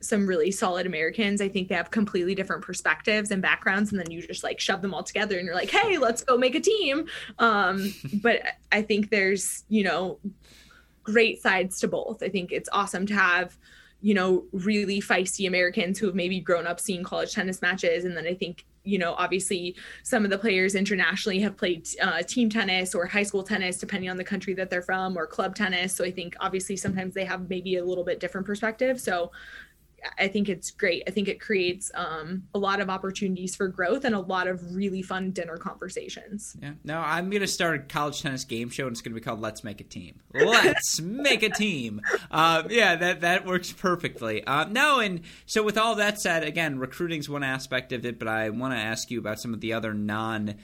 some 0.00 0.26
really 0.26 0.50
solid 0.50 0.86
Americans. 0.86 1.40
I 1.40 1.48
think 1.48 1.68
they 1.68 1.74
have 1.74 1.90
completely 1.90 2.34
different 2.34 2.62
perspectives 2.62 3.30
and 3.30 3.40
backgrounds, 3.40 3.92
and 3.92 4.00
then 4.00 4.10
you 4.10 4.20
just 4.26 4.44
like 4.44 4.60
shove 4.60 4.82
them 4.82 4.92
all 4.92 5.02
together 5.02 5.38
and 5.38 5.46
you're 5.46 5.54
like, 5.54 5.70
hey, 5.70 5.98
let's 5.98 6.22
go 6.22 6.36
make 6.36 6.54
a 6.54 6.60
team. 6.60 7.06
Um, 7.38 7.94
but 8.22 8.42
I 8.70 8.82
think 8.82 9.10
there's, 9.10 9.64
you 9.68 9.84
know, 9.84 10.18
great 11.02 11.40
sides 11.40 11.80
to 11.80 11.88
both. 11.88 12.22
I 12.22 12.28
think 12.28 12.52
it's 12.52 12.68
awesome 12.72 13.06
to 13.06 13.14
have 13.14 13.56
you 14.02 14.14
know, 14.14 14.44
really 14.52 15.00
feisty 15.00 15.46
Americans 15.46 15.98
who 15.98 16.06
have 16.06 16.14
maybe 16.14 16.40
grown 16.40 16.66
up 16.66 16.80
seeing 16.80 17.04
college 17.04 17.32
tennis 17.32 17.62
matches. 17.62 18.04
And 18.04 18.16
then 18.16 18.26
I 18.26 18.34
think, 18.34 18.66
you 18.82 18.98
know, 18.98 19.14
obviously 19.16 19.76
some 20.02 20.24
of 20.24 20.30
the 20.30 20.38
players 20.38 20.74
internationally 20.74 21.38
have 21.38 21.56
played 21.56 21.86
uh, 22.02 22.20
team 22.24 22.50
tennis 22.50 22.96
or 22.96 23.06
high 23.06 23.22
school 23.22 23.44
tennis, 23.44 23.76
depending 23.76 24.10
on 24.10 24.16
the 24.16 24.24
country 24.24 24.54
that 24.54 24.70
they're 24.70 24.82
from, 24.82 25.16
or 25.16 25.24
club 25.24 25.54
tennis. 25.54 25.94
So 25.94 26.04
I 26.04 26.10
think 26.10 26.34
obviously 26.40 26.76
sometimes 26.76 27.14
they 27.14 27.24
have 27.24 27.48
maybe 27.48 27.76
a 27.76 27.84
little 27.84 28.04
bit 28.04 28.18
different 28.18 28.44
perspective. 28.44 29.00
So 29.00 29.30
I 30.18 30.28
think 30.28 30.48
it's 30.48 30.70
great. 30.70 31.04
I 31.06 31.10
think 31.10 31.28
it 31.28 31.40
creates 31.40 31.90
um, 31.94 32.44
a 32.54 32.58
lot 32.58 32.80
of 32.80 32.90
opportunities 32.90 33.54
for 33.54 33.68
growth 33.68 34.04
and 34.04 34.14
a 34.14 34.20
lot 34.20 34.46
of 34.46 34.74
really 34.74 35.02
fun 35.02 35.30
dinner 35.30 35.56
conversations. 35.56 36.56
Yeah. 36.60 36.72
No, 36.84 36.98
I'm 36.98 37.30
going 37.30 37.42
to 37.42 37.46
start 37.46 37.76
a 37.76 37.78
college 37.84 38.22
tennis 38.22 38.44
game 38.44 38.70
show, 38.70 38.86
and 38.86 38.92
it's 38.92 39.00
going 39.00 39.12
to 39.12 39.20
be 39.20 39.24
called 39.24 39.40
"Let's 39.40 39.62
Make 39.64 39.80
a 39.80 39.84
Team." 39.84 40.20
Let's 40.34 41.00
make 41.02 41.42
a 41.42 41.50
team. 41.50 42.00
Uh, 42.30 42.64
yeah, 42.68 42.96
that 42.96 43.20
that 43.20 43.46
works 43.46 43.72
perfectly. 43.72 44.44
Uh, 44.44 44.64
no, 44.64 45.00
and 45.00 45.20
so 45.46 45.62
with 45.62 45.78
all 45.78 45.94
that 45.96 46.20
said, 46.20 46.42
again, 46.44 46.78
recruiting 46.78 47.20
is 47.20 47.28
one 47.28 47.44
aspect 47.44 47.92
of 47.92 48.04
it, 48.04 48.18
but 48.18 48.28
I 48.28 48.50
want 48.50 48.74
to 48.74 48.78
ask 48.78 49.10
you 49.10 49.18
about 49.18 49.40
some 49.40 49.54
of 49.54 49.60
the 49.60 49.72
other 49.72 49.94
non 49.94 50.56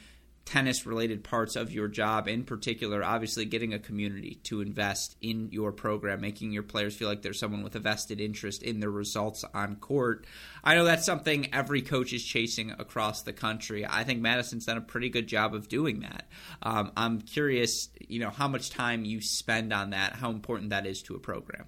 tennis 0.48 0.86
related 0.86 1.22
parts 1.22 1.56
of 1.56 1.70
your 1.70 1.88
job, 1.88 2.26
in 2.26 2.42
particular, 2.42 3.04
obviously 3.04 3.44
getting 3.44 3.74
a 3.74 3.78
community 3.78 4.36
to 4.44 4.62
invest 4.62 5.14
in 5.20 5.50
your 5.52 5.72
program, 5.72 6.22
making 6.22 6.52
your 6.52 6.62
players 6.62 6.96
feel 6.96 7.06
like 7.06 7.20
there's 7.20 7.38
someone 7.38 7.62
with 7.62 7.76
a 7.76 7.78
vested 7.78 8.18
interest 8.18 8.62
in 8.62 8.80
their 8.80 8.90
results 8.90 9.44
on 9.52 9.76
court. 9.76 10.26
I 10.64 10.74
know 10.74 10.86
that's 10.86 11.04
something 11.04 11.52
every 11.52 11.82
coach 11.82 12.14
is 12.14 12.24
chasing 12.24 12.70
across 12.70 13.22
the 13.22 13.34
country. 13.34 13.84
I 13.84 14.04
think 14.04 14.22
Madison's 14.22 14.64
done 14.64 14.78
a 14.78 14.80
pretty 14.80 15.10
good 15.10 15.26
job 15.26 15.54
of 15.54 15.68
doing 15.68 16.00
that. 16.00 16.26
Um, 16.62 16.92
I'm 16.96 17.20
curious, 17.20 17.90
you 18.00 18.18
know, 18.18 18.30
how 18.30 18.48
much 18.48 18.70
time 18.70 19.04
you 19.04 19.20
spend 19.20 19.70
on 19.74 19.90
that, 19.90 20.14
how 20.14 20.30
important 20.30 20.70
that 20.70 20.86
is 20.86 21.02
to 21.02 21.14
a 21.14 21.20
program. 21.20 21.66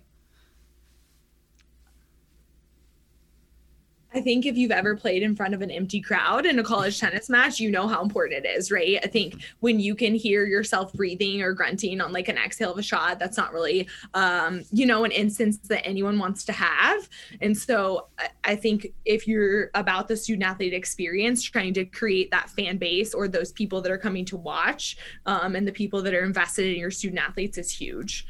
I 4.13 4.21
think 4.21 4.45
if 4.45 4.57
you've 4.57 4.73
ever 4.73 4.97
played 4.97 5.23
in 5.23 5.37
front 5.37 5.55
of 5.55 5.63
an 5.63 5.71
empty 5.71 6.01
crowd 6.01 6.45
in 6.45 6.59
a 6.59 6.65
college 6.65 6.99
tennis 6.99 7.31
match, 7.31 7.61
you 7.61 7.71
know 7.71 7.87
how 7.87 8.03
important 8.03 8.45
it 8.45 8.49
is, 8.49 8.73
right? 8.73 8.99
I 9.03 9.07
think 9.07 9.43
when 9.61 9.79
you 9.79 9.95
can 9.95 10.15
hear 10.15 10.47
yourself 10.47 10.93
breathing 10.93 11.43
or 11.43 11.53
grunting 11.53 12.01
on 12.01 12.13
like 12.13 12.29
an 12.29 12.37
exhale 12.37 12.73
of 12.73 12.79
a 12.79 12.83
shot, 12.83 13.21
that's 13.21 13.37
not 13.37 13.53
really, 13.53 13.89
um, 14.15 14.63
you 14.73 14.85
know, 14.85 15.05
an 15.05 15.13
instance 15.13 15.59
that 15.69 15.87
anyone 15.87 16.19
wants 16.19 16.45
to 16.47 16.53
have. 16.53 17.09
And 17.41 17.57
so 17.57 18.09
I 18.43 18.57
think 18.57 18.89
if 19.05 19.29
you're 19.29 19.71
about 19.75 20.09
the 20.09 20.17
student 20.17 20.45
athlete 20.45 20.75
experience, 20.75 21.43
trying 21.45 21.75
to 21.75 21.85
create 21.85 22.33
that 22.33 22.51
fan 22.51 22.79
base 22.79 23.15
or 23.15 23.29
those 23.29 23.53
people 23.53 23.81
that 23.83 23.93
are 23.93 23.99
coming 23.99 24.25
to 24.27 24.37
watch 24.37 24.97
um, 25.27 25.55
and 25.55 25.69
the 25.69 25.73
people 25.73 26.03
that 26.03 26.15
are 26.15 26.25
invested 26.25 26.67
in 26.67 26.81
your 26.81 26.91
student 26.91 27.21
athletes 27.21 27.59
is 27.59 27.71
huge. 27.71 28.27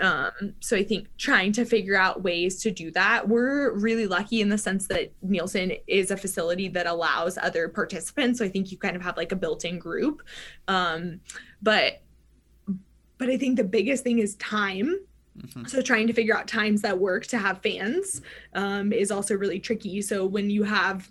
Um, 0.00 0.54
so 0.60 0.76
I 0.76 0.84
think 0.84 1.08
trying 1.18 1.52
to 1.52 1.64
figure 1.64 1.96
out 1.96 2.22
ways 2.22 2.60
to 2.62 2.70
do 2.70 2.90
that. 2.92 3.28
We're 3.28 3.72
really 3.72 4.06
lucky 4.06 4.40
in 4.40 4.48
the 4.48 4.58
sense 4.58 4.86
that 4.88 5.12
Nielsen 5.22 5.72
is 5.86 6.10
a 6.10 6.16
facility 6.16 6.68
that 6.68 6.86
allows 6.86 7.38
other 7.38 7.68
participants. 7.68 8.38
So 8.38 8.44
I 8.44 8.48
think 8.48 8.72
you 8.72 8.78
kind 8.78 8.96
of 8.96 9.02
have 9.02 9.16
like 9.16 9.32
a 9.32 9.36
built-in 9.36 9.78
group. 9.78 10.22
Um, 10.68 11.20
but 11.62 12.02
but 13.16 13.30
I 13.30 13.36
think 13.36 13.56
the 13.56 13.64
biggest 13.64 14.02
thing 14.02 14.18
is 14.18 14.34
time. 14.36 14.98
Mm-hmm. 15.38 15.64
So 15.66 15.80
trying 15.82 16.06
to 16.06 16.12
figure 16.12 16.36
out 16.36 16.46
times 16.46 16.82
that 16.82 16.98
work 16.98 17.26
to 17.28 17.38
have 17.38 17.62
fans 17.62 18.22
um, 18.54 18.92
is 18.92 19.10
also 19.10 19.34
really 19.34 19.60
tricky. 19.60 20.02
So 20.02 20.26
when 20.26 20.50
you 20.50 20.62
have 20.64 21.10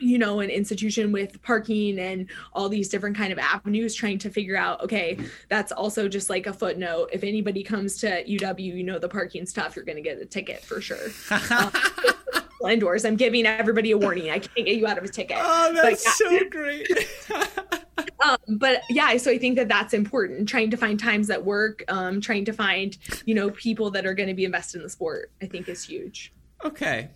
you 0.00 0.18
know 0.18 0.40
an 0.40 0.50
institution 0.50 1.12
with 1.12 1.40
parking 1.42 1.98
and 1.98 2.28
all 2.52 2.68
these 2.68 2.88
different 2.88 3.16
kind 3.16 3.32
of 3.32 3.38
avenues 3.38 3.94
trying 3.94 4.18
to 4.18 4.30
figure 4.30 4.56
out 4.56 4.82
okay 4.82 5.18
that's 5.48 5.72
also 5.72 6.08
just 6.08 6.30
like 6.30 6.46
a 6.46 6.52
footnote. 6.52 7.10
If 7.12 7.22
anybody 7.22 7.62
comes 7.62 7.98
to 7.98 8.24
uw 8.24 8.58
you 8.58 8.82
know 8.82 8.98
the 8.98 9.08
parking 9.08 9.46
stuff 9.46 9.76
you're 9.76 9.84
going 9.84 9.96
to 9.96 10.02
get 10.02 10.20
a 10.20 10.26
ticket 10.26 10.62
for 10.64 10.80
sure. 10.80 11.08
Um, 11.50 12.70
indoors 12.70 13.06
i'm 13.06 13.16
giving 13.16 13.46
everybody 13.46 13.90
a 13.90 13.96
warning. 13.98 14.30
I 14.30 14.38
can't 14.38 14.66
get 14.66 14.76
you 14.76 14.86
out 14.86 14.98
of 14.98 15.04
a 15.04 15.08
ticket. 15.08 15.38
Oh 15.40 15.72
that's 15.72 16.04
yeah. 16.04 16.12
so 16.40 16.48
great. 16.50 16.88
Um, 18.22 18.36
but 18.48 18.82
yeah 18.90 19.16
so 19.16 19.30
i 19.30 19.38
think 19.38 19.56
that 19.56 19.68
that's 19.68 19.94
important 19.94 20.48
trying 20.48 20.70
to 20.70 20.76
find 20.76 20.98
times 20.98 21.26
that 21.28 21.42
work 21.42 21.82
um, 21.88 22.20
trying 22.20 22.44
to 22.46 22.52
find 22.52 22.98
you 23.24 23.34
know 23.34 23.50
people 23.50 23.90
that 23.92 24.04
are 24.04 24.14
going 24.14 24.28
to 24.28 24.34
be 24.34 24.44
invested 24.44 24.78
in 24.78 24.82
the 24.82 24.90
sport 24.90 25.30
i 25.42 25.46
think 25.46 25.68
is 25.68 25.84
huge. 25.84 26.32
Okay 26.64 27.10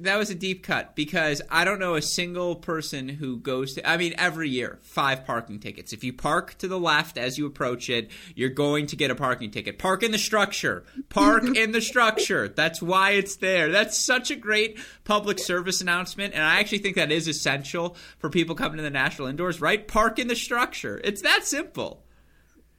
that 0.00 0.16
was 0.16 0.30
a 0.30 0.34
deep 0.34 0.64
cut 0.64 0.96
because 0.96 1.40
I 1.50 1.64
don't 1.64 1.78
know 1.78 1.94
a 1.94 2.02
single 2.02 2.56
person 2.56 3.08
who 3.08 3.38
goes 3.38 3.74
to. 3.74 3.88
I 3.88 3.96
mean, 3.96 4.14
every 4.18 4.48
year, 4.48 4.78
five 4.82 5.24
parking 5.24 5.60
tickets. 5.60 5.92
If 5.92 6.02
you 6.02 6.12
park 6.12 6.58
to 6.58 6.68
the 6.68 6.78
left 6.78 7.16
as 7.16 7.38
you 7.38 7.46
approach 7.46 7.88
it, 7.88 8.10
you're 8.34 8.50
going 8.50 8.86
to 8.88 8.96
get 8.96 9.10
a 9.10 9.14
parking 9.14 9.50
ticket. 9.50 9.78
Park 9.78 10.02
in 10.02 10.10
the 10.10 10.18
structure. 10.18 10.84
Park 11.10 11.44
in 11.56 11.72
the 11.72 11.80
structure. 11.80 12.48
That's 12.48 12.82
why 12.82 13.12
it's 13.12 13.36
there. 13.36 13.70
That's 13.70 13.98
such 13.98 14.30
a 14.30 14.36
great 14.36 14.78
public 15.04 15.38
service 15.38 15.80
announcement, 15.80 16.34
and 16.34 16.42
I 16.42 16.58
actually 16.58 16.78
think 16.78 16.96
that 16.96 17.12
is 17.12 17.28
essential 17.28 17.96
for 18.18 18.30
people 18.30 18.54
coming 18.54 18.78
to 18.78 18.82
the 18.82 18.90
national 18.90 19.28
indoors. 19.28 19.60
Right? 19.60 19.86
Park 19.86 20.18
in 20.18 20.28
the 20.28 20.36
structure. 20.36 21.00
It's 21.04 21.22
that 21.22 21.44
simple 21.44 22.03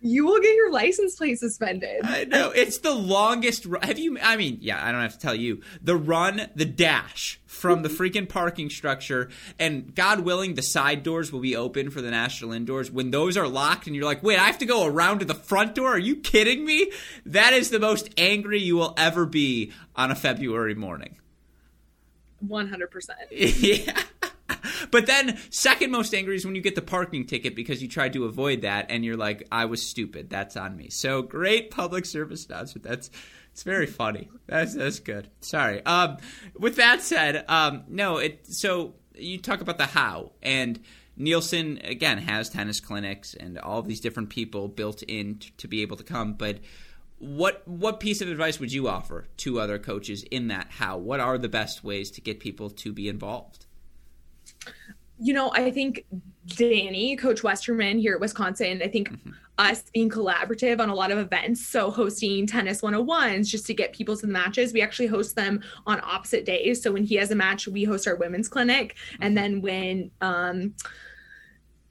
you 0.05 0.25
will 0.25 0.39
get 0.39 0.55
your 0.55 0.71
license 0.71 1.15
plate 1.15 1.39
suspended. 1.39 2.01
I 2.03 2.25
know. 2.25 2.51
It's 2.51 2.77
the 2.77 2.93
longest. 2.93 3.65
Have 3.81 3.97
you? 3.97 4.17
I 4.21 4.37
mean, 4.37 4.59
yeah, 4.61 4.85
I 4.85 4.91
don't 4.91 5.01
have 5.01 5.13
to 5.13 5.19
tell 5.19 5.33
you. 5.33 5.61
The 5.81 5.97
run, 5.97 6.47
the 6.55 6.65
dash 6.65 7.39
from 7.47 7.81
the 7.81 7.89
freaking 7.89 8.29
parking 8.29 8.69
structure, 8.69 9.29
and 9.57 9.95
God 9.95 10.19
willing, 10.19 10.53
the 10.53 10.61
side 10.61 11.01
doors 11.01 11.31
will 11.31 11.39
be 11.39 11.55
open 11.55 11.89
for 11.89 12.01
the 12.01 12.11
national 12.11 12.51
indoors. 12.51 12.91
When 12.91 13.09
those 13.09 13.35
are 13.35 13.47
locked, 13.47 13.87
and 13.87 13.95
you're 13.95 14.05
like, 14.05 14.21
wait, 14.21 14.39
I 14.39 14.43
have 14.43 14.59
to 14.59 14.65
go 14.65 14.85
around 14.85 15.19
to 15.19 15.25
the 15.25 15.33
front 15.33 15.73
door? 15.73 15.95
Are 15.95 15.97
you 15.97 16.17
kidding 16.17 16.65
me? 16.65 16.91
That 17.25 17.53
is 17.53 17.71
the 17.71 17.79
most 17.79 18.09
angry 18.17 18.59
you 18.59 18.75
will 18.75 18.93
ever 18.97 19.25
be 19.25 19.71
on 19.95 20.11
a 20.11 20.15
February 20.15 20.75
morning. 20.75 21.17
100%. 22.45 23.09
yeah. 23.31 24.03
but 24.91 25.05
then 25.05 25.37
second 25.49 25.91
most 25.91 26.13
angry 26.13 26.35
is 26.35 26.45
when 26.45 26.55
you 26.55 26.61
get 26.61 26.75
the 26.75 26.81
parking 26.81 27.25
ticket 27.25 27.55
because 27.55 27.81
you 27.81 27.87
tried 27.87 28.13
to 28.13 28.25
avoid 28.25 28.61
that 28.61 28.87
and 28.89 29.03
you're 29.03 29.17
like, 29.17 29.47
I 29.51 29.65
was 29.65 29.85
stupid. 29.85 30.29
That's 30.29 30.57
on 30.57 30.75
me. 30.75 30.89
So 30.89 31.21
great 31.21 31.71
public 31.71 32.05
service 32.05 32.45
announcement. 32.45 32.83
That's 32.83 33.09
it's 33.51 33.63
very 33.63 33.87
funny. 33.87 34.29
That's 34.47 34.75
that's 34.75 34.99
good. 34.99 35.29
Sorry. 35.41 35.85
Um, 35.85 36.17
with 36.57 36.75
that 36.75 37.01
said, 37.01 37.45
um, 37.47 37.83
no. 37.87 38.17
It 38.17 38.45
so 38.47 38.95
you 39.15 39.37
talk 39.37 39.61
about 39.61 39.77
the 39.77 39.87
how 39.87 40.31
and. 40.41 40.79
Nielsen 41.17 41.79
again 41.85 42.17
has 42.17 42.49
tennis 42.49 42.81
clinics 42.81 43.35
and 43.35 43.57
all 43.57 43.81
these 43.81 44.01
different 44.01 44.29
people 44.29 44.67
built 44.67 45.01
in 45.03 45.39
to 45.55 45.65
be 45.65 45.81
able 45.81 45.95
to 45.95 46.03
come, 46.03 46.33
but 46.33 46.59
what 47.19 47.65
what 47.67 47.99
piece 47.99 48.21
of 48.21 48.29
advice 48.29 48.59
would 48.59 48.71
you 48.71 48.87
offer 48.87 49.27
to 49.37 49.59
other 49.59 49.79
coaches 49.79 50.23
in 50.23 50.49
that 50.49 50.67
how 50.69 50.97
what 50.97 51.19
are 51.19 51.37
the 51.37 51.49
best 51.49 51.83
ways 51.83 52.11
to 52.11 52.21
get 52.21 52.39
people 52.39 52.69
to 52.69 52.91
be 52.91 53.07
involved 53.07 53.65
you 55.19 55.33
know 55.33 55.51
i 55.53 55.71
think 55.71 56.05
danny 56.47 57.15
coach 57.15 57.43
westerman 57.43 57.97
here 57.97 58.13
at 58.13 58.19
wisconsin 58.19 58.81
i 58.83 58.87
think 58.87 59.09
mm-hmm. 59.09 59.31
us 59.57 59.83
being 59.93 60.09
collaborative 60.09 60.79
on 60.79 60.89
a 60.89 60.93
lot 60.93 61.11
of 61.11 61.17
events 61.17 61.65
so 61.65 61.89
hosting 61.89 62.45
tennis 62.45 62.81
101s 62.81 63.47
just 63.47 63.65
to 63.65 63.73
get 63.73 63.93
people 63.93 64.15
to 64.15 64.25
the 64.25 64.31
matches 64.31 64.73
we 64.73 64.81
actually 64.81 65.07
host 65.07 65.35
them 65.35 65.61
on 65.87 65.99
opposite 66.03 66.45
days 66.45 66.81
so 66.81 66.91
when 66.91 67.03
he 67.03 67.15
has 67.15 67.31
a 67.31 67.35
match 67.35 67.67
we 67.67 67.83
host 67.83 68.07
our 68.07 68.15
women's 68.15 68.47
clinic 68.47 68.95
and 69.21 69.35
mm-hmm. 69.35 69.43
then 69.53 69.61
when 69.61 70.11
um 70.21 70.73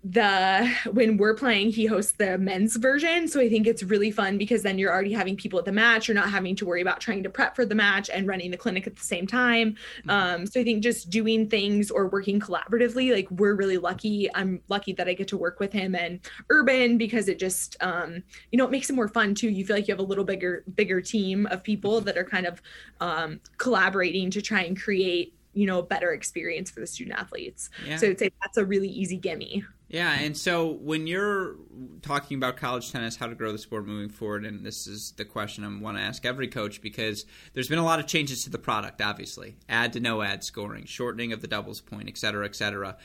the 0.04 0.70
when 0.92 1.16
we're 1.16 1.34
playing 1.34 1.70
he 1.70 1.86
hosts 1.86 2.12
the 2.12 2.36
men's 2.36 2.76
version. 2.76 3.26
So 3.26 3.40
i 3.40 3.48
think 3.48 3.66
it's 3.66 3.82
really 3.82 4.10
fun 4.10 4.36
because 4.36 4.62
then 4.62 4.78
you're 4.78 4.92
already 4.92 5.12
having 5.12 5.34
people 5.34 5.58
at 5.58 5.64
the 5.64 5.72
match. 5.72 6.08
You're 6.08 6.14
not 6.14 6.30
having 6.30 6.54
to 6.56 6.66
worry 6.66 6.82
about 6.82 7.00
trying 7.00 7.22
to 7.22 7.30
prep 7.30 7.56
for 7.56 7.64
the 7.64 7.74
match 7.74 8.10
and 8.10 8.28
running 8.28 8.50
the 8.50 8.56
clinic 8.58 8.86
at 8.86 8.96
the 8.96 9.02
same 9.02 9.26
time. 9.26 9.76
Mm-hmm. 10.00 10.10
um, 10.10 10.46
so 10.46 10.60
i 10.60 10.64
think 10.64 10.82
just 10.82 11.08
doing 11.08 11.48
things 11.48 11.90
or 11.90 12.08
working 12.08 12.38
collaboratively 12.38 13.12
like 13.12 13.30
we're 13.30 13.54
really 13.54 13.78
lucky. 13.78 14.28
I'm 14.34 14.60
lucky 14.68 14.92
that 14.92 15.08
i 15.08 15.14
get 15.14 15.28
to 15.28 15.38
work 15.38 15.58
with 15.58 15.72
him 15.72 15.94
and 15.94 16.20
urban 16.50 16.98
because 16.98 17.28
it 17.28 17.38
just 17.38 17.76
um, 17.80 18.22
you 18.52 18.58
know 18.58 18.66
it 18.66 18.70
makes 18.70 18.90
it 18.90 18.92
more 18.92 19.08
fun 19.08 19.34
too. 19.34 19.48
You 19.48 19.64
feel 19.64 19.76
like 19.76 19.88
you 19.88 19.92
have 19.92 20.00
a 20.00 20.02
little 20.02 20.24
bigger 20.24 20.64
bigger 20.74 21.00
team 21.00 21.46
of 21.46 21.62
people 21.62 22.02
that 22.02 22.18
are 22.18 22.24
kind 22.24 22.46
of 22.46 22.60
um, 23.00 23.40
collaborating 23.56 24.30
to 24.32 24.42
try 24.42 24.64
and 24.64 24.78
create 24.78 25.34
you 25.54 25.66
know 25.66 25.78
a 25.78 25.82
better 25.82 26.12
experience 26.12 26.70
for 26.70 26.80
the 26.80 26.86
student 26.86 27.18
athletes. 27.18 27.70
Yeah. 27.86 27.96
so 27.96 28.08
i'd 28.08 28.18
say 28.18 28.30
that's 28.42 28.56
a 28.56 28.64
really 28.64 28.88
easy 28.88 29.16
gimme 29.16 29.64
yeah, 29.94 30.14
and 30.18 30.36
so 30.36 30.72
when 30.72 31.06
you're 31.06 31.54
talking 32.02 32.36
about 32.36 32.56
college 32.56 32.90
tennis, 32.90 33.14
how 33.14 33.28
to 33.28 33.36
grow 33.36 33.52
the 33.52 33.58
sport 33.58 33.86
moving 33.86 34.08
forward, 34.08 34.44
and 34.44 34.66
this 34.66 34.88
is 34.88 35.12
the 35.12 35.24
question 35.24 35.62
I 35.62 35.80
want 35.80 35.98
to 35.98 36.02
ask 36.02 36.26
every 36.26 36.48
coach 36.48 36.82
because 36.82 37.26
there's 37.52 37.68
been 37.68 37.78
a 37.78 37.84
lot 37.84 38.00
of 38.00 38.08
changes 38.08 38.42
to 38.42 38.50
the 38.50 38.58
product, 38.58 39.00
obviously. 39.00 39.54
Ad 39.68 39.92
to 39.92 40.00
no 40.00 40.20
ad 40.20 40.42
scoring, 40.42 40.84
shortening 40.84 41.32
of 41.32 41.42
the 41.42 41.46
doubles 41.46 41.80
point, 41.80 42.08
et 42.08 42.18
cetera, 42.18 42.44
et 42.44 42.56
cetera. 42.56 42.96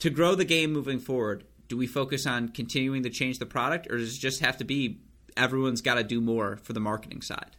To 0.00 0.10
grow 0.10 0.34
the 0.34 0.44
game 0.44 0.72
moving 0.72 0.98
forward, 0.98 1.44
do 1.68 1.76
we 1.76 1.86
focus 1.86 2.26
on 2.26 2.48
continuing 2.48 3.04
to 3.04 3.10
change 3.10 3.38
the 3.38 3.46
product, 3.46 3.86
or 3.88 3.98
does 3.98 4.16
it 4.16 4.18
just 4.18 4.40
have 4.40 4.56
to 4.56 4.64
be 4.64 4.98
everyone's 5.36 5.82
got 5.82 5.94
to 5.94 6.02
do 6.02 6.20
more 6.20 6.56
for 6.56 6.72
the 6.72 6.80
marketing 6.80 7.22
side? 7.22 7.56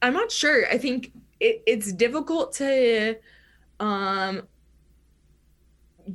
I'm 0.00 0.12
not 0.12 0.30
sure. 0.30 0.64
I 0.70 0.78
think 0.78 1.10
it, 1.40 1.64
it's 1.66 1.92
difficult 1.92 2.52
to 2.54 3.16
um, 3.80 4.42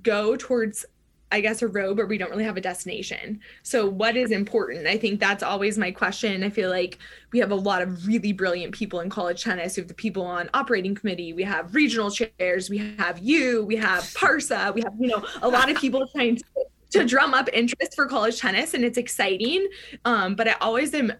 go 0.04 0.36
towards 0.36 0.86
I 1.30 1.42
guess 1.42 1.62
a 1.62 1.68
road 1.68 1.98
where 1.98 2.06
we 2.06 2.18
don't 2.18 2.30
really 2.30 2.46
have 2.46 2.56
a 2.56 2.62
destination. 2.62 3.42
So 3.62 3.86
what 3.86 4.16
is 4.16 4.32
important? 4.32 4.88
I 4.88 4.98
think 4.98 5.20
that's 5.20 5.44
always 5.44 5.78
my 5.78 5.92
question. 5.92 6.42
I 6.42 6.50
feel 6.50 6.70
like 6.70 7.00
we 7.34 7.40
have 7.40 7.52
a 7.52 7.56
lot 7.56 7.82
of 7.82 8.08
really 8.08 8.32
brilliant 8.32 8.74
people 8.74 9.02
in 9.02 9.10
college 9.10 9.44
tennis. 9.44 9.76
We 9.76 9.82
have 9.82 9.90
the 9.90 9.94
people 9.94 10.24
on 10.26 10.50
operating 10.54 10.96
committee, 10.96 11.34
we 11.34 11.44
have 11.44 11.76
regional 11.76 12.10
chairs, 12.12 12.70
we 12.70 12.78
have 12.98 13.20
you, 13.20 13.66
we 13.66 13.76
have 13.76 14.04
Parsa, 14.04 14.74
we 14.74 14.82
have, 14.82 14.94
you 14.98 15.08
know, 15.08 15.26
a 15.42 15.50
lot 15.50 15.70
of 15.70 15.78
people 15.78 16.08
trying 16.08 16.38
to 16.38 16.44
to 16.90 17.04
drum 17.04 17.34
up 17.34 17.50
interest 17.52 17.94
for 17.96 18.06
college 18.06 18.40
tennis 18.40 18.74
and 18.74 18.86
it's 18.86 18.98
exciting 18.98 19.68
um, 20.06 20.36
but 20.36 20.48
i 20.48 20.54
always 20.62 20.94
am 20.94 21.12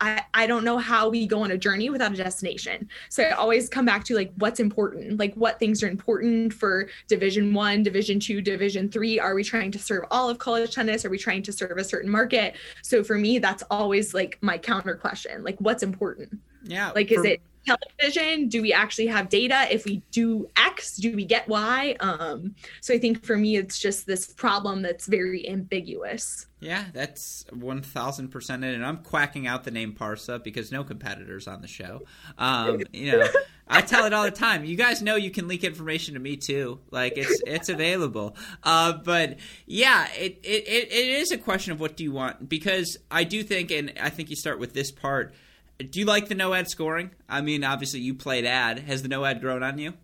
I, 0.00 0.22
I 0.34 0.46
don't 0.46 0.64
know 0.64 0.76
how 0.76 1.08
we 1.08 1.26
go 1.26 1.42
on 1.42 1.52
a 1.52 1.58
journey 1.58 1.88
without 1.88 2.12
a 2.12 2.16
destination. 2.16 2.88
So 3.08 3.22
I 3.22 3.30
always 3.30 3.68
come 3.68 3.86
back 3.86 4.04
to 4.04 4.14
like 4.14 4.32
what's 4.36 4.60
important, 4.60 5.18
like 5.18 5.34
what 5.34 5.58
things 5.58 5.82
are 5.82 5.88
important 5.88 6.52
for 6.52 6.88
division 7.08 7.54
one, 7.54 7.82
division 7.82 8.20
two, 8.20 8.42
division 8.42 8.90
three. 8.90 9.18
Are 9.18 9.34
we 9.34 9.42
trying 9.42 9.70
to 9.72 9.78
serve 9.78 10.04
all 10.10 10.28
of 10.28 10.38
college 10.38 10.74
tennis? 10.74 11.04
Are 11.04 11.10
we 11.10 11.18
trying 11.18 11.42
to 11.44 11.52
serve 11.52 11.78
a 11.78 11.84
certain 11.84 12.10
market? 12.10 12.56
So 12.82 13.02
for 13.02 13.16
me, 13.16 13.38
that's 13.38 13.62
always 13.70 14.12
like 14.12 14.38
my 14.42 14.58
counter 14.58 14.96
question, 14.96 15.42
like 15.42 15.58
what's 15.60 15.82
important? 15.82 16.40
Yeah. 16.64 16.92
Like, 16.94 17.10
is 17.10 17.18
for- 17.18 17.26
it 17.26 17.40
television 17.66 18.48
do 18.48 18.62
we 18.62 18.72
actually 18.72 19.06
have 19.08 19.28
data? 19.28 19.66
If 19.70 19.84
we 19.84 20.02
do 20.10 20.48
x 20.56 20.96
do 20.96 21.14
we 21.14 21.24
get 21.24 21.48
y? 21.48 21.96
Um 22.00 22.54
so 22.80 22.94
i 22.94 22.98
think 22.98 23.24
for 23.24 23.36
me 23.36 23.56
it's 23.56 23.78
just 23.78 24.06
this 24.06 24.32
problem 24.32 24.82
that's 24.82 25.06
very 25.06 25.48
ambiguous. 25.48 26.46
Yeah 26.60 26.84
that's 26.92 27.44
1000% 27.52 28.64
it. 28.64 28.74
And 28.74 28.84
i'm 28.84 28.98
quacking 28.98 29.46
out 29.46 29.64
the 29.64 29.70
name 29.70 29.92
parsa 29.92 30.42
because 30.42 30.72
no 30.72 30.84
competitors 30.84 31.46
on 31.48 31.60
the 31.60 31.68
show. 31.68 32.02
Um 32.38 32.82
you 32.92 33.12
know 33.12 33.26
i 33.68 33.80
tell 33.80 34.06
it 34.06 34.12
all 34.12 34.24
the 34.24 34.30
time. 34.30 34.64
You 34.64 34.76
guys 34.76 35.02
know 35.02 35.16
you 35.16 35.30
can 35.30 35.48
leak 35.48 35.64
information 35.64 36.14
to 36.14 36.20
me 36.20 36.36
too. 36.36 36.80
Like 36.90 37.14
it's 37.16 37.42
it's 37.46 37.68
available. 37.68 38.36
Uh 38.62 38.92
but 38.92 39.38
yeah 39.66 40.08
it 40.16 40.40
it, 40.44 40.68
it 40.68 41.08
is 41.20 41.32
a 41.32 41.38
question 41.38 41.72
of 41.72 41.80
what 41.80 41.96
do 41.96 42.04
you 42.04 42.12
want? 42.12 42.48
Because 42.48 42.96
i 43.10 43.24
do 43.24 43.42
think 43.42 43.70
and 43.70 43.92
i 44.00 44.08
think 44.08 44.30
you 44.30 44.36
start 44.36 44.58
with 44.58 44.72
this 44.72 44.90
part 44.90 45.34
do 45.78 46.00
you 46.00 46.06
like 46.06 46.28
the 46.28 46.34
no 46.34 46.54
ad 46.54 46.68
scoring? 46.68 47.10
I 47.28 47.40
mean, 47.40 47.64
obviously 47.64 48.00
you 48.00 48.14
played 48.14 48.44
ad. 48.44 48.80
Has 48.80 49.02
the 49.02 49.08
no 49.08 49.24
ad 49.24 49.40
grown 49.40 49.62
on 49.62 49.78
you? 49.78 49.94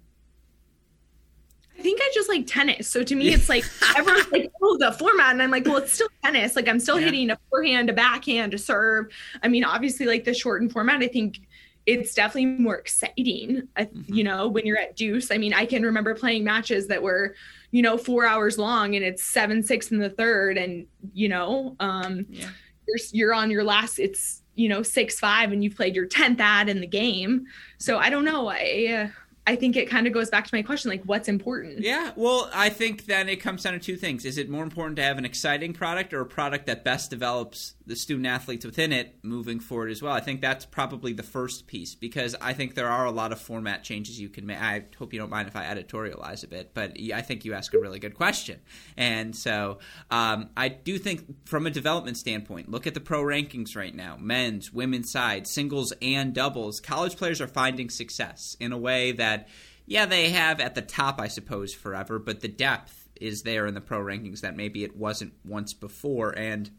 I 1.78 1.82
think 1.82 2.00
I 2.02 2.10
just 2.14 2.28
like 2.28 2.46
tennis. 2.46 2.88
So 2.88 3.02
to 3.02 3.14
me, 3.14 3.28
it's 3.32 3.48
like 3.48 3.64
everyone's 3.96 4.30
like, 4.30 4.52
oh, 4.62 4.76
the 4.78 4.92
format. 4.92 5.32
And 5.32 5.42
I'm 5.42 5.50
like, 5.50 5.64
well, 5.64 5.78
it's 5.78 5.92
still 5.92 6.08
tennis. 6.22 6.56
Like 6.56 6.68
I'm 6.68 6.78
still 6.78 7.00
yeah. 7.00 7.06
hitting 7.06 7.30
a 7.30 7.38
forehand, 7.50 7.90
a 7.90 7.92
backhand, 7.92 8.54
a 8.54 8.58
serve. 8.58 9.06
I 9.42 9.48
mean, 9.48 9.64
obviously, 9.64 10.06
like 10.06 10.24
the 10.24 10.34
shortened 10.34 10.72
format, 10.72 11.02
I 11.02 11.08
think 11.08 11.40
it's 11.86 12.14
definitely 12.14 12.46
more 12.46 12.76
exciting, 12.76 13.68
mm-hmm. 13.76 14.14
you 14.14 14.22
know, 14.22 14.48
when 14.48 14.64
you're 14.66 14.78
at 14.78 14.94
deuce. 14.94 15.30
I 15.30 15.38
mean, 15.38 15.52
I 15.52 15.66
can 15.66 15.82
remember 15.82 16.14
playing 16.14 16.44
matches 16.44 16.86
that 16.88 17.02
were, 17.02 17.34
you 17.72 17.82
know, 17.82 17.98
four 17.98 18.24
hours 18.24 18.58
long 18.58 18.94
and 18.94 19.04
it's 19.04 19.24
seven, 19.24 19.62
six 19.62 19.90
in 19.90 19.98
the 19.98 20.10
third. 20.10 20.58
And, 20.58 20.86
you 21.12 21.28
know, 21.28 21.74
um, 21.80 22.26
yeah. 22.28 22.48
you're, 22.86 22.98
you're 23.10 23.34
on 23.34 23.50
your 23.50 23.64
last, 23.64 23.98
it's, 23.98 24.41
you 24.54 24.68
know 24.68 24.82
six 24.82 25.18
five 25.18 25.52
and 25.52 25.62
you've 25.64 25.76
played 25.76 25.96
your 25.96 26.06
10th 26.06 26.40
ad 26.40 26.68
in 26.68 26.80
the 26.80 26.86
game. 26.86 27.46
So 27.78 27.98
i 27.98 28.10
don't 28.10 28.24
know. 28.24 28.48
I 28.48 29.08
uh, 29.10 29.21
I 29.44 29.56
think 29.56 29.74
it 29.74 29.90
kind 29.90 30.06
of 30.06 30.12
goes 30.12 30.30
back 30.30 30.46
to 30.46 30.54
my 30.54 30.62
question 30.62 30.90
like 30.90 31.02
what's 31.02 31.28
important? 31.28 31.80
Yeah, 31.80 32.12
well, 32.14 32.48
I 32.54 32.68
think 32.68 33.06
then 33.06 33.28
it 33.28 33.36
comes 33.36 33.64
down 33.64 33.72
to 33.72 33.80
two 33.80 33.96
things. 33.96 34.24
Is 34.24 34.38
it 34.38 34.48
more 34.48 34.62
important 34.62 34.96
to 34.96 35.02
have 35.02 35.18
an 35.18 35.24
exciting 35.24 35.72
product 35.72 36.14
or 36.14 36.20
a 36.20 36.26
product 36.26 36.66
that 36.66 36.84
best 36.84 37.10
develops 37.10 37.74
the 37.84 37.96
student 37.96 38.26
athletes 38.26 38.64
within 38.64 38.92
it 38.92 39.16
moving 39.22 39.58
forward 39.58 39.90
as 39.90 40.00
well? 40.00 40.12
I 40.12 40.20
think 40.20 40.40
that's 40.40 40.64
probably 40.64 41.12
the 41.12 41.24
first 41.24 41.66
piece 41.66 41.96
because 41.96 42.36
I 42.40 42.52
think 42.52 42.76
there 42.76 42.88
are 42.88 43.04
a 43.04 43.10
lot 43.10 43.32
of 43.32 43.40
format 43.40 43.82
changes 43.82 44.20
you 44.20 44.28
can 44.28 44.46
make. 44.46 44.60
I 44.60 44.84
hope 44.96 45.12
you 45.12 45.18
don't 45.18 45.30
mind 45.30 45.48
if 45.48 45.56
I 45.56 45.64
editorialize 45.64 46.44
a 46.44 46.48
bit, 46.48 46.70
but 46.72 46.96
I 47.12 47.22
think 47.22 47.44
you 47.44 47.54
ask 47.54 47.74
a 47.74 47.80
really 47.80 47.98
good 47.98 48.14
question. 48.14 48.60
And 48.96 49.34
so 49.34 49.80
um, 50.12 50.50
I 50.56 50.68
do 50.68 50.98
think 50.98 51.48
from 51.48 51.66
a 51.66 51.70
development 51.70 52.16
standpoint, 52.16 52.70
look 52.70 52.86
at 52.86 52.94
the 52.94 53.00
pro 53.00 53.20
rankings 53.22 53.74
right 53.74 53.94
now 53.94 54.16
men's, 54.20 54.72
women's 54.72 55.10
side, 55.10 55.48
singles, 55.48 55.92
and 56.00 56.32
doubles. 56.32 56.78
College 56.78 57.16
players 57.16 57.40
are 57.40 57.48
finding 57.48 57.90
success 57.90 58.56
in 58.60 58.70
a 58.70 58.78
way 58.78 59.10
that 59.10 59.31
that, 59.32 59.48
yeah, 59.86 60.06
they 60.06 60.30
have 60.30 60.60
at 60.60 60.74
the 60.74 60.82
top, 60.82 61.20
I 61.20 61.28
suppose, 61.28 61.74
forever, 61.74 62.18
but 62.18 62.40
the 62.40 62.48
depth 62.48 63.08
is 63.20 63.42
there 63.42 63.66
in 63.66 63.74
the 63.74 63.80
pro 63.80 64.00
rankings 64.00 64.40
that 64.40 64.56
maybe 64.56 64.84
it 64.84 64.96
wasn't 64.96 65.32
once 65.44 65.72
before. 65.72 66.36
And 66.36 66.70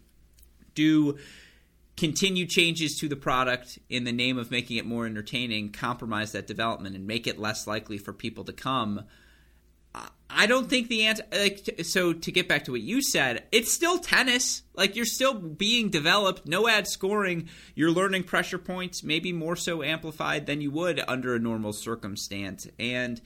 do 0.75 1.17
continue 1.95 2.45
changes 2.45 2.97
to 2.99 3.07
the 3.07 3.15
product 3.15 3.79
in 3.89 4.03
the 4.03 4.11
name 4.11 4.37
of 4.37 4.51
making 4.51 4.77
it 4.77 4.85
more 4.85 5.05
entertaining 5.05 5.71
compromise 5.71 6.31
that 6.31 6.47
development 6.47 6.95
and 6.95 7.05
make 7.05 7.27
it 7.27 7.39
less 7.39 7.67
likely 7.67 7.97
for 7.97 8.13
people 8.13 8.43
to 8.43 8.53
come 8.53 9.03
I 10.35 10.47
don't 10.47 10.69
think 10.69 10.87
the 10.87 11.05
answer. 11.05 11.23
Like, 11.31 11.81
so 11.83 12.11
to 12.13 12.31
get 12.31 12.47
back 12.47 12.65
to 12.65 12.71
what 12.71 12.81
you 12.81 13.01
said, 13.01 13.45
it's 13.51 13.71
still 13.71 13.99
tennis. 13.99 14.63
Like 14.73 14.95
you're 14.95 15.05
still 15.05 15.33
being 15.35 15.89
developed. 15.89 16.47
No 16.47 16.67
ad 16.67 16.87
scoring. 16.87 17.49
You're 17.75 17.91
learning 17.91 18.23
pressure 18.23 18.57
points, 18.57 19.03
maybe 19.03 19.31
more 19.31 19.55
so 19.55 19.83
amplified 19.83 20.45
than 20.45 20.61
you 20.61 20.71
would 20.71 21.01
under 21.07 21.35
a 21.35 21.39
normal 21.39 21.73
circumstance. 21.73 22.67
And 22.79 23.21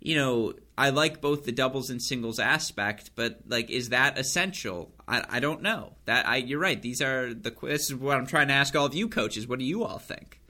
you 0.00 0.14
know, 0.14 0.54
I 0.78 0.90
like 0.90 1.20
both 1.20 1.44
the 1.44 1.52
doubles 1.52 1.90
and 1.90 2.02
singles 2.02 2.38
aspect, 2.38 3.10
but 3.16 3.40
like, 3.46 3.70
is 3.70 3.88
that 3.90 4.18
essential? 4.18 4.92
I, 5.08 5.24
I 5.28 5.40
don't 5.40 5.62
know. 5.62 5.94
That 6.04 6.28
I, 6.28 6.36
you're 6.36 6.60
right. 6.60 6.80
These 6.80 7.02
are 7.02 7.34
the. 7.34 7.54
This 7.62 7.90
is 7.90 7.94
what 7.94 8.16
I'm 8.16 8.26
trying 8.26 8.48
to 8.48 8.54
ask 8.54 8.74
all 8.76 8.86
of 8.86 8.94
you 8.94 9.08
coaches. 9.08 9.46
What 9.46 9.58
do 9.58 9.64
you 9.64 9.84
all 9.84 9.98
think? 9.98 10.40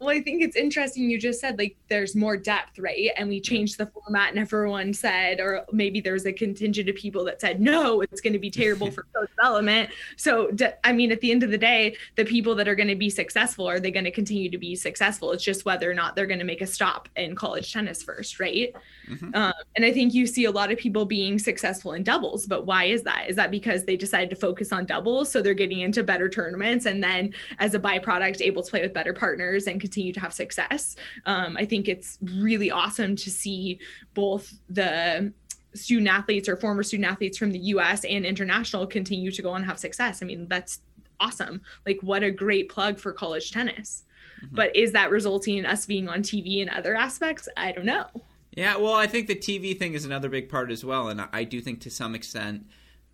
Well, 0.00 0.10
I 0.10 0.20
think 0.20 0.42
it's 0.42 0.56
interesting 0.56 1.08
you 1.08 1.18
just 1.18 1.40
said 1.40 1.56
like 1.58 1.76
there's 1.88 2.14
more 2.14 2.36
depth, 2.36 2.78
right? 2.78 3.10
And 3.16 3.28
we 3.28 3.40
changed 3.40 3.78
the 3.78 3.86
format 3.86 4.30
and 4.30 4.38
everyone 4.38 4.92
said, 4.92 5.40
or 5.40 5.64
maybe 5.72 6.00
there's 6.00 6.26
a 6.26 6.32
contingent 6.32 6.88
of 6.88 6.96
people 6.96 7.24
that 7.24 7.40
said, 7.40 7.60
no, 7.60 8.00
it's 8.00 8.20
going 8.20 8.32
to 8.32 8.38
be 8.38 8.50
terrible 8.50 8.90
for 8.92 9.06
development. 9.36 9.90
So, 10.16 10.50
I 10.82 10.92
mean, 10.92 11.12
at 11.12 11.20
the 11.20 11.30
end 11.30 11.42
of 11.42 11.50
the 11.50 11.58
day, 11.58 11.96
the 12.16 12.24
people 12.24 12.54
that 12.56 12.68
are 12.68 12.74
going 12.74 12.88
to 12.88 12.96
be 12.96 13.08
successful, 13.08 13.68
are 13.68 13.78
they 13.78 13.90
going 13.90 14.04
to 14.04 14.10
continue 14.10 14.50
to 14.50 14.58
be 14.58 14.74
successful? 14.74 15.32
It's 15.32 15.44
just 15.44 15.64
whether 15.64 15.90
or 15.90 15.94
not 15.94 16.16
they're 16.16 16.26
going 16.26 16.40
to 16.40 16.44
make 16.44 16.60
a 16.60 16.66
stop 16.66 17.08
in 17.16 17.34
college 17.36 17.72
tennis 17.72 18.02
first, 18.02 18.40
right? 18.40 18.74
Mm-hmm. 19.08 19.34
Um, 19.34 19.52
and 19.76 19.84
I 19.84 19.92
think 19.92 20.12
you 20.12 20.26
see 20.26 20.46
a 20.46 20.50
lot 20.50 20.72
of 20.72 20.78
people 20.78 21.04
being 21.04 21.38
successful 21.38 21.92
in 21.92 22.02
doubles, 22.02 22.46
but 22.46 22.66
why 22.66 22.84
is 22.84 23.02
that? 23.04 23.26
Is 23.28 23.36
that 23.36 23.50
because 23.50 23.84
they 23.84 23.96
decided 23.96 24.30
to 24.30 24.36
focus 24.36 24.72
on 24.72 24.86
doubles? 24.86 25.30
So 25.30 25.40
they're 25.40 25.54
getting 25.54 25.80
into 25.80 26.02
better 26.02 26.28
tournaments 26.28 26.86
and 26.86 27.02
then 27.02 27.32
as 27.58 27.74
a 27.74 27.78
byproduct, 27.78 28.40
able 28.40 28.62
to 28.62 28.70
play 28.70 28.82
with 28.82 28.92
better 28.92 29.12
partners 29.12 29.66
and 29.66 29.80
continue 29.84 30.12
to 30.12 30.20
have 30.20 30.32
success. 30.32 30.96
Um, 31.26 31.56
I 31.58 31.64
think 31.66 31.88
it's 31.88 32.18
really 32.22 32.70
awesome 32.70 33.16
to 33.16 33.30
see 33.30 33.78
both 34.14 34.44
the 34.68 35.32
student 35.74 36.08
athletes 36.08 36.48
or 36.48 36.56
former 36.56 36.82
student 36.82 37.10
athletes 37.10 37.36
from 37.36 37.50
the 37.50 37.58
US 37.74 38.04
and 38.04 38.24
international 38.24 38.86
continue 38.86 39.30
to 39.30 39.42
go 39.42 39.54
and 39.54 39.64
have 39.64 39.78
success. 39.78 40.22
I 40.22 40.26
mean, 40.26 40.48
that's 40.48 40.80
awesome. 41.20 41.60
Like, 41.86 41.98
what 42.00 42.22
a 42.22 42.30
great 42.30 42.68
plug 42.68 42.98
for 42.98 43.12
college 43.12 43.50
tennis. 43.50 44.04
Mm-hmm. 44.42 44.56
But 44.56 44.74
is 44.74 44.92
that 44.92 45.10
resulting 45.10 45.58
in 45.58 45.66
us 45.66 45.84
being 45.84 46.08
on 46.08 46.22
TV 46.22 46.62
and 46.62 46.70
other 46.70 46.94
aspects? 46.96 47.48
I 47.56 47.72
don't 47.72 47.86
know. 47.86 48.06
Yeah, 48.56 48.76
well, 48.76 48.94
I 48.94 49.06
think 49.06 49.26
the 49.26 49.34
TV 49.34 49.76
thing 49.78 49.94
is 49.94 50.04
another 50.04 50.28
big 50.28 50.48
part 50.48 50.70
as 50.70 50.84
well. 50.84 51.08
And 51.08 51.26
I 51.32 51.44
do 51.44 51.60
think 51.60 51.80
to 51.80 51.90
some 51.90 52.14
extent, 52.14 52.66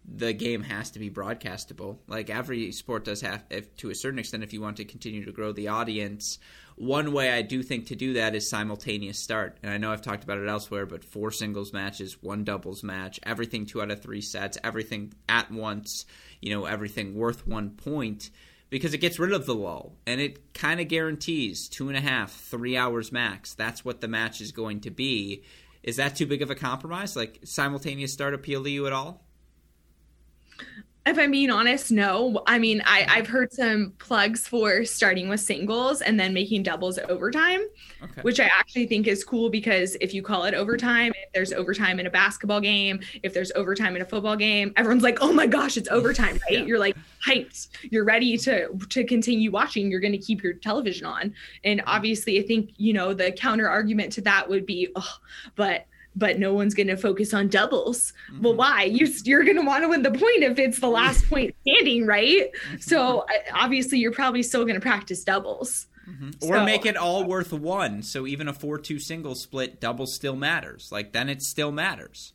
the 0.05 0.33
game 0.33 0.63
has 0.63 0.91
to 0.93 0.99
be 0.99 1.11
broadcastable. 1.11 1.99
Like 2.07 2.31
every 2.31 2.73
sport 2.73 3.05
does 3.05 3.21
have, 3.21 3.45
if, 3.51 3.75
to 3.77 3.91
a 3.91 3.95
certain 3.95 4.19
extent, 4.19 4.43
if 4.43 4.53
you 4.53 4.61
want 4.61 4.77
to 4.79 4.85
continue 4.85 5.25
to 5.25 5.33
grow 5.33 5.53
the 5.53 5.69
audience. 5.69 6.39
One 6.81 7.13
way 7.13 7.31
I 7.31 7.43
do 7.43 7.63
think 7.63 7.89
to 7.89 7.95
do 7.95 8.15
that 8.15 8.35
is 8.35 8.49
simultaneous 8.49 9.19
start. 9.19 9.59
And 9.63 9.71
I 9.71 9.77
know 9.77 9.93
I've 9.93 10.01
talked 10.01 10.25
about 10.25 10.39
it 10.39 10.49
elsewhere, 10.49 10.87
but 10.87 11.05
four 11.05 11.31
singles 11.31 11.75
matches, 11.75 12.23
one 12.23 12.43
doubles 12.43 12.83
match, 12.83 13.21
everything 13.23 13.67
two 13.67 13.83
out 13.83 13.91
of 13.91 14.01
three 14.01 14.23
sets, 14.23 14.57
everything 14.65 15.13
at 15.29 15.51
once, 15.51 16.07
you 16.41 16.55
know, 16.55 16.65
everything 16.65 17.15
worth 17.15 17.47
one 17.47 17.73
point 17.73 18.31
because 18.71 18.95
it 18.95 19.03
gets 19.03 19.19
rid 19.19 19.35
of 19.35 19.45
the 19.45 19.55
lull 19.55 19.93
and 20.07 20.23
it 20.23 20.55
kind 20.55 20.81
of 20.81 20.89
guarantees 20.89 21.69
two 21.69 21.89
and 21.89 21.99
a 21.99 22.01
half, 22.01 22.33
three 22.33 22.79
hours 22.79 23.13
max. 23.13 23.53
That's 23.53 23.85
what 23.85 24.01
the 24.01 24.09
match 24.09 24.41
is 24.41 24.51
going 24.51 24.81
to 24.81 24.91
be. 24.91 25.43
Is 25.83 25.97
that 25.97 26.17
too 26.17 26.25
big 26.25 26.41
of 26.41 26.51
a 26.51 26.55
compromise? 26.55 27.15
Like 27.15 27.41
simultaneous 27.45 28.15
start 28.15 28.33
appeal 28.33 28.65
to 28.65 28.71
you 28.71 28.87
at 28.87 28.95
all? 28.95 29.23
If 31.07 31.19
I'm 31.19 31.31
being 31.31 31.51
honest, 31.51 31.91
no. 31.91 32.43
I 32.47 32.59
mean, 32.59 32.83
I, 32.85 33.01
mm-hmm. 33.01 33.11
I've 33.11 33.27
heard 33.27 33.53
some 33.53 33.95
plugs 33.99 34.47
for 34.47 34.85
starting 34.85 35.31
with 35.31 35.41
singles 35.41 36.03
and 36.03 36.21
then 36.21 36.35
making 36.35 36.63
doubles 36.63 36.99
overtime, 37.09 37.63
okay. 38.03 38.21
which 38.21 38.39
I 38.39 38.45
actually 38.45 38.87
think 38.87 39.07
is 39.07 39.25
cool 39.25 39.49
because 39.49 39.97
if 40.03 40.13
you 40.13 40.23
call 40.23 40.45
it 40.45 40.53
overtime, 40.53 41.13
if 41.25 41.33
there's 41.33 41.55
overtime 41.55 42.01
in 42.01 42.07
a 42.07 42.11
basketball 42.11 42.61
game, 42.61 43.01
if 43.23 43.33
there's 43.33 43.51
overtime 43.53 43.97
in 43.97 44.03
a 44.03 44.05
football 44.05 44.37
game, 44.37 44.75
everyone's 44.77 45.03
like, 45.03 45.19
"Oh 45.23 45.33
my 45.33 45.47
gosh, 45.47 45.77
it's 45.77 45.89
overtime!" 45.89 46.39
Right? 46.51 46.61
Yeah. 46.61 46.65
You're 46.65 46.79
like 46.79 46.97
hyped. 47.27 47.69
You're 47.91 48.05
ready 48.05 48.37
to 48.39 48.69
to 48.91 49.05
continue 49.05 49.51
watching. 49.51 49.91
You're 49.91 50.01
going 50.01 50.13
to 50.13 50.19
keep 50.19 50.43
your 50.43 50.53
television 50.55 51.07
on, 51.07 51.35
and 51.65 51.81
mm-hmm. 51.81 51.89
obviously, 51.89 52.39
I 52.39 52.43
think 52.43 52.71
you 52.77 52.93
know 52.93 53.15
the 53.15 53.33
counter 53.33 53.69
argument 53.69 54.13
to 54.13 54.21
that 54.23 54.49
would 54.49 54.67
be, 54.67 54.89
"Oh, 54.95 55.17
but." 55.57 55.87
But 56.21 56.39
no 56.39 56.55
one's 56.55 56.75
going 56.75 56.87
to 56.87 56.97
focus 56.97 57.35
on 57.35 57.49
doubles. 57.49 58.13
Mm-hmm. 58.31 58.43
Well, 58.43 58.55
why? 58.55 58.85
You, 58.85 59.09
you're 59.25 59.43
going 59.43 59.57
to 59.57 59.63
want 59.63 59.83
to 59.83 59.89
win 59.89 60.03
the 60.03 60.11
point 60.11 60.45
if 60.45 60.59
it's 60.59 60.79
the 60.79 60.89
last 60.89 61.29
point 61.29 61.57
standing, 61.63 62.07
right? 62.07 62.53
Mm-hmm. 62.53 62.77
So 62.79 63.27
obviously, 63.53 63.99
you're 63.99 64.13
probably 64.13 64.45
still 64.45 64.63
going 64.63 64.77
to 64.77 64.81
practice 64.81 65.25
doubles. 65.25 65.87
Mm-hmm. 66.09 66.31
Or 66.43 66.59
so, 66.59 66.65
make 66.65 66.87
it 66.87 66.97
all 66.97 67.25
worth 67.25 67.53
one. 67.53 68.03
So 68.03 68.27
even 68.27 68.47
a 68.47 68.53
4 68.53 68.79
2 68.79 68.99
single 68.99 69.35
split, 69.35 69.81
double 69.81 70.07
still 70.07 70.37
matters. 70.37 70.91
Like 70.93 71.13
then 71.13 71.29
it 71.29 71.43
still 71.43 71.73
matters. 71.73 72.35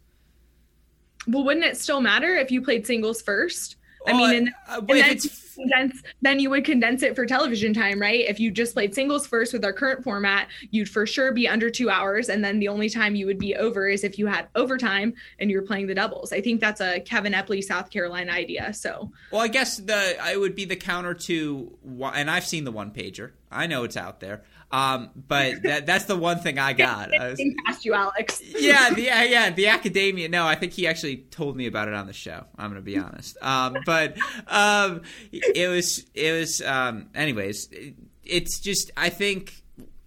Well, 1.27 1.43
wouldn't 1.43 1.65
it 1.65 1.77
still 1.77 2.01
matter 2.01 2.36
if 2.36 2.51
you 2.51 2.61
played 2.61 2.86
singles 2.86 3.21
first? 3.21 3.77
I 4.08 4.14
mean, 4.14 4.36
and, 4.36 4.49
uh, 4.68 4.82
and 4.88 4.89
then, 4.89 5.20
condense, 5.56 6.03
then 6.22 6.39
you 6.39 6.49
would 6.49 6.66
condense 6.66 7.03
it 7.03 7.16
for 7.16 7.26
television 7.26 7.74
time, 7.74 7.99
right? 7.99 8.26
If 8.28 8.39
you 8.39 8.51
just 8.51 8.74
played 8.74 8.93
singles 8.93 9.26
first 9.26 9.53
with 9.53 9.64
our 9.64 9.74
current 9.74 10.03
format, 10.03 10.47
you'd 10.72 10.89
for 10.89 11.06
sure 11.06 11.32
be 11.32 11.47
under 11.47 11.70
two 11.70 11.89
hours. 11.89 12.30
And 12.30 12.43
then 12.43 12.60
the 12.60 12.68
only 12.68 12.89
time 12.89 13.16
you 13.16 13.26
would 13.26 13.39
be 13.39 13.56
over 13.56 13.88
is 13.88 14.03
if 14.03 14.20
you 14.20 14.28
had 14.28 14.47
overtime 14.56 15.14
and 15.39 15.49
you 15.49 15.58
were 15.58 15.66
playing 15.66 15.88
the 15.88 15.95
doubles. 15.95 16.32
I 16.34 16.41
think 16.41 16.62
that's 16.62 16.82
a 16.82 16.99
Kevin 16.99 17.34
Epley, 17.34 17.64
South 17.64 17.89
Carolina 17.89 18.32
idea. 18.32 18.74
So, 18.74 19.12
well, 19.32 19.41
I 19.41 19.47
guess 19.47 19.78
the 19.78 20.18
I 20.22 20.36
would 20.36 20.56
be 20.56 20.66
the 20.66 20.76
counter 20.76 21.14
to, 21.14 21.78
and 22.14 22.30
I've 22.30 22.45
seen 22.45 22.64
the 22.64 22.72
one 22.72 22.91
pager. 22.91 23.32
I 23.51 23.68
know 23.68 23.84
it's 23.84 23.97
out 23.97 24.20
there. 24.20 24.43
Um, 24.72 25.11
but 25.16 25.61
that, 25.63 25.86
that's 25.86 26.05
the 26.05 26.16
one 26.16 26.39
thing 26.39 26.59
I 26.59 26.74
got. 26.74 27.13
I 27.13 27.30
was, 27.30 27.43
past 27.66 27.86
you, 27.86 27.93
Alex. 27.93 28.41
yeah, 28.43 28.89
the, 28.93 29.01
yeah, 29.01 29.24
yeah. 29.24 29.49
The 29.49 29.68
academia. 29.68 30.30
No, 30.30 30.45
I 30.45 30.55
think 30.55 30.74
he 30.74 30.88
actually 30.88 31.18
told 31.18 31.55
me 31.55 31.68
about 31.68 31.88
it 31.88 31.93
on 31.93 32.07
the 32.07 32.13
show. 32.13 32.45
I'm 32.57 32.70
gonna 32.70 32.82
be 32.82 32.97
honest. 32.97 33.38
Um, 33.41 33.78
but 33.86 34.18
um, 34.47 35.01
it 35.32 35.70
was, 35.70 36.05
it 36.13 36.32
was. 36.32 36.61
Um, 36.61 37.09
anyways, 37.16 37.70
it's 38.24 38.59
just. 38.59 38.91
I 38.97 39.09
think 39.09 39.63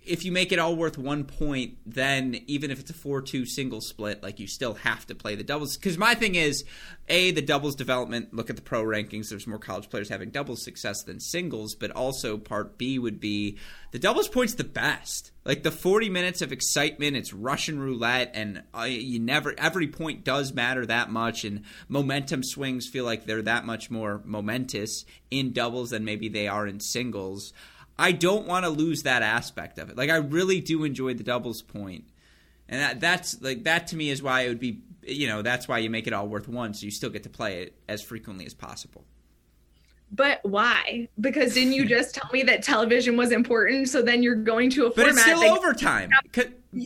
if 0.08 0.24
you 0.24 0.32
make 0.32 0.52
it 0.52 0.58
all 0.58 0.74
worth 0.74 0.96
one 0.96 1.24
point, 1.24 1.76
then 1.84 2.40
even 2.46 2.70
if 2.70 2.80
it's 2.80 2.90
a 2.90 2.94
4 2.94 3.20
2 3.22 3.44
single 3.44 3.80
split, 3.80 4.22
like 4.22 4.40
you 4.40 4.46
still 4.46 4.74
have 4.74 5.06
to 5.06 5.14
play 5.14 5.34
the 5.34 5.44
doubles. 5.44 5.76
Because 5.76 5.98
my 5.98 6.14
thing 6.14 6.34
is, 6.34 6.64
A, 7.08 7.30
the 7.30 7.42
doubles 7.42 7.76
development, 7.76 8.32
look 8.32 8.48
at 8.48 8.56
the 8.56 8.62
pro 8.62 8.82
rankings, 8.82 9.28
there's 9.28 9.46
more 9.46 9.58
college 9.58 9.90
players 9.90 10.08
having 10.08 10.30
doubles 10.30 10.64
success 10.64 11.02
than 11.02 11.20
singles. 11.20 11.74
But 11.74 11.90
also, 11.90 12.38
part 12.38 12.78
B 12.78 12.98
would 12.98 13.20
be 13.20 13.58
the 13.90 13.98
doubles 13.98 14.28
point's 14.28 14.54
the 14.54 14.64
best. 14.64 15.30
Like 15.44 15.62
the 15.62 15.70
40 15.70 16.10
minutes 16.10 16.42
of 16.42 16.52
excitement, 16.52 17.16
it's 17.16 17.32
Russian 17.32 17.78
roulette, 17.78 18.32
and 18.34 18.62
uh, 18.76 18.82
you 18.82 19.18
never, 19.18 19.54
every 19.58 19.88
point 19.88 20.24
does 20.24 20.52
matter 20.52 20.84
that 20.86 21.10
much. 21.10 21.44
And 21.44 21.64
momentum 21.88 22.42
swings 22.42 22.88
feel 22.88 23.04
like 23.04 23.24
they're 23.24 23.42
that 23.42 23.64
much 23.64 23.90
more 23.90 24.22
momentous 24.24 25.04
in 25.30 25.52
doubles 25.52 25.90
than 25.90 26.04
maybe 26.04 26.28
they 26.28 26.48
are 26.48 26.66
in 26.66 26.80
singles. 26.80 27.52
I 27.98 28.12
don't 28.12 28.46
want 28.46 28.64
to 28.64 28.70
lose 28.70 29.02
that 29.02 29.22
aspect 29.22 29.78
of 29.78 29.90
it. 29.90 29.96
Like 29.96 30.10
I 30.10 30.16
really 30.16 30.60
do 30.60 30.84
enjoy 30.84 31.14
the 31.14 31.24
doubles 31.24 31.62
point. 31.62 32.04
And 32.68 32.80
that, 32.80 33.00
that's 33.00 33.40
like 33.42 33.64
that 33.64 33.88
to 33.88 33.96
me 33.96 34.10
is 34.10 34.22
why 34.22 34.42
it 34.42 34.48
would 34.48 34.60
be 34.60 34.82
you 35.08 35.26
know, 35.26 35.42
that's 35.42 35.66
why 35.66 35.78
you 35.78 35.90
make 35.90 36.06
it 36.06 36.12
all 36.12 36.28
worth 36.28 36.48
one 36.48 36.74
so 36.74 36.84
you 36.84 36.90
still 36.90 37.10
get 37.10 37.22
to 37.22 37.30
play 37.30 37.62
it 37.62 37.74
as 37.88 38.02
frequently 38.02 38.46
as 38.46 38.54
possible. 38.54 39.04
But 40.10 40.40
why? 40.42 41.08
Because 41.20 41.54
didn't 41.54 41.74
you 41.74 41.84
just 41.84 42.14
tell 42.14 42.30
me 42.32 42.42
that 42.44 42.62
television 42.62 43.16
was 43.16 43.30
important? 43.30 43.88
So 43.88 44.00
then 44.00 44.22
you're 44.22 44.34
going 44.34 44.70
to 44.70 44.86
a 44.86 44.88
but 44.88 44.96
format. 44.96 45.14
But 45.14 45.30
it's 45.30 45.38
still 45.38 45.54
overtime. 45.54 46.10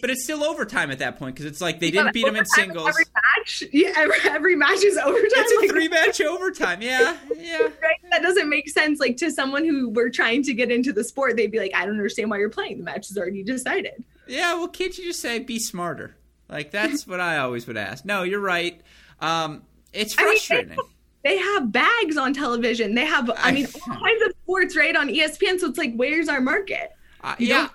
But 0.01 0.11
it's 0.11 0.25
still 0.25 0.45
overtime 0.45 0.91
at 0.91 0.99
that 1.01 1.19
point 1.19 1.35
because 1.35 1.47
it's 1.47 1.61
like 1.61 1.81
they 1.81 1.87
yeah, 1.87 2.03
didn't 2.03 2.15
beat 2.15 2.27
them 2.27 2.37
in 2.37 2.45
singles. 2.45 2.89
Every 2.89 3.05
match, 3.15 3.65
yeah, 3.73 3.93
every, 3.97 4.17
every 4.25 4.57
match 4.57 4.83
is 4.85 4.97
overtime. 4.97 5.25
It's 5.25 5.53
a 5.53 5.61
like, 5.61 5.71
three 5.71 5.89
match 5.89 6.21
overtime. 6.21 6.83
Yeah, 6.83 7.17
yeah. 7.37 7.63
Right? 7.63 7.97
That 8.11 8.23
doesn't 8.23 8.49
make 8.49 8.69
sense. 8.69 9.01
Like 9.01 9.17
to 9.19 9.31
someone 9.31 9.65
who 9.65 9.91
were 9.91 10.09
trying 10.09 10.45
to 10.45 10.55
get 10.55 10.71
into 10.71 10.93
the 10.93 11.03
sport, 11.03 11.37
they'd 11.37 11.51
be 11.51 11.59
like, 11.59 11.73
"I 11.75 11.85
don't 11.85 11.97
understand 11.97 12.31
why 12.31 12.39
you're 12.39 12.51
playing. 12.51 12.79
The 12.79 12.85
match 12.85 13.11
is 13.11 13.19
already 13.19 13.43
decided." 13.43 14.05
Yeah. 14.29 14.55
Well, 14.55 14.69
can't 14.69 14.97
you 14.97 15.05
just 15.05 15.21
say 15.21 15.41
be 15.41 15.59
smarter? 15.59 16.17
Like 16.49 16.71
that's 16.71 17.07
what 17.07 17.19
I 17.19 17.39
always 17.39 17.67
would 17.67 17.77
ask. 17.77 18.05
No, 18.05 18.23
you're 18.23 18.41
right. 18.41 18.81
Um, 19.21 19.63
it's 19.93 20.15
frustrating. 20.15 20.73
I 20.73 20.77
mean, 20.77 20.87
they 21.25 21.39
have 21.39 21.71
bags 21.71 22.17
on 22.17 22.35
television. 22.35 22.95
They 22.95 23.05
have, 23.05 23.31
I 23.37 23.53
mean, 23.53 23.67
all 23.89 23.95
kinds 23.95 24.23
of 24.23 24.33
sports 24.43 24.77
right 24.77 24.97
on 24.97 25.09
ESPN. 25.09 25.59
So 25.59 25.69
it's 25.69 25.79
like, 25.79 25.95
where's 25.95 26.29
our 26.29 26.41
market? 26.41 26.93
Uh, 27.23 27.37
yeah. 27.39 27.69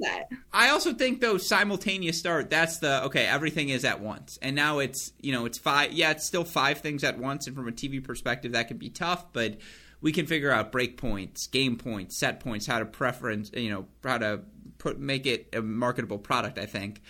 that. 0.00 0.28
I 0.52 0.68
also 0.70 0.94
think 0.94 1.20
though 1.20 1.36
simultaneous 1.38 2.18
start. 2.18 2.50
That's 2.50 2.78
the 2.78 3.04
okay. 3.04 3.26
Everything 3.26 3.70
is 3.70 3.84
at 3.84 4.00
once, 4.00 4.38
and 4.40 4.54
now 4.54 4.78
it's 4.78 5.12
you 5.20 5.32
know 5.32 5.46
it's 5.46 5.58
five. 5.58 5.92
Yeah, 5.92 6.12
it's 6.12 6.24
still 6.24 6.44
five 6.44 6.78
things 6.78 7.02
at 7.02 7.18
once, 7.18 7.46
and 7.46 7.56
from 7.56 7.66
a 7.68 7.72
TV 7.72 8.02
perspective, 8.02 8.52
that 8.52 8.68
can 8.68 8.76
be 8.76 8.88
tough. 8.88 9.32
But 9.32 9.58
we 10.00 10.12
can 10.12 10.26
figure 10.26 10.50
out 10.50 10.70
break 10.70 10.96
points, 10.96 11.46
game 11.48 11.76
points, 11.76 12.16
set 12.16 12.40
points, 12.40 12.66
how 12.66 12.78
to 12.78 12.84
preference, 12.84 13.50
you 13.54 13.70
know, 13.70 13.86
how 14.04 14.18
to 14.18 14.40
put 14.78 14.98
make 14.98 15.26
it 15.26 15.48
a 15.52 15.62
marketable 15.62 16.18
product. 16.18 16.58
I 16.58 16.66
think 16.66 17.02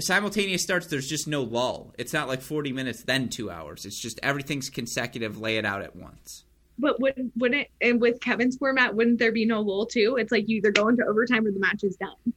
simultaneous 0.00 0.62
starts 0.62 0.86
there's 0.86 1.08
just 1.08 1.28
no 1.28 1.42
lull. 1.42 1.92
It's 1.98 2.12
not 2.12 2.28
like 2.28 2.40
40 2.40 2.72
minutes 2.72 3.02
then 3.02 3.28
two 3.28 3.50
hours. 3.50 3.84
It's 3.84 3.98
just 3.98 4.18
everything's 4.22 4.70
consecutive 4.70 5.38
lay 5.38 5.58
it 5.58 5.66
out 5.66 5.82
at 5.82 5.94
once. 5.94 6.44
But 6.78 6.98
would 7.00 7.30
wouldn't 7.36 7.68
and 7.80 8.00
with 8.00 8.20
kevin's 8.20 8.56
format 8.56 8.94
wouldn't 8.94 9.18
there 9.18 9.32
be 9.32 9.44
no 9.44 9.60
lull 9.60 9.86
too? 9.86 10.16
It's 10.18 10.32
like 10.32 10.48
you 10.48 10.56
either 10.56 10.72
go 10.72 10.88
into 10.88 11.04
overtime 11.04 11.46
or 11.46 11.52
the 11.52 11.60
match 11.60 11.84
is 11.84 11.96
done. 11.96 12.32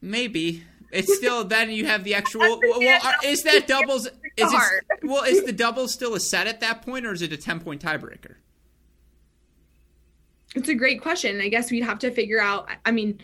Maybe. 0.00 0.64
It's 0.90 1.14
still 1.14 1.44
then 1.44 1.70
you 1.70 1.86
have 1.86 2.04
the 2.04 2.14
actual 2.14 2.40
well, 2.40 2.80
well 2.80 3.14
is 3.24 3.42
that 3.42 3.66
doubles 3.66 4.06
is 4.06 4.12
it, 4.52 4.84
well 5.02 5.24
is 5.24 5.44
the 5.44 5.52
double 5.52 5.86
still 5.88 6.14
a 6.14 6.20
set 6.20 6.46
at 6.46 6.60
that 6.60 6.82
point 6.82 7.04
or 7.04 7.12
is 7.12 7.20
it 7.20 7.32
a 7.32 7.36
10 7.36 7.60
point 7.60 7.82
tiebreaker? 7.82 8.36
It's 10.54 10.68
a 10.68 10.74
great 10.74 11.02
question. 11.02 11.40
I 11.40 11.48
guess 11.48 11.70
we'd 11.70 11.84
have 11.84 11.98
to 11.98 12.10
figure 12.10 12.40
out 12.40 12.68
i 12.86 12.90
mean 12.90 13.20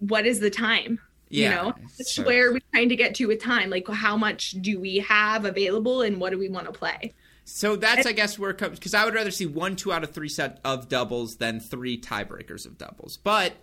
what 0.00 0.26
is 0.26 0.40
the 0.40 0.50
time 0.50 1.00
yeah, 1.32 1.48
you 1.48 1.54
know 1.54 1.74
so. 2.04 2.22
where 2.24 2.48
are 2.48 2.52
we 2.52 2.60
trying 2.72 2.88
to 2.88 2.96
get 2.96 3.14
to 3.14 3.26
with 3.26 3.40
time 3.40 3.70
like 3.70 3.88
how 3.88 4.16
much 4.16 4.52
do 4.60 4.78
we 4.78 4.98
have 4.98 5.44
available 5.44 6.02
and 6.02 6.20
what 6.20 6.30
do 6.30 6.38
we 6.38 6.48
want 6.48 6.66
to 6.66 6.72
play 6.72 7.12
so 7.44 7.74
that's 7.74 8.06
i 8.06 8.12
guess 8.12 8.38
where 8.38 8.50
it 8.50 8.58
comes 8.58 8.78
because 8.78 8.94
i 8.94 9.04
would 9.04 9.14
rather 9.14 9.30
see 9.30 9.46
one 9.46 9.74
two 9.74 9.92
out 9.92 10.04
of 10.04 10.10
three 10.10 10.28
set 10.28 10.60
of 10.64 10.88
doubles 10.88 11.36
than 11.36 11.58
three 11.58 11.98
tiebreakers 11.98 12.66
of 12.66 12.78
doubles 12.78 13.16
but 13.16 13.54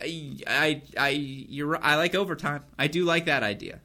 I, 0.00 0.36
I, 0.46 0.82
I, 0.98 1.08
you're, 1.08 1.82
I 1.82 1.96
like 1.96 2.14
overtime. 2.14 2.64
I 2.78 2.86
do 2.86 3.04
like 3.04 3.26
that 3.26 3.42
idea. 3.42 3.80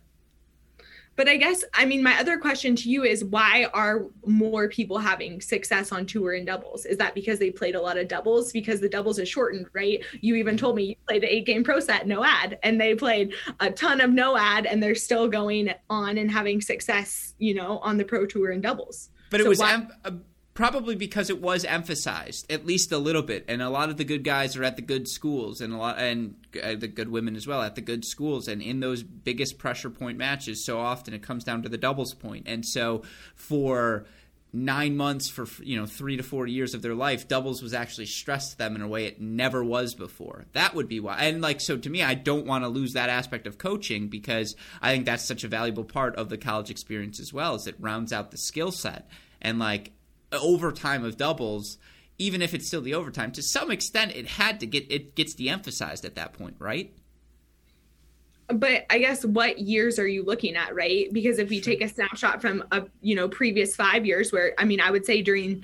But 1.17 1.27
I 1.27 1.35
guess, 1.37 1.63
I 1.73 1.85
mean, 1.85 2.01
my 2.01 2.17
other 2.19 2.37
question 2.37 2.75
to 2.77 2.89
you 2.89 3.03
is 3.03 3.23
why 3.23 3.67
are 3.73 4.05
more 4.25 4.69
people 4.69 4.97
having 4.97 5.41
success 5.41 5.91
on 5.91 6.05
tour 6.05 6.33
in 6.33 6.45
doubles? 6.45 6.85
Is 6.85 6.97
that 6.97 7.13
because 7.13 7.37
they 7.37 7.51
played 7.51 7.75
a 7.75 7.81
lot 7.81 7.97
of 7.97 8.07
doubles? 8.07 8.51
Because 8.51 8.79
the 8.79 8.89
doubles 8.89 9.19
is 9.19 9.27
shortened, 9.27 9.67
right? 9.73 10.03
You 10.21 10.35
even 10.35 10.57
told 10.57 10.75
me 10.75 10.83
you 10.83 10.95
played 11.07 11.23
the 11.23 11.33
eight 11.33 11.45
game 11.45 11.63
pro 11.63 11.79
set, 11.79 12.07
no 12.07 12.23
ad, 12.23 12.57
and 12.63 12.79
they 12.79 12.95
played 12.95 13.33
a 13.59 13.69
ton 13.71 13.99
of 13.99 14.09
no 14.11 14.37
ad, 14.37 14.65
and 14.65 14.81
they're 14.81 14.95
still 14.95 15.27
going 15.27 15.73
on 15.89 16.17
and 16.17 16.31
having 16.31 16.61
success, 16.61 17.35
you 17.37 17.53
know, 17.53 17.79
on 17.79 17.97
the 17.97 18.05
pro 18.05 18.25
tour 18.25 18.51
in 18.51 18.61
doubles. 18.61 19.09
But 19.29 19.41
it 19.41 19.47
was 19.47 19.59
why- 19.59 19.85
em- 20.05 20.23
probably 20.61 20.95
because 20.95 21.31
it 21.31 21.41
was 21.41 21.65
emphasized 21.65 22.45
at 22.51 22.67
least 22.67 22.91
a 22.91 22.97
little 22.99 23.23
bit 23.23 23.43
and 23.47 23.63
a 23.63 23.69
lot 23.71 23.89
of 23.89 23.97
the 23.97 24.03
good 24.03 24.23
guys 24.23 24.55
are 24.55 24.63
at 24.63 24.75
the 24.75 24.81
good 24.83 25.07
schools 25.07 25.59
and 25.59 25.73
a 25.73 25.75
lot 25.75 25.97
and 25.97 26.35
uh, 26.61 26.75
the 26.75 26.87
good 26.87 27.09
women 27.09 27.35
as 27.35 27.47
well 27.47 27.63
at 27.63 27.73
the 27.73 27.81
good 27.81 28.05
schools 28.05 28.47
and 28.47 28.61
in 28.61 28.79
those 28.79 29.01
biggest 29.01 29.57
pressure 29.57 29.89
point 29.89 30.19
matches 30.19 30.63
so 30.63 30.79
often 30.79 31.15
it 31.15 31.23
comes 31.23 31.43
down 31.43 31.63
to 31.63 31.69
the 31.69 31.79
doubles 31.79 32.13
point. 32.13 32.43
And 32.45 32.63
so 32.63 33.01
for 33.33 34.05
nine 34.53 34.95
months 34.95 35.29
for 35.29 35.47
you 35.63 35.79
know 35.79 35.87
three 35.87 36.15
to 36.15 36.21
four 36.21 36.45
years 36.45 36.75
of 36.75 36.83
their 36.83 36.93
life 36.93 37.27
doubles 37.27 37.63
was 37.63 37.73
actually 37.73 38.05
stressed 38.05 38.51
to 38.51 38.57
them 38.59 38.75
in 38.75 38.83
a 38.83 38.87
way 38.87 39.05
it 39.05 39.19
never 39.19 39.63
was 39.63 39.95
before. 39.95 40.45
That 40.53 40.75
would 40.75 40.87
be 40.87 40.99
why 40.99 41.17
and 41.21 41.41
like 41.41 41.59
so 41.59 41.75
to 41.75 41.89
me 41.89 42.03
i 42.03 42.13
don't 42.13 42.45
want 42.45 42.63
to 42.65 42.67
lose 42.67 42.93
that 42.93 43.09
aspect 43.09 43.47
of 43.47 43.57
coaching 43.57 44.09
because 44.09 44.55
i 44.79 44.91
think 44.91 45.05
that's 45.05 45.23
such 45.23 45.43
a 45.43 45.47
valuable 45.47 45.85
part 45.85 46.17
of 46.17 46.29
the 46.29 46.37
college 46.37 46.69
experience 46.69 47.19
as 47.19 47.33
well 47.33 47.55
as 47.55 47.65
it 47.65 47.75
rounds 47.79 48.13
out 48.13 48.29
the 48.29 48.37
skill 48.37 48.71
set. 48.71 49.09
And 49.41 49.57
like 49.57 49.93
overtime 50.39 51.03
of 51.03 51.17
doubles 51.17 51.77
even 52.17 52.41
if 52.41 52.53
it's 52.53 52.67
still 52.67 52.81
the 52.81 52.93
overtime 52.93 53.31
to 53.31 53.41
some 53.41 53.71
extent 53.71 54.15
it 54.15 54.27
had 54.27 54.59
to 54.59 54.65
get 54.65 54.89
it 54.91 55.15
gets 55.15 55.33
de-emphasized 55.33 56.05
at 56.05 56.15
that 56.15 56.33
point 56.33 56.55
right 56.59 56.93
but 58.53 58.85
I 58.89 58.99
guess 58.99 59.25
what 59.25 59.59
years 59.59 59.99
are 59.99 60.07
you 60.07 60.23
looking 60.23 60.55
at, 60.55 60.75
right? 60.75 61.11
Because 61.11 61.39
if 61.39 61.51
you 61.51 61.61
take 61.61 61.81
a 61.81 61.87
snapshot 61.87 62.41
from 62.41 62.63
a 62.71 62.83
you 63.01 63.15
know 63.15 63.29
previous 63.29 63.75
five 63.75 64.05
years, 64.05 64.31
where 64.31 64.53
I 64.57 64.65
mean, 64.65 64.81
I 64.81 64.91
would 64.91 65.05
say 65.05 65.21
during 65.21 65.63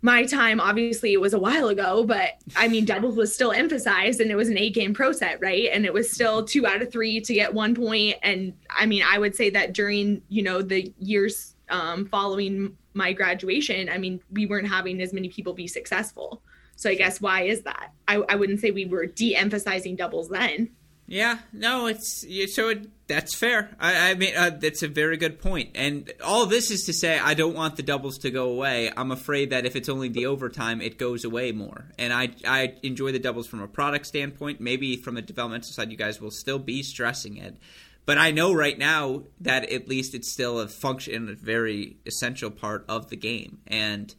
my 0.00 0.24
time, 0.24 0.60
obviously 0.60 1.12
it 1.12 1.20
was 1.20 1.32
a 1.32 1.38
while 1.38 1.68
ago, 1.68 2.04
but 2.04 2.30
I 2.56 2.68
mean, 2.68 2.84
doubles 2.84 3.16
was 3.16 3.34
still 3.34 3.52
emphasized, 3.52 4.20
and 4.20 4.30
it 4.30 4.36
was 4.36 4.48
an 4.48 4.58
eight 4.58 4.74
game 4.74 4.94
pro 4.94 5.12
set, 5.12 5.40
right? 5.40 5.68
And 5.72 5.84
it 5.86 5.92
was 5.92 6.10
still 6.10 6.44
two 6.44 6.66
out 6.66 6.82
of 6.82 6.90
three 6.90 7.20
to 7.20 7.34
get 7.34 7.54
one 7.54 7.74
point. 7.74 8.16
And 8.22 8.54
I 8.70 8.86
mean, 8.86 9.04
I 9.08 9.18
would 9.18 9.36
say 9.36 9.50
that 9.50 9.72
during 9.72 10.22
you 10.28 10.42
know 10.42 10.62
the 10.62 10.92
years 10.98 11.54
um, 11.72 12.06
following 12.06 12.76
my 12.94 13.12
graduation, 13.12 13.88
I 13.88 13.98
mean, 13.98 14.20
we 14.30 14.46
weren't 14.46 14.68
having 14.68 15.00
as 15.00 15.12
many 15.12 15.28
people 15.28 15.54
be 15.54 15.66
successful. 15.66 16.42
So 16.76 16.90
I 16.90 16.94
guess 16.94 17.20
why 17.20 17.42
is 17.42 17.62
that? 17.62 17.92
I, 18.06 18.16
I 18.28 18.36
wouldn't 18.36 18.60
say 18.60 18.70
we 18.70 18.86
were 18.86 19.06
de-emphasizing 19.06 19.96
doubles 19.96 20.28
then. 20.28 20.70
Yeah, 21.06 21.40
no, 21.52 21.86
it's 21.86 22.24
so 22.54 22.68
it, 22.70 22.88
that's 23.06 23.34
fair. 23.34 23.76
I, 23.78 24.10
I 24.10 24.14
mean, 24.14 24.34
uh, 24.36 24.50
that's 24.50 24.82
a 24.82 24.88
very 24.88 25.16
good 25.16 25.40
point. 25.40 25.70
And 25.74 26.10
all 26.24 26.46
this 26.46 26.70
is 26.70 26.84
to 26.84 26.92
say, 26.92 27.18
I 27.18 27.34
don't 27.34 27.54
want 27.54 27.76
the 27.76 27.82
doubles 27.82 28.18
to 28.18 28.30
go 28.30 28.50
away. 28.50 28.90
I'm 28.96 29.10
afraid 29.10 29.50
that 29.50 29.66
if 29.66 29.76
it's 29.76 29.88
only 29.88 30.08
the 30.08 30.26
overtime, 30.26 30.80
it 30.80 30.98
goes 30.98 31.24
away 31.24 31.52
more. 31.52 31.84
And 31.98 32.12
I, 32.12 32.30
I 32.46 32.76
enjoy 32.82 33.12
the 33.12 33.18
doubles 33.18 33.46
from 33.46 33.60
a 33.60 33.68
product 33.68 34.06
standpoint. 34.06 34.60
Maybe 34.60 34.96
from 34.96 35.16
a 35.16 35.22
developmental 35.22 35.72
side, 35.72 35.90
you 35.90 35.98
guys 35.98 36.20
will 36.20 36.30
still 36.30 36.58
be 36.58 36.82
stressing 36.82 37.36
it. 37.36 37.56
But 38.04 38.18
I 38.18 38.32
know 38.32 38.52
right 38.52 38.78
now 38.78 39.22
that 39.40 39.70
at 39.70 39.88
least 39.88 40.14
it's 40.14 40.30
still 40.30 40.58
a 40.58 40.68
function, 40.68 41.28
a 41.28 41.34
very 41.34 41.96
essential 42.04 42.50
part 42.50 42.84
of 42.88 43.10
the 43.10 43.16
game. 43.16 43.58
And 43.66 44.14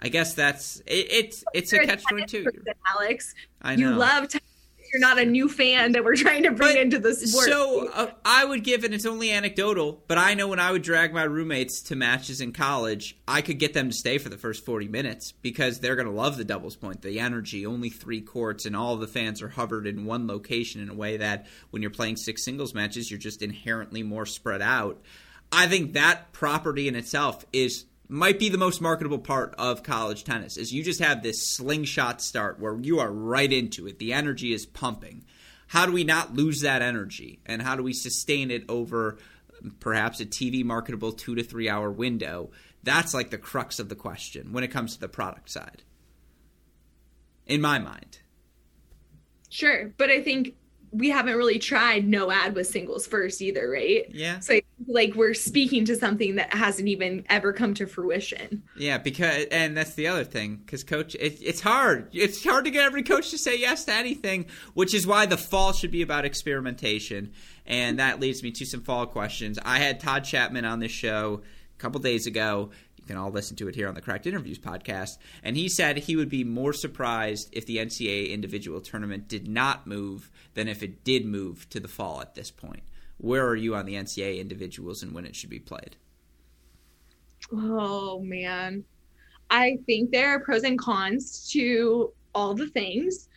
I 0.00 0.08
guess 0.08 0.34
that's 0.34 0.80
it, 0.86 1.12
it's 1.12 1.44
it's 1.54 1.72
a 1.72 1.80
catch 1.80 2.02
twenty 2.04 2.26
two. 2.26 2.46
Alex, 2.96 3.34
I 3.60 3.76
know. 3.76 3.90
you 3.90 3.96
love 3.96 4.28
you're 4.92 5.00
not 5.00 5.18
a 5.18 5.24
new 5.24 5.48
fan 5.48 5.92
that 5.92 6.04
we're 6.04 6.16
trying 6.16 6.44
to 6.44 6.50
bring 6.50 6.74
but, 6.74 6.82
into 6.82 6.98
the 6.98 7.14
sport. 7.14 7.46
So 7.46 7.88
uh, 7.88 8.10
I 8.24 8.44
would 8.44 8.64
give, 8.64 8.84
and 8.84 8.94
it's 8.94 9.06
only 9.06 9.30
anecdotal, 9.30 10.02
but 10.06 10.18
I 10.18 10.34
know 10.34 10.48
when 10.48 10.60
I 10.60 10.72
would 10.72 10.82
drag 10.82 11.12
my 11.12 11.22
roommates 11.22 11.82
to 11.82 11.96
matches 11.96 12.40
in 12.40 12.52
college, 12.52 13.18
I 13.26 13.42
could 13.42 13.58
get 13.58 13.74
them 13.74 13.90
to 13.90 13.94
stay 13.94 14.18
for 14.18 14.28
the 14.28 14.38
first 14.38 14.64
40 14.64 14.88
minutes 14.88 15.32
because 15.32 15.80
they're 15.80 15.96
going 15.96 16.08
to 16.08 16.12
love 16.12 16.36
the 16.36 16.44
doubles 16.44 16.76
point, 16.76 17.02
the 17.02 17.20
energy, 17.20 17.66
only 17.66 17.90
three 17.90 18.20
courts, 18.20 18.66
and 18.66 18.76
all 18.76 18.96
the 18.96 19.06
fans 19.06 19.42
are 19.42 19.48
hovered 19.48 19.86
in 19.86 20.04
one 20.04 20.26
location 20.26 20.80
in 20.80 20.88
a 20.88 20.94
way 20.94 21.16
that 21.18 21.46
when 21.70 21.82
you're 21.82 21.90
playing 21.90 22.16
six 22.16 22.44
singles 22.44 22.74
matches, 22.74 23.10
you're 23.10 23.18
just 23.18 23.42
inherently 23.42 24.02
more 24.02 24.26
spread 24.26 24.62
out. 24.62 25.00
I 25.52 25.66
think 25.66 25.92
that 25.92 26.32
property 26.32 26.88
in 26.88 26.96
itself 26.96 27.44
is 27.52 27.84
might 28.08 28.38
be 28.38 28.48
the 28.48 28.58
most 28.58 28.80
marketable 28.80 29.18
part 29.18 29.54
of 29.58 29.82
college 29.82 30.24
tennis 30.24 30.56
is 30.56 30.72
you 30.72 30.82
just 30.82 31.00
have 31.00 31.22
this 31.22 31.48
slingshot 31.48 32.20
start 32.20 32.60
where 32.60 32.78
you 32.80 32.98
are 33.00 33.10
right 33.10 33.52
into 33.52 33.86
it. 33.86 33.98
The 33.98 34.12
energy 34.12 34.52
is 34.52 34.66
pumping. 34.66 35.24
How 35.68 35.86
do 35.86 35.92
we 35.92 36.04
not 36.04 36.34
lose 36.34 36.60
that 36.60 36.82
energy? 36.82 37.40
And 37.46 37.60
how 37.60 37.74
do 37.76 37.82
we 37.82 37.92
sustain 37.92 38.50
it 38.50 38.64
over 38.68 39.18
perhaps 39.80 40.20
a 40.20 40.26
tv 40.26 40.64
marketable 40.64 41.12
two 41.12 41.34
to 41.34 41.42
three 41.42 41.68
hour 41.68 41.90
window? 41.90 42.50
That's 42.82 43.14
like 43.14 43.30
the 43.30 43.38
crux 43.38 43.78
of 43.78 43.88
the 43.88 43.96
question 43.96 44.52
when 44.52 44.62
it 44.62 44.68
comes 44.68 44.94
to 44.94 45.00
the 45.00 45.08
product 45.08 45.50
side. 45.50 45.82
In 47.46 47.60
my 47.60 47.78
mind. 47.78 48.20
Sure 49.48 49.92
but 49.96 50.10
i 50.10 50.22
think 50.22 50.54
we 50.96 51.10
haven't 51.10 51.36
really 51.36 51.58
tried 51.58 52.06
no 52.06 52.30
ad 52.30 52.54
with 52.54 52.66
singles 52.66 53.06
first 53.06 53.42
either, 53.42 53.68
right? 53.68 54.06
Yeah. 54.10 54.38
So 54.40 54.60
like 54.86 55.14
we're 55.14 55.34
speaking 55.34 55.84
to 55.86 55.96
something 55.96 56.36
that 56.36 56.52
hasn't 56.52 56.88
even 56.88 57.24
ever 57.28 57.52
come 57.52 57.74
to 57.74 57.86
fruition. 57.86 58.62
Yeah, 58.76 58.98
because 58.98 59.46
and 59.50 59.76
that's 59.76 59.94
the 59.94 60.08
other 60.08 60.24
thing 60.24 60.56
because 60.56 60.84
coach, 60.84 61.14
it, 61.16 61.38
it's 61.42 61.60
hard. 61.60 62.08
It's 62.12 62.42
hard 62.44 62.64
to 62.64 62.70
get 62.70 62.84
every 62.84 63.02
coach 63.02 63.30
to 63.30 63.38
say 63.38 63.58
yes 63.58 63.84
to 63.86 63.92
anything, 63.92 64.46
which 64.74 64.94
is 64.94 65.06
why 65.06 65.26
the 65.26 65.36
fall 65.36 65.72
should 65.72 65.90
be 65.90 66.02
about 66.02 66.24
experimentation. 66.24 67.32
And 67.66 67.98
that 67.98 68.20
leads 68.20 68.42
me 68.42 68.52
to 68.52 68.64
some 68.64 68.82
fall 68.82 69.06
questions. 69.06 69.58
I 69.64 69.78
had 69.78 70.00
Todd 70.00 70.24
Chapman 70.24 70.64
on 70.64 70.78
this 70.78 70.92
show 70.92 71.42
a 71.76 71.78
couple 71.78 72.00
days 72.00 72.26
ago 72.26 72.70
can 73.06 73.16
all 73.16 73.30
listen 73.30 73.56
to 73.56 73.68
it 73.68 73.74
here 73.74 73.88
on 73.88 73.94
the 73.94 74.00
Cracked 74.00 74.26
Interviews 74.26 74.58
podcast. 74.58 75.18
And 75.42 75.56
he 75.56 75.68
said 75.68 75.96
he 75.96 76.16
would 76.16 76.28
be 76.28 76.44
more 76.44 76.72
surprised 76.72 77.48
if 77.52 77.66
the 77.66 77.76
NCAA 77.76 78.30
individual 78.30 78.80
tournament 78.80 79.28
did 79.28 79.48
not 79.48 79.86
move 79.86 80.30
than 80.54 80.68
if 80.68 80.82
it 80.82 81.04
did 81.04 81.24
move 81.24 81.68
to 81.70 81.80
the 81.80 81.88
fall 81.88 82.20
at 82.20 82.34
this 82.34 82.50
point. 82.50 82.82
Where 83.18 83.46
are 83.46 83.56
you 83.56 83.74
on 83.74 83.86
the 83.86 83.94
NCAA 83.94 84.40
individuals 84.40 85.02
and 85.02 85.12
when 85.12 85.24
it 85.24 85.36
should 85.36 85.50
be 85.50 85.58
played? 85.58 85.96
Oh, 87.52 88.20
man. 88.20 88.84
I 89.50 89.78
think 89.86 90.10
there 90.10 90.30
are 90.30 90.40
pros 90.40 90.64
and 90.64 90.78
cons 90.78 91.48
to 91.52 92.12
all 92.34 92.54
the 92.54 92.68
things. 92.68 93.28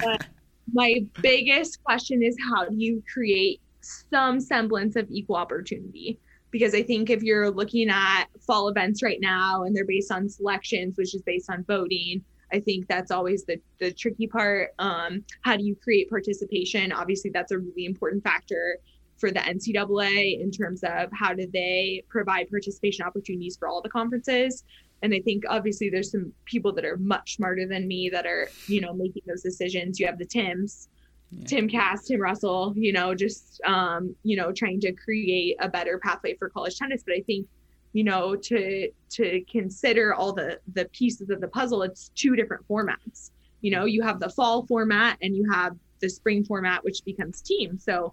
my 0.72 1.04
biggest 1.20 1.82
question 1.84 2.22
is 2.22 2.36
how 2.50 2.64
do 2.64 2.74
you 2.76 3.02
create 3.12 3.60
some 3.80 4.40
semblance 4.40 4.96
of 4.96 5.10
equal 5.10 5.36
opportunity? 5.36 6.18
Because 6.52 6.74
I 6.74 6.82
think 6.82 7.10
if 7.10 7.22
you're 7.22 7.50
looking 7.50 7.88
at 7.88 8.26
fall 8.46 8.68
events 8.68 9.02
right 9.02 9.20
now 9.20 9.64
and 9.64 9.74
they're 9.74 9.86
based 9.86 10.12
on 10.12 10.28
selections, 10.28 10.96
which 10.96 11.14
is 11.14 11.22
based 11.22 11.50
on 11.50 11.64
voting, 11.64 12.22
I 12.52 12.60
think 12.60 12.86
that's 12.86 13.10
always 13.10 13.44
the, 13.44 13.56
the 13.80 13.90
tricky 13.90 14.26
part. 14.26 14.74
Um, 14.78 15.24
how 15.40 15.56
do 15.56 15.64
you 15.64 15.74
create 15.74 16.10
participation? 16.10 16.92
Obviously, 16.92 17.30
that's 17.32 17.50
a 17.50 17.58
really 17.58 17.86
important 17.86 18.22
factor 18.22 18.76
for 19.16 19.30
the 19.30 19.40
NCAA 19.40 20.40
in 20.40 20.50
terms 20.50 20.82
of 20.84 21.08
how 21.12 21.32
do 21.32 21.48
they 21.52 22.04
provide 22.08 22.50
participation 22.50 23.06
opportunities 23.06 23.56
for 23.56 23.68
all 23.68 23.80
the 23.80 23.88
conferences. 23.88 24.64
And 25.02 25.14
I 25.14 25.20
think 25.20 25.44
obviously 25.48 25.90
there's 25.90 26.12
some 26.12 26.32
people 26.44 26.72
that 26.74 26.84
are 26.84 26.96
much 26.98 27.36
smarter 27.36 27.66
than 27.66 27.88
me 27.88 28.08
that 28.10 28.26
are, 28.26 28.48
you 28.66 28.80
know, 28.80 28.92
making 28.92 29.22
those 29.26 29.42
decisions. 29.42 29.98
You 29.98 30.06
have 30.06 30.18
the 30.18 30.26
Tims, 30.26 30.88
yeah. 31.32 31.46
Tim 31.46 31.68
Cass, 31.68 32.06
Tim 32.06 32.20
Russell, 32.20 32.74
you 32.76 32.92
know, 32.92 33.14
just 33.14 33.60
um, 33.64 34.14
you 34.22 34.36
know, 34.36 34.52
trying 34.52 34.80
to 34.80 34.92
create 34.92 35.56
a 35.60 35.68
better 35.68 35.98
pathway 35.98 36.36
for 36.36 36.50
college 36.50 36.76
tennis. 36.76 37.02
But 37.04 37.14
I 37.14 37.20
think, 37.20 37.46
you 37.92 38.04
know, 38.04 38.36
to 38.36 38.90
to 39.10 39.44
consider 39.50 40.14
all 40.14 40.32
the 40.32 40.60
the 40.74 40.84
pieces 40.86 41.30
of 41.30 41.40
the 41.40 41.48
puzzle, 41.48 41.82
it's 41.82 42.10
two 42.14 42.36
different 42.36 42.66
formats. 42.68 43.30
You 43.62 43.70
know, 43.70 43.84
you 43.84 44.02
have 44.02 44.20
the 44.20 44.28
fall 44.28 44.66
format 44.66 45.18
and 45.22 45.34
you 45.34 45.50
have 45.50 45.76
the 46.00 46.10
spring 46.10 46.44
format, 46.44 46.84
which 46.84 47.04
becomes 47.04 47.40
team. 47.40 47.78
So 47.78 48.12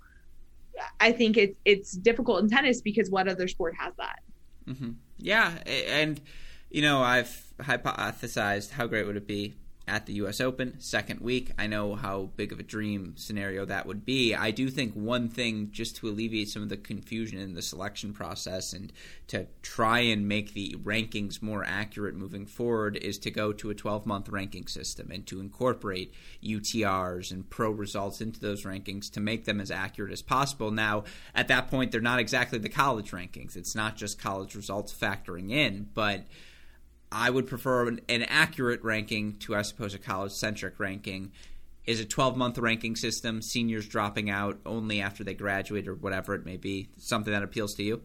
I 0.99 1.11
think 1.11 1.37
it's 1.37 1.57
it's 1.65 1.91
difficult 1.91 2.41
in 2.41 2.49
tennis 2.49 2.81
because 2.81 3.09
what 3.09 3.27
other 3.27 3.47
sport 3.47 3.75
has 3.77 3.93
that? 3.97 4.19
Mm-hmm. 4.67 4.91
Yeah, 5.17 5.57
and 5.65 6.21
you 6.69 6.81
know, 6.81 7.01
I've 7.01 7.43
hypothesized 7.59 8.71
how 8.71 8.87
great 8.87 9.05
would 9.05 9.17
it 9.17 9.27
be 9.27 9.55
at 9.89 10.05
the 10.05 10.13
U.S. 10.13 10.39
Open, 10.39 10.79
second 10.79 11.19
week. 11.19 11.51
I 11.57 11.67
know 11.67 11.95
how 11.95 12.29
big 12.35 12.51
of 12.51 12.59
a 12.59 12.63
dream 12.63 13.13
scenario 13.17 13.65
that 13.65 13.85
would 13.87 14.05
be. 14.05 14.35
I 14.35 14.51
do 14.51 14.69
think 14.69 14.93
one 14.93 15.27
thing, 15.27 15.69
just 15.71 15.97
to 15.97 16.07
alleviate 16.07 16.49
some 16.49 16.61
of 16.61 16.69
the 16.69 16.77
confusion 16.77 17.39
in 17.39 17.55
the 17.55 17.61
selection 17.61 18.13
process 18.13 18.71
and 18.71 18.93
to 19.27 19.47
try 19.63 19.99
and 19.99 20.27
make 20.27 20.53
the 20.53 20.75
rankings 20.83 21.41
more 21.41 21.63
accurate 21.65 22.15
moving 22.15 22.45
forward, 22.45 22.97
is 22.97 23.17
to 23.19 23.31
go 23.31 23.51
to 23.51 23.71
a 23.71 23.75
12 23.75 24.05
month 24.05 24.29
ranking 24.29 24.67
system 24.67 25.09
and 25.11 25.25
to 25.25 25.39
incorporate 25.39 26.13
UTRs 26.43 27.31
and 27.31 27.49
pro 27.49 27.71
results 27.71 28.21
into 28.21 28.39
those 28.39 28.63
rankings 28.63 29.11
to 29.11 29.19
make 29.19 29.45
them 29.45 29.59
as 29.59 29.71
accurate 29.71 30.13
as 30.13 30.21
possible. 30.21 30.69
Now, 30.69 31.03
at 31.33 31.47
that 31.47 31.69
point, 31.69 31.91
they're 31.91 32.01
not 32.01 32.19
exactly 32.19 32.59
the 32.59 32.69
college 32.69 33.11
rankings, 33.11 33.55
it's 33.55 33.75
not 33.75 33.97
just 33.97 34.21
college 34.21 34.53
results 34.53 34.93
factoring 34.93 35.51
in, 35.51 35.89
but 35.95 36.25
I 37.11 37.29
would 37.29 37.47
prefer 37.47 37.87
an, 37.87 38.01
an 38.07 38.23
accurate 38.23 38.83
ranking 38.83 39.37
to, 39.39 39.55
I 39.55 39.63
suppose, 39.63 39.93
a 39.93 39.99
college 39.99 40.31
centric 40.31 40.79
ranking. 40.79 41.31
Is 41.85 41.99
a 41.99 42.05
12 42.05 42.37
month 42.37 42.57
ranking 42.59 42.95
system, 42.95 43.41
seniors 43.41 43.87
dropping 43.87 44.29
out 44.29 44.59
only 44.65 45.01
after 45.01 45.23
they 45.23 45.33
graduate 45.33 45.87
or 45.87 45.95
whatever 45.95 46.35
it 46.35 46.45
may 46.45 46.57
be, 46.57 46.89
something 46.97 47.33
that 47.33 47.41
appeals 47.41 47.73
to 47.75 47.83
you? 47.83 48.01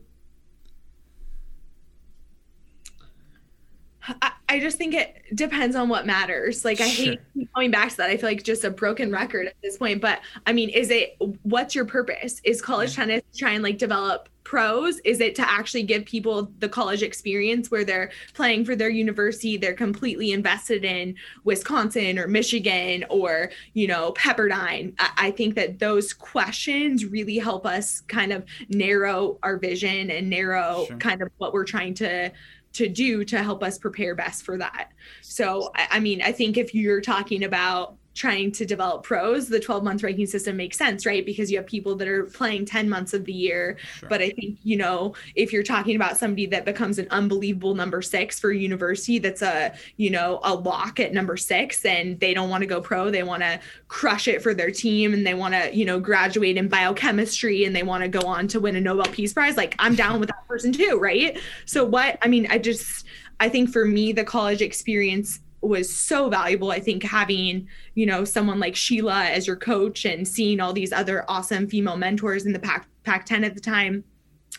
I, 4.23 4.33
I 4.49 4.61
just 4.61 4.79
think 4.79 4.95
it 4.95 5.23
depends 5.35 5.77
on 5.77 5.89
what 5.89 6.07
matters. 6.07 6.65
Like 6.65 6.81
I 6.81 6.89
sure. 6.89 7.17
hate 7.35 7.55
going 7.55 7.71
back 7.71 7.91
to 7.91 7.97
that. 7.99 8.11
I 8.11 8.17
feel 8.17 8.29
like 8.29 8.43
just 8.43 8.65
a 8.65 8.71
broken 8.71 9.11
record 9.11 9.47
at 9.47 9.55
this 9.63 9.79
point. 9.79 10.01
But 10.01 10.21
I 10.47 10.53
mean, 10.53 10.69
is 10.69 10.91
it 10.91 11.17
what's 11.43 11.75
your 11.75 11.85
purpose? 11.85 12.41
Is 12.45 12.61
college 12.61 12.91
yeah. 12.91 13.05
tennis 13.05 13.23
try 13.37 13.53
and 13.53 13.63
like 13.63 13.79
develop 13.79 14.29
pros? 14.45 14.99
Is 15.01 15.21
it 15.21 15.35
to 15.37 15.51
actually 15.51 15.83
give 15.83 16.05
people 16.05 16.53
the 16.59 16.69
college 16.69 17.03
experience 17.03 17.71
where 17.71 17.85
they're 17.85 18.11
playing 18.35 18.65
for 18.67 18.77
their 18.77 18.91
university, 18.91 19.57
they're 19.57 19.75
completely 19.75 20.33
invested 20.33 20.85
in 20.85 21.17
Wisconsin 21.45 22.19
or 22.19 22.29
Michigan 22.29 23.05
or, 23.09 23.51
you 23.73 23.87
know, 23.87 24.13
Pepperdine? 24.13 24.95
I, 24.99 25.11
I 25.17 25.31
think 25.31 25.55
that 25.55 25.79
those 25.79 26.13
questions 26.13 27.07
really 27.07 27.39
help 27.39 27.65
us 27.65 28.03
kind 28.03 28.33
of 28.33 28.45
narrow 28.69 29.39
our 29.43 29.57
vision 29.57 30.11
and 30.11 30.29
narrow 30.29 30.85
sure. 30.87 30.99
kind 30.99 31.23
of 31.23 31.31
what 31.39 31.53
we're 31.55 31.65
trying 31.65 31.95
to 31.95 32.31
to 32.75 32.89
do 32.89 33.25
to 33.25 33.43
help 33.43 33.63
us 33.63 33.79
prepare 33.79 34.15
best 34.15 34.45
for 34.45 34.59
that. 34.59 34.91
So, 35.23 35.73
I, 35.75 36.01
mean, 36.01 36.23
I 36.23 36.33
think 36.33 36.57
if 36.57 36.75
you're 36.75 37.01
talking 37.01 37.45
about 37.45 37.97
trying 38.15 38.53
to 38.53 38.65
develop 38.65 39.03
pros, 39.03 39.49
the 39.49 39.59
12 39.59 39.83
month 39.83 40.03
ranking 40.03 40.27
system 40.27 40.57
makes 40.57 40.79
sense, 40.79 41.05
right? 41.05 41.27
Because 41.27 41.51
you 41.51 41.59
have 41.59 41.67
people 41.67 41.97
that 41.97 42.07
are 42.07 42.25
playing 42.25 42.65
10 42.65 42.89
months 42.89 43.13
of 43.13 43.25
the 43.25 43.33
year. 43.33 43.77
Sure. 43.99 44.09
But 44.09 44.23
I 44.23 44.31
think, 44.31 44.59
you 44.63 44.77
know, 44.77 45.15
if 45.35 45.53
you're 45.53 45.65
talking 45.65 45.97
about 45.97 46.17
somebody 46.17 46.47
that 46.47 46.65
becomes 46.65 46.99
an 46.99 47.09
unbelievable 47.11 47.75
number 47.75 48.01
six 48.01 48.39
for 48.39 48.53
university, 48.53 49.19
that's 49.19 49.43
a, 49.43 49.75
you 49.97 50.11
know, 50.11 50.41
a 50.45 50.55
lock 50.55 51.01
at 51.01 51.13
number 51.13 51.37
six 51.37 51.85
and 51.85 52.19
they 52.21 52.33
don't 52.33 52.49
want 52.49 52.63
to 52.63 52.67
go 52.67 52.81
pro, 52.81 53.11
they 53.11 53.25
want 53.25 53.43
to 53.43 53.59
crush 53.89 54.29
it 54.29 54.43
for 54.43 54.55
their 54.55 54.71
team 54.71 55.13
and 55.13 55.27
they 55.27 55.35
want 55.35 55.55
to, 55.55 55.75
you 55.75 55.85
know, 55.85 55.99
graduate 55.99 56.57
in 56.57 56.69
biochemistry 56.69 57.65
and 57.65 57.75
they 57.75 57.83
want 57.83 58.03
to 58.03 58.09
go 58.09 58.27
on 58.27 58.47
to 58.49 58.61
win 58.61 58.77
a 58.77 58.81
Nobel 58.81 59.11
Peace 59.13 59.33
Prize. 59.33 59.57
Like 59.57 59.75
I'm 59.79 59.97
down 59.97 60.21
with 60.21 60.29
that 60.29 60.47
person 60.47 60.73
too, 60.73 60.99
right? 61.01 61.39
So 61.65 61.85
what, 61.85 62.19
I 62.23 62.29
mean, 62.29 62.47
I 62.49 62.59
just, 62.59 63.07
I 63.41 63.49
think 63.49 63.71
for 63.71 63.85
me, 63.85 64.13
the 64.13 64.25
college 64.25 64.63
experience 64.63 65.41
was 65.69 65.95
so 65.95 66.29
valuable. 66.29 66.71
I 66.71 66.81
think 66.81 67.03
having, 67.03 67.69
you 67.95 68.07
know, 68.07 68.25
someone 68.25 68.61
like 68.61 68.77
Sheila 68.77 69.25
as 69.25 69.47
your 69.47 69.57
coach 69.57 70.05
and 70.05 70.27
seeing 70.27 70.61
all 70.61 70.73
these 70.73 70.93
other 70.93 71.25
awesome 71.29 71.69
female 71.69 71.97
mentors 71.97 72.47
in 72.47 72.53
the 72.53 72.59
Pac 72.59 72.89
Pac 73.05 73.27
10 73.27 73.45
at 73.45 73.55
the 73.55 73.61
time, 73.61 74.05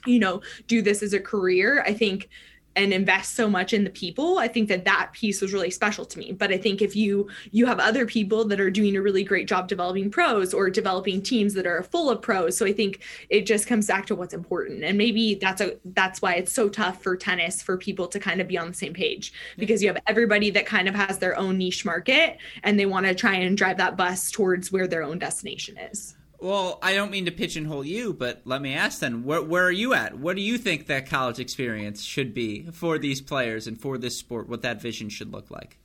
you 0.06 0.20
know, 0.20 0.42
do 0.68 0.82
this 0.82 1.02
as 1.02 1.14
a 1.14 1.20
career. 1.20 1.84
I 1.86 1.94
think 1.94 2.30
and 2.76 2.94
invest 2.94 3.36
so 3.36 3.50
much 3.50 3.74
in 3.74 3.84
the 3.84 3.90
people 3.90 4.38
i 4.38 4.48
think 4.48 4.68
that 4.68 4.86
that 4.86 5.10
piece 5.14 5.42
was 5.42 5.54
really 5.54 5.72
special 5.72 6.06
to 6.06 6.20
me. 6.20 6.32
But 6.32 6.52
i 6.52 6.58
think 6.58 6.82
if 6.82 6.96
you 6.96 7.28
you 7.52 7.66
have 7.66 7.80
other 7.80 8.06
people 8.06 8.46
that 8.46 8.60
are 8.60 8.70
doing 8.70 8.96
a 8.96 9.02
really 9.02 9.24
great 9.24 9.48
job 9.48 9.68
developing 9.68 10.10
pros 10.10 10.54
or 10.54 10.70
developing 10.70 11.22
teams 11.22 11.54
that 11.54 11.66
are 11.66 11.84
full 11.84 12.10
of 12.10 12.22
pros. 12.22 12.58
So 12.58 12.66
i 12.66 12.74
think 12.74 13.04
it 13.30 13.46
just 13.46 13.68
comes 13.68 13.88
back 13.88 14.06
to 14.08 14.16
what's 14.16 14.34
important. 14.34 14.84
And 14.84 14.98
maybe 14.98 15.36
that's 15.36 15.62
a 15.62 15.78
that's 15.86 16.22
why 16.22 16.36
it's 16.36 16.52
so 16.52 16.70
tough 16.70 17.02
for 17.02 17.16
tennis 17.16 17.62
for 17.62 17.78
people 17.78 18.08
to 18.08 18.20
kind 18.20 18.42
of 18.42 18.48
be 18.48 18.58
on 18.58 18.68
the 18.68 18.74
same 18.74 18.94
page. 18.94 19.34
Because 19.58 19.82
you 19.82 19.90
have 19.90 20.02
everybody 20.08 20.50
that 20.52 20.66
kind 20.66 20.88
of 20.88 20.96
has 20.96 21.20
their 21.20 21.38
own 21.38 21.58
niche 21.58 21.86
market 21.86 22.38
and 22.64 22.80
they 22.80 22.86
want 22.86 23.06
to 23.06 23.16
try 23.16 23.36
and 23.36 23.58
drive 23.58 23.78
that 23.78 23.98
bus 23.98 24.32
towards 24.32 24.72
where 24.72 24.88
their 24.88 25.04
own 25.04 25.20
destination 25.20 25.78
is 25.78 26.16
well, 26.46 26.78
I 26.84 26.94
don't 26.94 27.10
mean 27.10 27.26
to 27.26 27.32
pigeonhole 27.32 27.86
you, 27.86 28.14
but 28.14 28.42
let 28.46 28.62
me 28.62 28.74
ask 28.74 29.00
then, 29.00 29.24
where, 29.24 29.42
where 29.42 29.64
are 29.64 29.72
you 29.72 29.96
at? 29.96 30.20
What 30.20 30.36
do 30.36 30.44
you 30.44 30.58
think 30.60 30.86
that 30.88 31.10
college 31.10 31.40
experience 31.40 32.04
should 32.04 32.36
be 32.36 32.68
for 32.72 33.00
these 33.00 33.20
players 33.20 33.66
and 33.66 33.80
for 33.80 33.98
this 33.98 34.16
sport? 34.16 34.48
What 34.48 34.62
that 34.62 34.80
vision 34.80 35.10
should 35.10 35.32
look 35.32 35.50
like? 35.50 35.80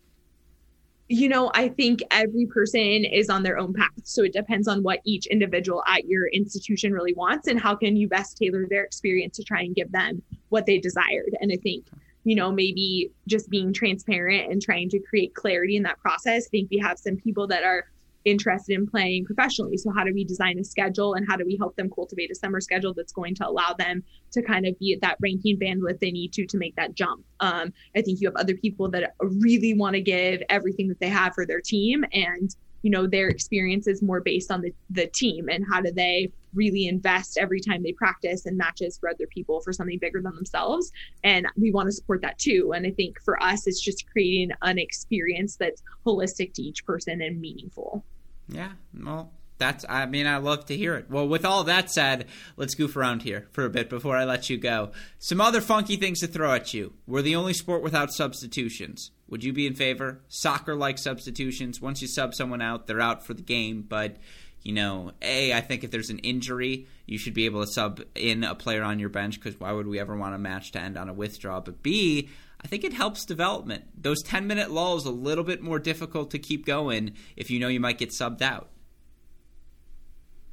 You 1.08 1.28
know, 1.28 1.50
I 1.54 1.68
think 1.68 2.02
every 2.11 2.44
person 2.44 3.06
is 3.06 3.30
on 3.30 3.42
their 3.42 3.58
own 3.58 3.72
path. 3.72 3.88
So 4.04 4.22
it 4.22 4.34
depends 4.34 4.68
on 4.68 4.82
what 4.82 5.00
each 5.04 5.26
individual 5.26 5.82
at 5.86 6.04
your 6.04 6.28
institution 6.28 6.92
really 6.92 7.14
wants 7.14 7.48
and 7.48 7.58
how 7.58 7.74
can 7.74 7.96
you 7.96 8.06
best 8.06 8.36
tailor 8.36 8.66
their 8.68 8.84
experience 8.84 9.36
to 9.38 9.44
try 9.44 9.62
and 9.62 9.74
give 9.74 9.90
them 9.90 10.22
what 10.50 10.66
they 10.66 10.78
desired. 10.78 11.36
And 11.40 11.50
I 11.52 11.56
think 11.56 11.86
you 12.24 12.36
know, 12.36 12.52
maybe 12.52 13.11
just 13.26 13.48
being 13.48 13.72
transparent 13.72 14.52
and 14.52 14.61
trying 14.61 14.90
to 14.90 14.98
create 14.98 15.34
clarity 15.34 15.76
in 15.76 15.82
that 15.84 15.98
process. 16.00 16.46
I 16.46 16.48
think 16.50 16.70
we 16.70 16.78
have 16.78 16.98
some 16.98 17.16
people 17.16 17.46
that 17.46 17.64
are 17.64 17.86
interested 18.25 18.75
in 18.75 18.87
playing 18.87 19.25
professionally. 19.25 19.77
So, 19.77 19.91
how 19.95 20.05
do 20.05 20.12
we 20.12 20.25
design 20.25 20.59
a 20.59 20.64
schedule 20.64 21.14
and 21.14 21.27
how 21.29 21.37
do 21.37 21.45
we 21.45 21.57
help 21.57 21.77
them 21.77 21.91
cultivate 21.91 22.31
a 22.31 22.35
summer 22.35 22.61
schedule 22.61 22.95
that's 22.95 23.12
going 23.12 23.35
to 23.37 23.49
allow 23.49 23.75
them 23.79 24.03
to 24.33 24.43
kind 24.43 24.66
of 24.66 24.79
be 24.79 24.93
at 24.93 25.01
that 25.01 25.16
ranking 25.21 25.59
bandwidth 25.59 26.01
they 26.01 26.11
need 26.11 26.33
to 26.35 26.47
to 26.47 26.59
make 26.59 26.77
that 26.77 26.95
jump? 26.95 27.25
Um, 27.41 27.73
I 27.97 28.03
think 28.03 28.21
you 28.21 28.29
have 28.29 28.37
other 28.37 28.55
people 28.55 28.91
that 28.91 29.14
really 29.21 29.75
want 29.75 29.95
to 29.95 30.01
give 30.01 30.43
everything 30.49 30.89
that 30.89 31.01
they 31.01 31.09
have 31.09 31.35
for 31.35 31.47
their 31.47 31.61
team 31.61 32.05
and 32.12 32.55
you 32.83 32.91
know 32.91 33.07
their 33.07 33.28
experience 33.28 33.87
is 33.87 34.03
more 34.03 34.20
based 34.20 34.51
on 34.51 34.62
the, 34.62 34.72
the 34.89 35.07
team 35.07 35.49
and 35.49 35.64
how 35.70 35.81
do 35.81 35.91
they 35.91 36.31
really 36.55 36.87
invest 36.87 37.39
every 37.39 37.61
time 37.61 37.83
they 37.83 37.93
practice 37.93 38.47
and 38.47 38.57
matches 38.57 38.99
for 38.99 39.09
other 39.09 39.26
people 39.26 39.61
for 39.61 39.72
something 39.72 39.99
bigger 39.99 40.20
than 40.20 40.35
themselves. 40.35 40.91
And 41.22 41.47
we 41.57 41.70
want 41.70 41.87
to 41.87 41.93
support 41.93 42.22
that 42.22 42.39
too. 42.39 42.72
And 42.74 42.87
i 42.87 42.91
think 42.91 43.20
for 43.22 43.41
us 43.43 43.66
it's 43.66 43.81
just 43.81 44.11
creating 44.11 44.51
an 44.62 44.78
experience 44.78 45.57
that's 45.57 45.83
holistic 46.07 46.55
to 46.55 46.62
each 46.62 46.85
person 46.85 47.20
and 47.20 47.41
meaningful. 47.41 48.05
Yeah. 48.49 48.72
Well 48.95 49.33
that's 49.59 49.85
i 49.91 50.07
mean 50.07 50.26
i 50.26 50.39
love 50.39 50.64
to 50.66 50.76
hear 50.76 50.95
it. 50.95 51.11
Well 51.11 51.28
with 51.28 51.45
all 51.45 51.64
that 51.64 51.91
said 51.91 52.26
let's 52.57 52.74
goof 52.74 52.97
around 52.97 53.22
here 53.22 53.47
for 53.53 53.64
a 53.64 53.70
bit 53.70 53.91
before 53.91 54.16
i 54.16 54.24
let 54.24 54.51
you 54.51 54.57
go. 54.57 54.91
Some 55.18 55.41
other 55.41 55.61
funky 55.61 55.97
things 55.97 56.20
to 56.20 56.26
throw 56.26 56.53
at 56.55 56.72
you. 56.74 56.95
We're 57.07 57.22
the 57.22 57.37
only 57.37 57.53
sport 57.53 57.83
without 57.83 58.12
substitutions 58.12 59.11
would 59.31 59.43
you 59.43 59.53
be 59.53 59.66
in 59.66 59.74
favor 59.74 60.20
soccer 60.28 60.74
like 60.74 60.99
substitutions 60.99 61.81
once 61.81 62.03
you 62.03 62.09
sub 62.09 62.35
someone 62.35 62.61
out 62.61 62.87
they're 62.87 63.01
out 63.01 63.24
for 63.24 63.35
the 63.35 63.43
game 63.43 63.83
but 63.83 64.16
you 64.62 64.72
know, 64.72 65.12
A, 65.22 65.55
I 65.55 65.61
think 65.61 65.85
if 65.85 65.91
there's 65.91 66.11
an 66.11 66.18
injury, 66.18 66.87
you 67.07 67.18
should 67.18 67.35
be 67.35 67.47
able 67.47 67.64
to 67.64 67.66
sub 67.66 68.03
in 68.14 68.45
a 68.45 68.55
player 68.55 68.83
on 68.83 68.99
your 68.99 69.09
bench 69.09 69.41
because 69.41 69.59
why 69.59 69.72
would 69.72 69.87
we 69.87 69.99
ever 69.99 70.16
want 70.16 70.35
a 70.35 70.39
match 70.39 70.72
to 70.72 70.81
end 70.81 70.99
on 70.99 71.09
a 71.09 71.14
withdrawal? 71.14 71.62
But 71.62 71.83
B, 71.83 72.28
I 72.62 72.68
think 72.68 72.85
it 72.85 72.93
helps 72.93 73.24
development. 73.24 73.85
Those 73.97 74.22
10 74.22 74.47
minute 74.47 74.70
lulls 74.70 75.07
a 75.07 75.11
little 75.11 75.45
bit 75.45 75.62
more 75.62 75.78
difficult 75.78 76.31
to 76.33 76.39
keep 76.39 76.66
going 76.66 77.14
if 77.37 77.51
you 77.51 77.59
know 77.59 77.68
you 77.68 77.81
might 77.81 77.97
get 77.97 78.11
subbed 78.11 78.43
out. 78.43 78.68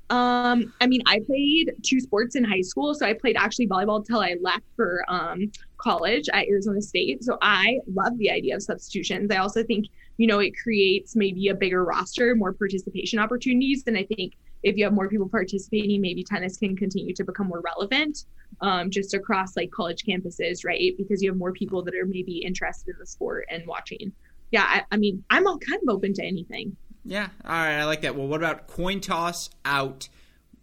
Um, 0.09 0.73
I 0.79 0.87
mean, 0.87 1.01
I 1.05 1.19
played 1.19 1.73
two 1.83 1.99
sports 1.99 2.37
in 2.37 2.45
high 2.45 2.61
school. 2.61 2.93
So 2.93 3.05
I 3.05 3.11
played 3.11 3.35
actually 3.37 3.67
volleyball 3.67 3.97
until 3.97 4.21
I 4.21 4.35
left 4.41 4.63
for 4.77 5.03
um, 5.09 5.51
college 5.77 6.27
at 6.33 6.47
Arizona 6.47 6.81
State. 6.81 7.23
So 7.23 7.37
I 7.41 7.79
love 7.93 8.17
the 8.17 8.31
idea 8.31 8.55
of 8.55 8.63
substitutions. 8.63 9.31
I 9.31 9.37
also 9.37 9.63
think, 9.63 9.87
you 10.17 10.27
know, 10.27 10.39
it 10.39 10.53
creates 10.61 11.15
maybe 11.15 11.47
a 11.47 11.55
bigger 11.55 11.83
roster, 11.83 12.35
more 12.35 12.53
participation 12.53 13.19
opportunities. 13.19 13.83
And 13.87 13.97
I 13.97 14.03
think 14.03 14.33
if 14.63 14.75
you 14.75 14.83
have 14.83 14.93
more 14.93 15.07
people 15.07 15.29
participating, 15.29 16.01
maybe 16.01 16.23
tennis 16.23 16.57
can 16.57 16.75
continue 16.75 17.13
to 17.13 17.23
become 17.23 17.47
more 17.47 17.61
relevant 17.61 18.25
um, 18.61 18.89
just 18.89 19.13
across 19.13 19.55
like 19.55 19.71
college 19.71 20.03
campuses, 20.03 20.65
right? 20.65 20.93
Because 20.97 21.21
you 21.21 21.29
have 21.29 21.37
more 21.37 21.51
people 21.51 21.83
that 21.83 21.95
are 21.95 22.05
maybe 22.05 22.37
interested 22.39 22.95
in 22.95 22.99
the 22.99 23.05
sport 23.05 23.45
and 23.49 23.65
watching. 23.67 24.11
Yeah, 24.51 24.63
I, 24.63 24.83
I 24.91 24.97
mean, 24.97 25.23
I'm 25.29 25.45
all 25.45 25.59
kind 25.59 25.79
of 25.83 25.93
open 25.93 26.13
to 26.15 26.23
anything. 26.23 26.75
Yeah. 27.05 27.29
All 27.45 27.51
right. 27.51 27.79
I 27.79 27.85
like 27.85 28.01
that. 28.01 28.15
Well, 28.15 28.27
what 28.27 28.41
about 28.41 28.67
coin 28.67 28.99
toss 28.99 29.49
out, 29.63 30.09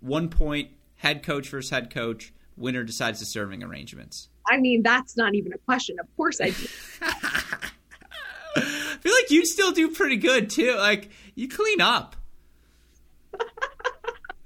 one 0.01 0.29
point, 0.29 0.71
head 0.97 1.23
coach 1.23 1.49
versus 1.49 1.71
head 1.71 1.89
coach, 1.93 2.33
winner 2.57 2.83
decides 2.83 3.21
the 3.21 3.27
serving 3.27 3.63
arrangements? 3.63 4.29
I 4.47 4.59
mean, 4.59 4.83
that's 4.83 5.17
not 5.17 5.35
even 5.35 5.53
a 5.53 5.59
question. 5.59 5.99
Of 6.01 6.07
course 6.17 6.41
I 6.41 6.51
do. 6.51 6.67
I 8.57 8.97
feel 9.01 9.13
like 9.13 9.31
you 9.31 9.45
still 9.47 9.73
do 9.73 9.91
pretty 9.91 10.17
good 10.17 10.51
too. 10.51 10.75
Like 10.77 11.11
you 11.35 11.49
clean 11.49 11.81
up. 11.81 12.17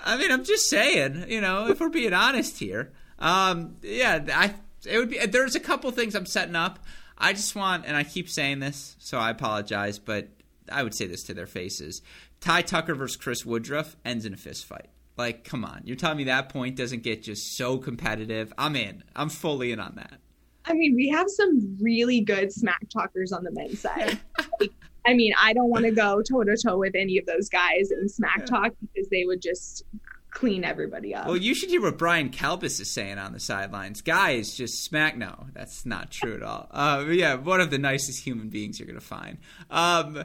I 0.01 0.17
mean, 0.17 0.31
I'm 0.33 0.45
just 0.45 0.71
saying, 0.71 1.27
you 1.29 1.41
know, 1.41 1.69
if 1.69 1.81
we're 1.81 1.91
being 1.91 2.15
honest 2.15 2.59
here. 2.59 2.93
Um, 3.19 3.77
yeah, 3.83 4.25
I 4.33 4.55
it 4.87 4.99
would 4.99 5.11
be 5.11 5.19
there's 5.27 5.55
a 5.55 5.61
couple 5.61 5.91
things 5.91 6.15
I'm 6.15 6.27
setting 6.27 6.57
up. 6.57 6.79
I 7.17 7.33
just 7.33 7.55
want 7.57 7.85
and 7.87 7.97
I 7.97 8.05
keep 8.05 8.29
saying 8.29 8.61
this, 8.61 8.97
so 8.99 9.19
I 9.19 9.31
apologize, 9.31 9.99
but 9.99 10.29
I 10.71 10.83
would 10.83 10.95
say 10.95 11.07
this 11.07 11.25
to 11.25 11.35
their 11.35 11.47
faces. 11.47 12.01
Ty 12.41 12.63
Tucker 12.63 12.95
versus 12.95 13.17
Chris 13.17 13.45
Woodruff 13.45 13.97
ends 14.05 14.25
in 14.25 14.33
a 14.33 14.37
fist 14.37 14.65
fight. 14.67 14.89
Like, 15.19 15.45
come 15.45 15.65
on. 15.65 15.83
You're 15.85 15.97
telling 15.97 16.17
me 16.17 16.25
that 16.25 16.49
point 16.49 16.77
doesn't 16.77 17.03
get 17.03 17.25
just 17.25 17.57
so 17.57 17.77
competitive? 17.77 18.53
I'm 18.57 18.77
in. 18.77 19.03
I'm 19.17 19.29
fully 19.29 19.73
in 19.73 19.81
on 19.81 19.97
that. 19.97 20.21
I 20.65 20.75
mean, 20.75 20.95
we 20.95 21.09
have 21.09 21.29
some 21.29 21.77
really 21.81 22.21
good 22.21 22.53
smack 22.53 22.89
talkers 22.89 23.33
on 23.33 23.43
the 23.43 23.51
men's 23.51 23.81
side. 23.83 24.19
like, 24.61 24.71
I 25.05 25.15
mean, 25.15 25.33
I 25.41 25.53
don't 25.55 25.71
want 25.71 25.85
to 25.87 25.91
go 25.91 26.23
toe 26.23 26.45
to 26.45 26.57
toe 26.57 26.79
with 26.79 26.95
any 26.95 27.19
of 27.19 27.27
those 27.27 27.49
guys 27.49 27.91
in 27.91 28.09
smack 28.09 28.47
talk 28.47 28.73
because 28.81 29.09
they 29.09 29.25
would 29.25 29.43
just 29.43 29.83
clean 30.31 30.63
everybody 30.63 31.15
up. 31.15 31.27
Well, 31.27 31.37
you 31.37 31.55
should 31.55 31.71
hear 31.71 31.81
what 31.81 31.99
Brian 31.99 32.29
Kalbas 32.31 32.81
is 32.81 32.91
saying 32.91 33.19
on 33.19 33.33
the 33.33 33.41
sidelines. 33.41 34.03
Guys, 34.03 34.55
just 34.55 34.85
smack. 34.85 35.17
No, 35.17 35.47
that's 35.53 35.87
not 35.87 36.11
true 36.11 36.35
at 36.35 36.43
all. 36.43 36.69
Uh, 36.71 37.07
yeah, 37.09 37.35
one 37.35 37.61
of 37.61 37.71
the 37.71 37.79
nicest 37.79 38.23
human 38.23 38.51
beings 38.51 38.79
you're 38.79 38.87
going 38.87 39.01
to 39.01 39.05
find. 39.05 39.39
Um, 39.71 40.23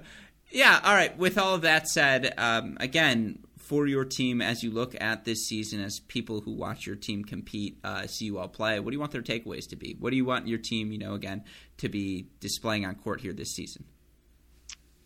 yeah, 0.52 0.80
all 0.84 0.94
right. 0.94 1.18
With 1.18 1.38
all 1.38 1.56
of 1.56 1.62
that 1.62 1.88
said, 1.88 2.34
um, 2.38 2.78
again, 2.80 3.40
for 3.74 3.88
your 3.88 4.06
team 4.06 4.40
as 4.40 4.62
you 4.62 4.70
look 4.70 4.96
at 5.02 5.26
this 5.26 5.48
season, 5.48 5.82
as 5.82 6.00
people 6.02 6.42
who 6.42 6.52
watch 6.52 6.86
your 6.86 6.96
team 6.96 7.24
compete, 7.24 7.80
uh, 7.84 8.06
see 8.06 8.26
you 8.26 8.38
all 8.38 8.48
play, 8.48 8.80
what 8.80 8.92
do 8.92 8.94
you 8.94 9.00
want 9.00 9.12
their 9.12 9.24
takeaways 9.24 9.68
to 9.68 9.76
be? 9.76 9.96
What 10.00 10.12
do 10.12 10.16
you 10.16 10.26
want 10.26 10.48
your 10.48 10.60
team, 10.60 10.92
you 10.92 11.00
know, 11.00 11.16
again, 11.16 11.44
to 11.78 11.90
be 11.90 12.28
displaying 12.40 12.86
on 12.86 12.94
court 12.94 13.20
here 13.20 13.34
this 13.34 13.50
season? 13.50 13.86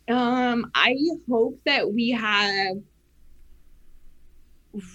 Um, 0.09 0.69
I 0.75 0.97
hope 1.29 1.61
that 1.65 1.93
we 1.93 2.09
have 2.09 2.75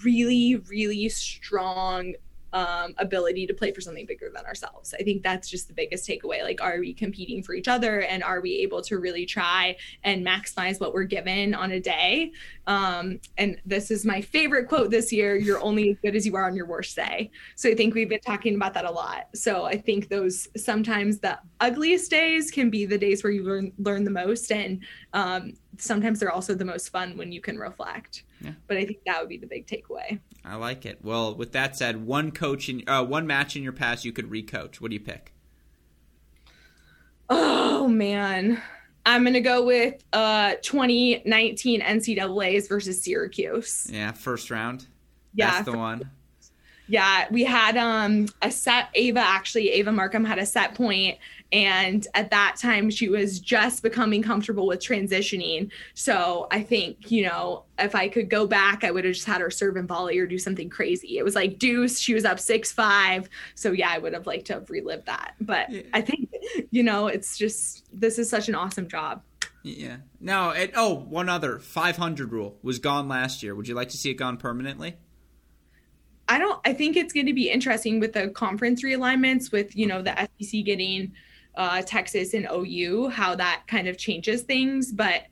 really, 0.05 0.57
really 0.69 1.09
strong 1.09 2.13
um, 2.53 2.93
ability 2.97 3.45
to 3.47 3.53
play 3.53 3.71
for 3.71 3.81
something 3.81 4.05
bigger 4.05 4.31
than 4.33 4.45
ourselves. 4.45 4.93
I 4.97 5.03
think 5.03 5.23
that's 5.23 5.49
just 5.49 5.67
the 5.67 5.73
biggest 5.73 6.07
takeaway. 6.07 6.43
Like, 6.43 6.61
are 6.61 6.79
we 6.79 6.93
competing 6.93 7.43
for 7.43 7.53
each 7.53 7.67
other 7.67 8.01
and 8.01 8.23
are 8.23 8.41
we 8.41 8.55
able 8.57 8.81
to 8.83 8.99
really 8.99 9.25
try 9.25 9.75
and 10.03 10.25
maximize 10.25 10.79
what 10.79 10.93
we're 10.93 11.03
given 11.03 11.53
on 11.53 11.71
a 11.71 11.79
day? 11.79 12.31
Um, 12.67 13.19
and 13.37 13.59
this 13.65 13.91
is 13.91 14.05
my 14.05 14.21
favorite 14.21 14.69
quote 14.69 14.89
this 14.89 15.11
year 15.11 15.35
you're 15.35 15.61
only 15.61 15.91
as 15.91 15.97
good 16.01 16.15
as 16.15 16.25
you 16.25 16.35
are 16.35 16.45
on 16.45 16.55
your 16.55 16.65
worst 16.65 16.95
day. 16.95 17.31
So 17.55 17.69
I 17.69 17.75
think 17.75 17.93
we've 17.93 18.09
been 18.09 18.19
talking 18.19 18.55
about 18.55 18.73
that 18.75 18.85
a 18.85 18.91
lot. 18.91 19.27
So 19.35 19.65
I 19.65 19.77
think 19.77 20.09
those 20.09 20.47
sometimes 20.55 21.19
the 21.19 21.39
ugliest 21.59 22.09
days 22.09 22.51
can 22.51 22.69
be 22.69 22.85
the 22.85 22.97
days 22.97 23.23
where 23.23 23.31
you 23.31 23.43
learn, 23.43 23.71
learn 23.77 24.03
the 24.03 24.11
most. 24.11 24.51
And 24.51 24.83
um, 25.13 25.53
sometimes 25.77 26.19
they're 26.19 26.31
also 26.31 26.55
the 26.55 26.65
most 26.65 26.89
fun 26.89 27.15
when 27.15 27.31
you 27.31 27.39
can 27.39 27.57
reflect. 27.57 28.23
Yeah. 28.41 28.51
But 28.67 28.77
I 28.77 28.85
think 28.85 28.99
that 29.05 29.19
would 29.19 29.29
be 29.29 29.37
the 29.37 29.47
big 29.47 29.67
takeaway. 29.67 30.19
I 30.43 30.55
like 30.55 30.85
it. 30.85 30.99
Well, 31.03 31.35
with 31.35 31.51
that 31.53 31.75
said, 31.75 32.05
one 32.05 32.31
coach 32.31 32.67
in 32.67 32.83
uh, 32.87 33.03
one 33.03 33.27
match 33.27 33.55
in 33.55 33.63
your 33.63 33.73
past 33.73 34.03
you 34.03 34.11
could 34.11 34.29
recoach. 34.29 34.81
What 34.81 34.89
do 34.89 34.95
you 34.95 34.99
pick? 34.99 35.33
Oh 37.29 37.87
man. 37.87 38.61
I'm 39.05 39.23
gonna 39.23 39.41
go 39.41 39.65
with 39.65 40.03
uh 40.13 40.53
2019 40.61 41.81
NCAA's 41.81 42.67
versus 42.67 43.01
Syracuse. 43.01 43.87
Yeah, 43.91 44.11
first 44.13 44.49
round. 44.49 44.87
Yeah, 45.33 45.51
That's 45.51 45.65
the 45.65 45.77
one. 45.77 46.09
Yeah, 46.87 47.27
we 47.31 47.43
had 47.43 47.77
um 47.77 48.27
a 48.41 48.51
set 48.51 48.89
Ava 48.93 49.19
actually 49.19 49.71
Ava 49.71 49.91
Markham 49.91 50.25
had 50.25 50.39
a 50.39 50.45
set 50.45 50.75
point 50.75 51.17
and 51.53 52.07
at 52.15 52.31
that 52.31 52.55
time 52.59 52.89
she 52.89 53.07
was 53.07 53.39
just 53.39 53.83
becoming 53.83 54.23
comfortable 54.23 54.65
with 54.65 54.79
transitioning. 54.79 55.71
So 55.93 56.47
I 56.49 56.63
think, 56.63 57.11
you 57.11 57.23
know, 57.23 57.65
if 57.77 57.93
I 57.93 58.09
could 58.09 58.27
go 58.27 58.47
back, 58.47 58.83
I 58.83 58.89
would 58.89 59.05
have 59.05 59.13
just 59.13 59.27
had 59.27 59.39
her 59.39 59.51
serve 59.51 59.75
and 59.75 59.87
volley 59.87 60.17
or 60.17 60.25
do 60.25 60.39
something 60.39 60.67
crazy. 60.67 61.19
It 61.19 61.23
was 61.23 61.35
like 61.35 61.59
deuce, 61.59 61.99
she 61.99 62.15
was 62.15 62.25
up 62.25 62.39
six 62.39 62.71
five. 62.71 63.29
So 63.53 63.71
yeah, 63.71 63.91
I 63.91 63.99
would 63.99 64.13
have 64.13 64.25
liked 64.25 64.47
to 64.47 64.53
have 64.53 64.69
relived 64.71 65.05
that. 65.05 65.35
But 65.39 65.69
Yeah. 65.69 65.83
I 65.93 66.01
think, 66.01 66.33
you 66.71 66.81
know, 66.81 67.05
it's 67.05 67.37
just 67.37 67.85
this 67.93 68.17
is 68.17 68.27
such 68.29 68.49
an 68.49 68.55
awesome 68.55 68.87
job. 68.87 69.21
Yeah. 69.61 69.97
No. 70.19 70.49
It, 70.49 70.71
oh, 70.75 70.95
one 70.95 71.29
other 71.29 71.59
500 71.59 72.31
rule 72.31 72.57
was 72.63 72.79
gone 72.79 73.07
last 73.07 73.43
year. 73.43 73.53
Would 73.53 73.67
you 73.67 73.75
like 73.75 73.89
to 73.89 73.97
see 73.97 74.09
it 74.09 74.15
gone 74.15 74.37
permanently? 74.37 74.95
I 76.27 76.39
don't 76.39 76.59
I 76.65 76.73
think 76.73 76.97
it's 76.97 77.13
going 77.13 77.27
to 77.27 77.33
be 77.33 77.51
interesting 77.51 77.99
with 77.99 78.13
the 78.13 78.29
conference 78.29 78.83
realignments 78.83 79.51
with, 79.51 79.75
you 79.75 79.85
know, 79.85 80.01
the 80.01 80.27
SEC 80.41 80.63
getting 80.65 81.13
uh 81.55 81.81
Texas 81.81 82.33
and 82.33 82.47
OU, 82.51 83.09
how 83.09 83.35
that 83.35 83.63
kind 83.67 83.87
of 83.87 83.97
changes 83.97 84.41
things, 84.43 84.91
but 84.91 85.23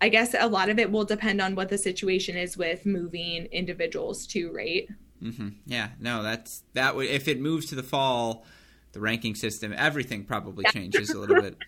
I 0.00 0.08
guess 0.08 0.34
a 0.38 0.46
lot 0.48 0.68
of 0.68 0.78
it 0.78 0.90
will 0.90 1.04
depend 1.04 1.40
on 1.40 1.54
what 1.54 1.68
the 1.68 1.78
situation 1.78 2.36
is 2.36 2.56
with 2.56 2.86
moving 2.86 3.46
individuals 3.46 4.26
too, 4.26 4.52
right? 4.52 4.88
hmm 5.20 5.48
Yeah. 5.66 5.88
No. 5.98 6.22
That's 6.22 6.62
that. 6.74 6.94
Would 6.94 7.06
if 7.06 7.26
it 7.28 7.40
moves 7.40 7.66
to 7.66 7.74
the 7.74 7.82
fall, 7.82 8.44
the 8.92 9.00
ranking 9.00 9.34
system, 9.34 9.74
everything 9.76 10.24
probably 10.24 10.64
changes 10.64 11.12
a 11.12 11.18
little 11.18 11.40
bit. 11.40 11.56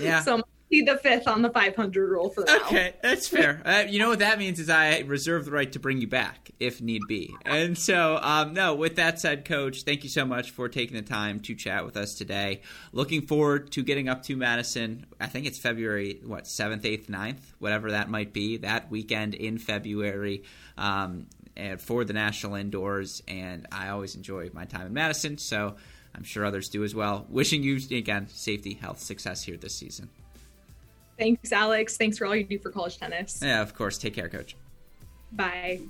Yeah. 0.00 0.22
So 0.22 0.40
See 0.72 0.82
the 0.82 0.96
fifth 0.98 1.26
on 1.26 1.42
the 1.42 1.50
500 1.50 2.08
rule 2.08 2.30
for 2.30 2.44
now. 2.44 2.56
Okay, 2.66 2.94
that's 3.02 3.26
fair. 3.26 3.60
Uh, 3.64 3.84
you 3.88 3.98
know 3.98 4.08
what 4.08 4.20
that 4.20 4.38
means 4.38 4.60
is 4.60 4.70
I 4.70 5.00
reserve 5.00 5.44
the 5.44 5.50
right 5.50 5.70
to 5.72 5.80
bring 5.80 6.00
you 6.00 6.06
back 6.06 6.50
if 6.60 6.80
need 6.80 7.02
be. 7.08 7.34
And 7.44 7.76
so, 7.76 8.20
um, 8.22 8.54
no. 8.54 8.74
With 8.76 8.94
that 8.96 9.18
said, 9.18 9.44
Coach, 9.44 9.82
thank 9.82 10.04
you 10.04 10.10
so 10.10 10.24
much 10.24 10.52
for 10.52 10.68
taking 10.68 10.96
the 10.96 11.02
time 11.02 11.40
to 11.40 11.56
chat 11.56 11.84
with 11.84 11.96
us 11.96 12.14
today. 12.14 12.60
Looking 12.92 13.22
forward 13.22 13.72
to 13.72 13.82
getting 13.82 14.08
up 14.08 14.22
to 14.24 14.36
Madison. 14.36 15.06
I 15.20 15.26
think 15.26 15.46
it's 15.46 15.58
February 15.58 16.20
what 16.24 16.46
seventh, 16.46 16.84
eighth, 16.84 17.08
9th, 17.08 17.40
whatever 17.58 17.90
that 17.90 18.08
might 18.08 18.32
be. 18.32 18.58
That 18.58 18.90
weekend 18.90 19.34
in 19.34 19.58
February. 19.58 20.44
Um, 20.78 21.26
and 21.56 21.80
for 21.80 22.04
the 22.04 22.12
national 22.12 22.54
indoors, 22.54 23.22
and 23.26 23.66
I 23.72 23.88
always 23.88 24.14
enjoy 24.14 24.50
my 24.52 24.66
time 24.66 24.86
in 24.86 24.92
Madison, 24.94 25.36
so 25.36 25.74
I'm 26.14 26.22
sure 26.22 26.44
others 26.44 26.68
do 26.68 26.84
as 26.84 26.94
well. 26.94 27.26
Wishing 27.28 27.62
you 27.62 27.80
again 27.90 28.28
safety, 28.28 28.74
health, 28.74 29.00
success 29.00 29.42
here 29.42 29.56
this 29.56 29.74
season. 29.74 30.10
Thanks, 31.20 31.52
Alex. 31.52 31.98
Thanks 31.98 32.16
for 32.16 32.26
all 32.26 32.34
you 32.34 32.44
do 32.44 32.58
for 32.58 32.70
college 32.70 32.96
tennis. 32.98 33.40
Yeah, 33.42 33.60
of 33.60 33.74
course. 33.74 33.98
Take 33.98 34.14
care, 34.14 34.28
Coach. 34.28 34.56
Bye. 35.32 35.80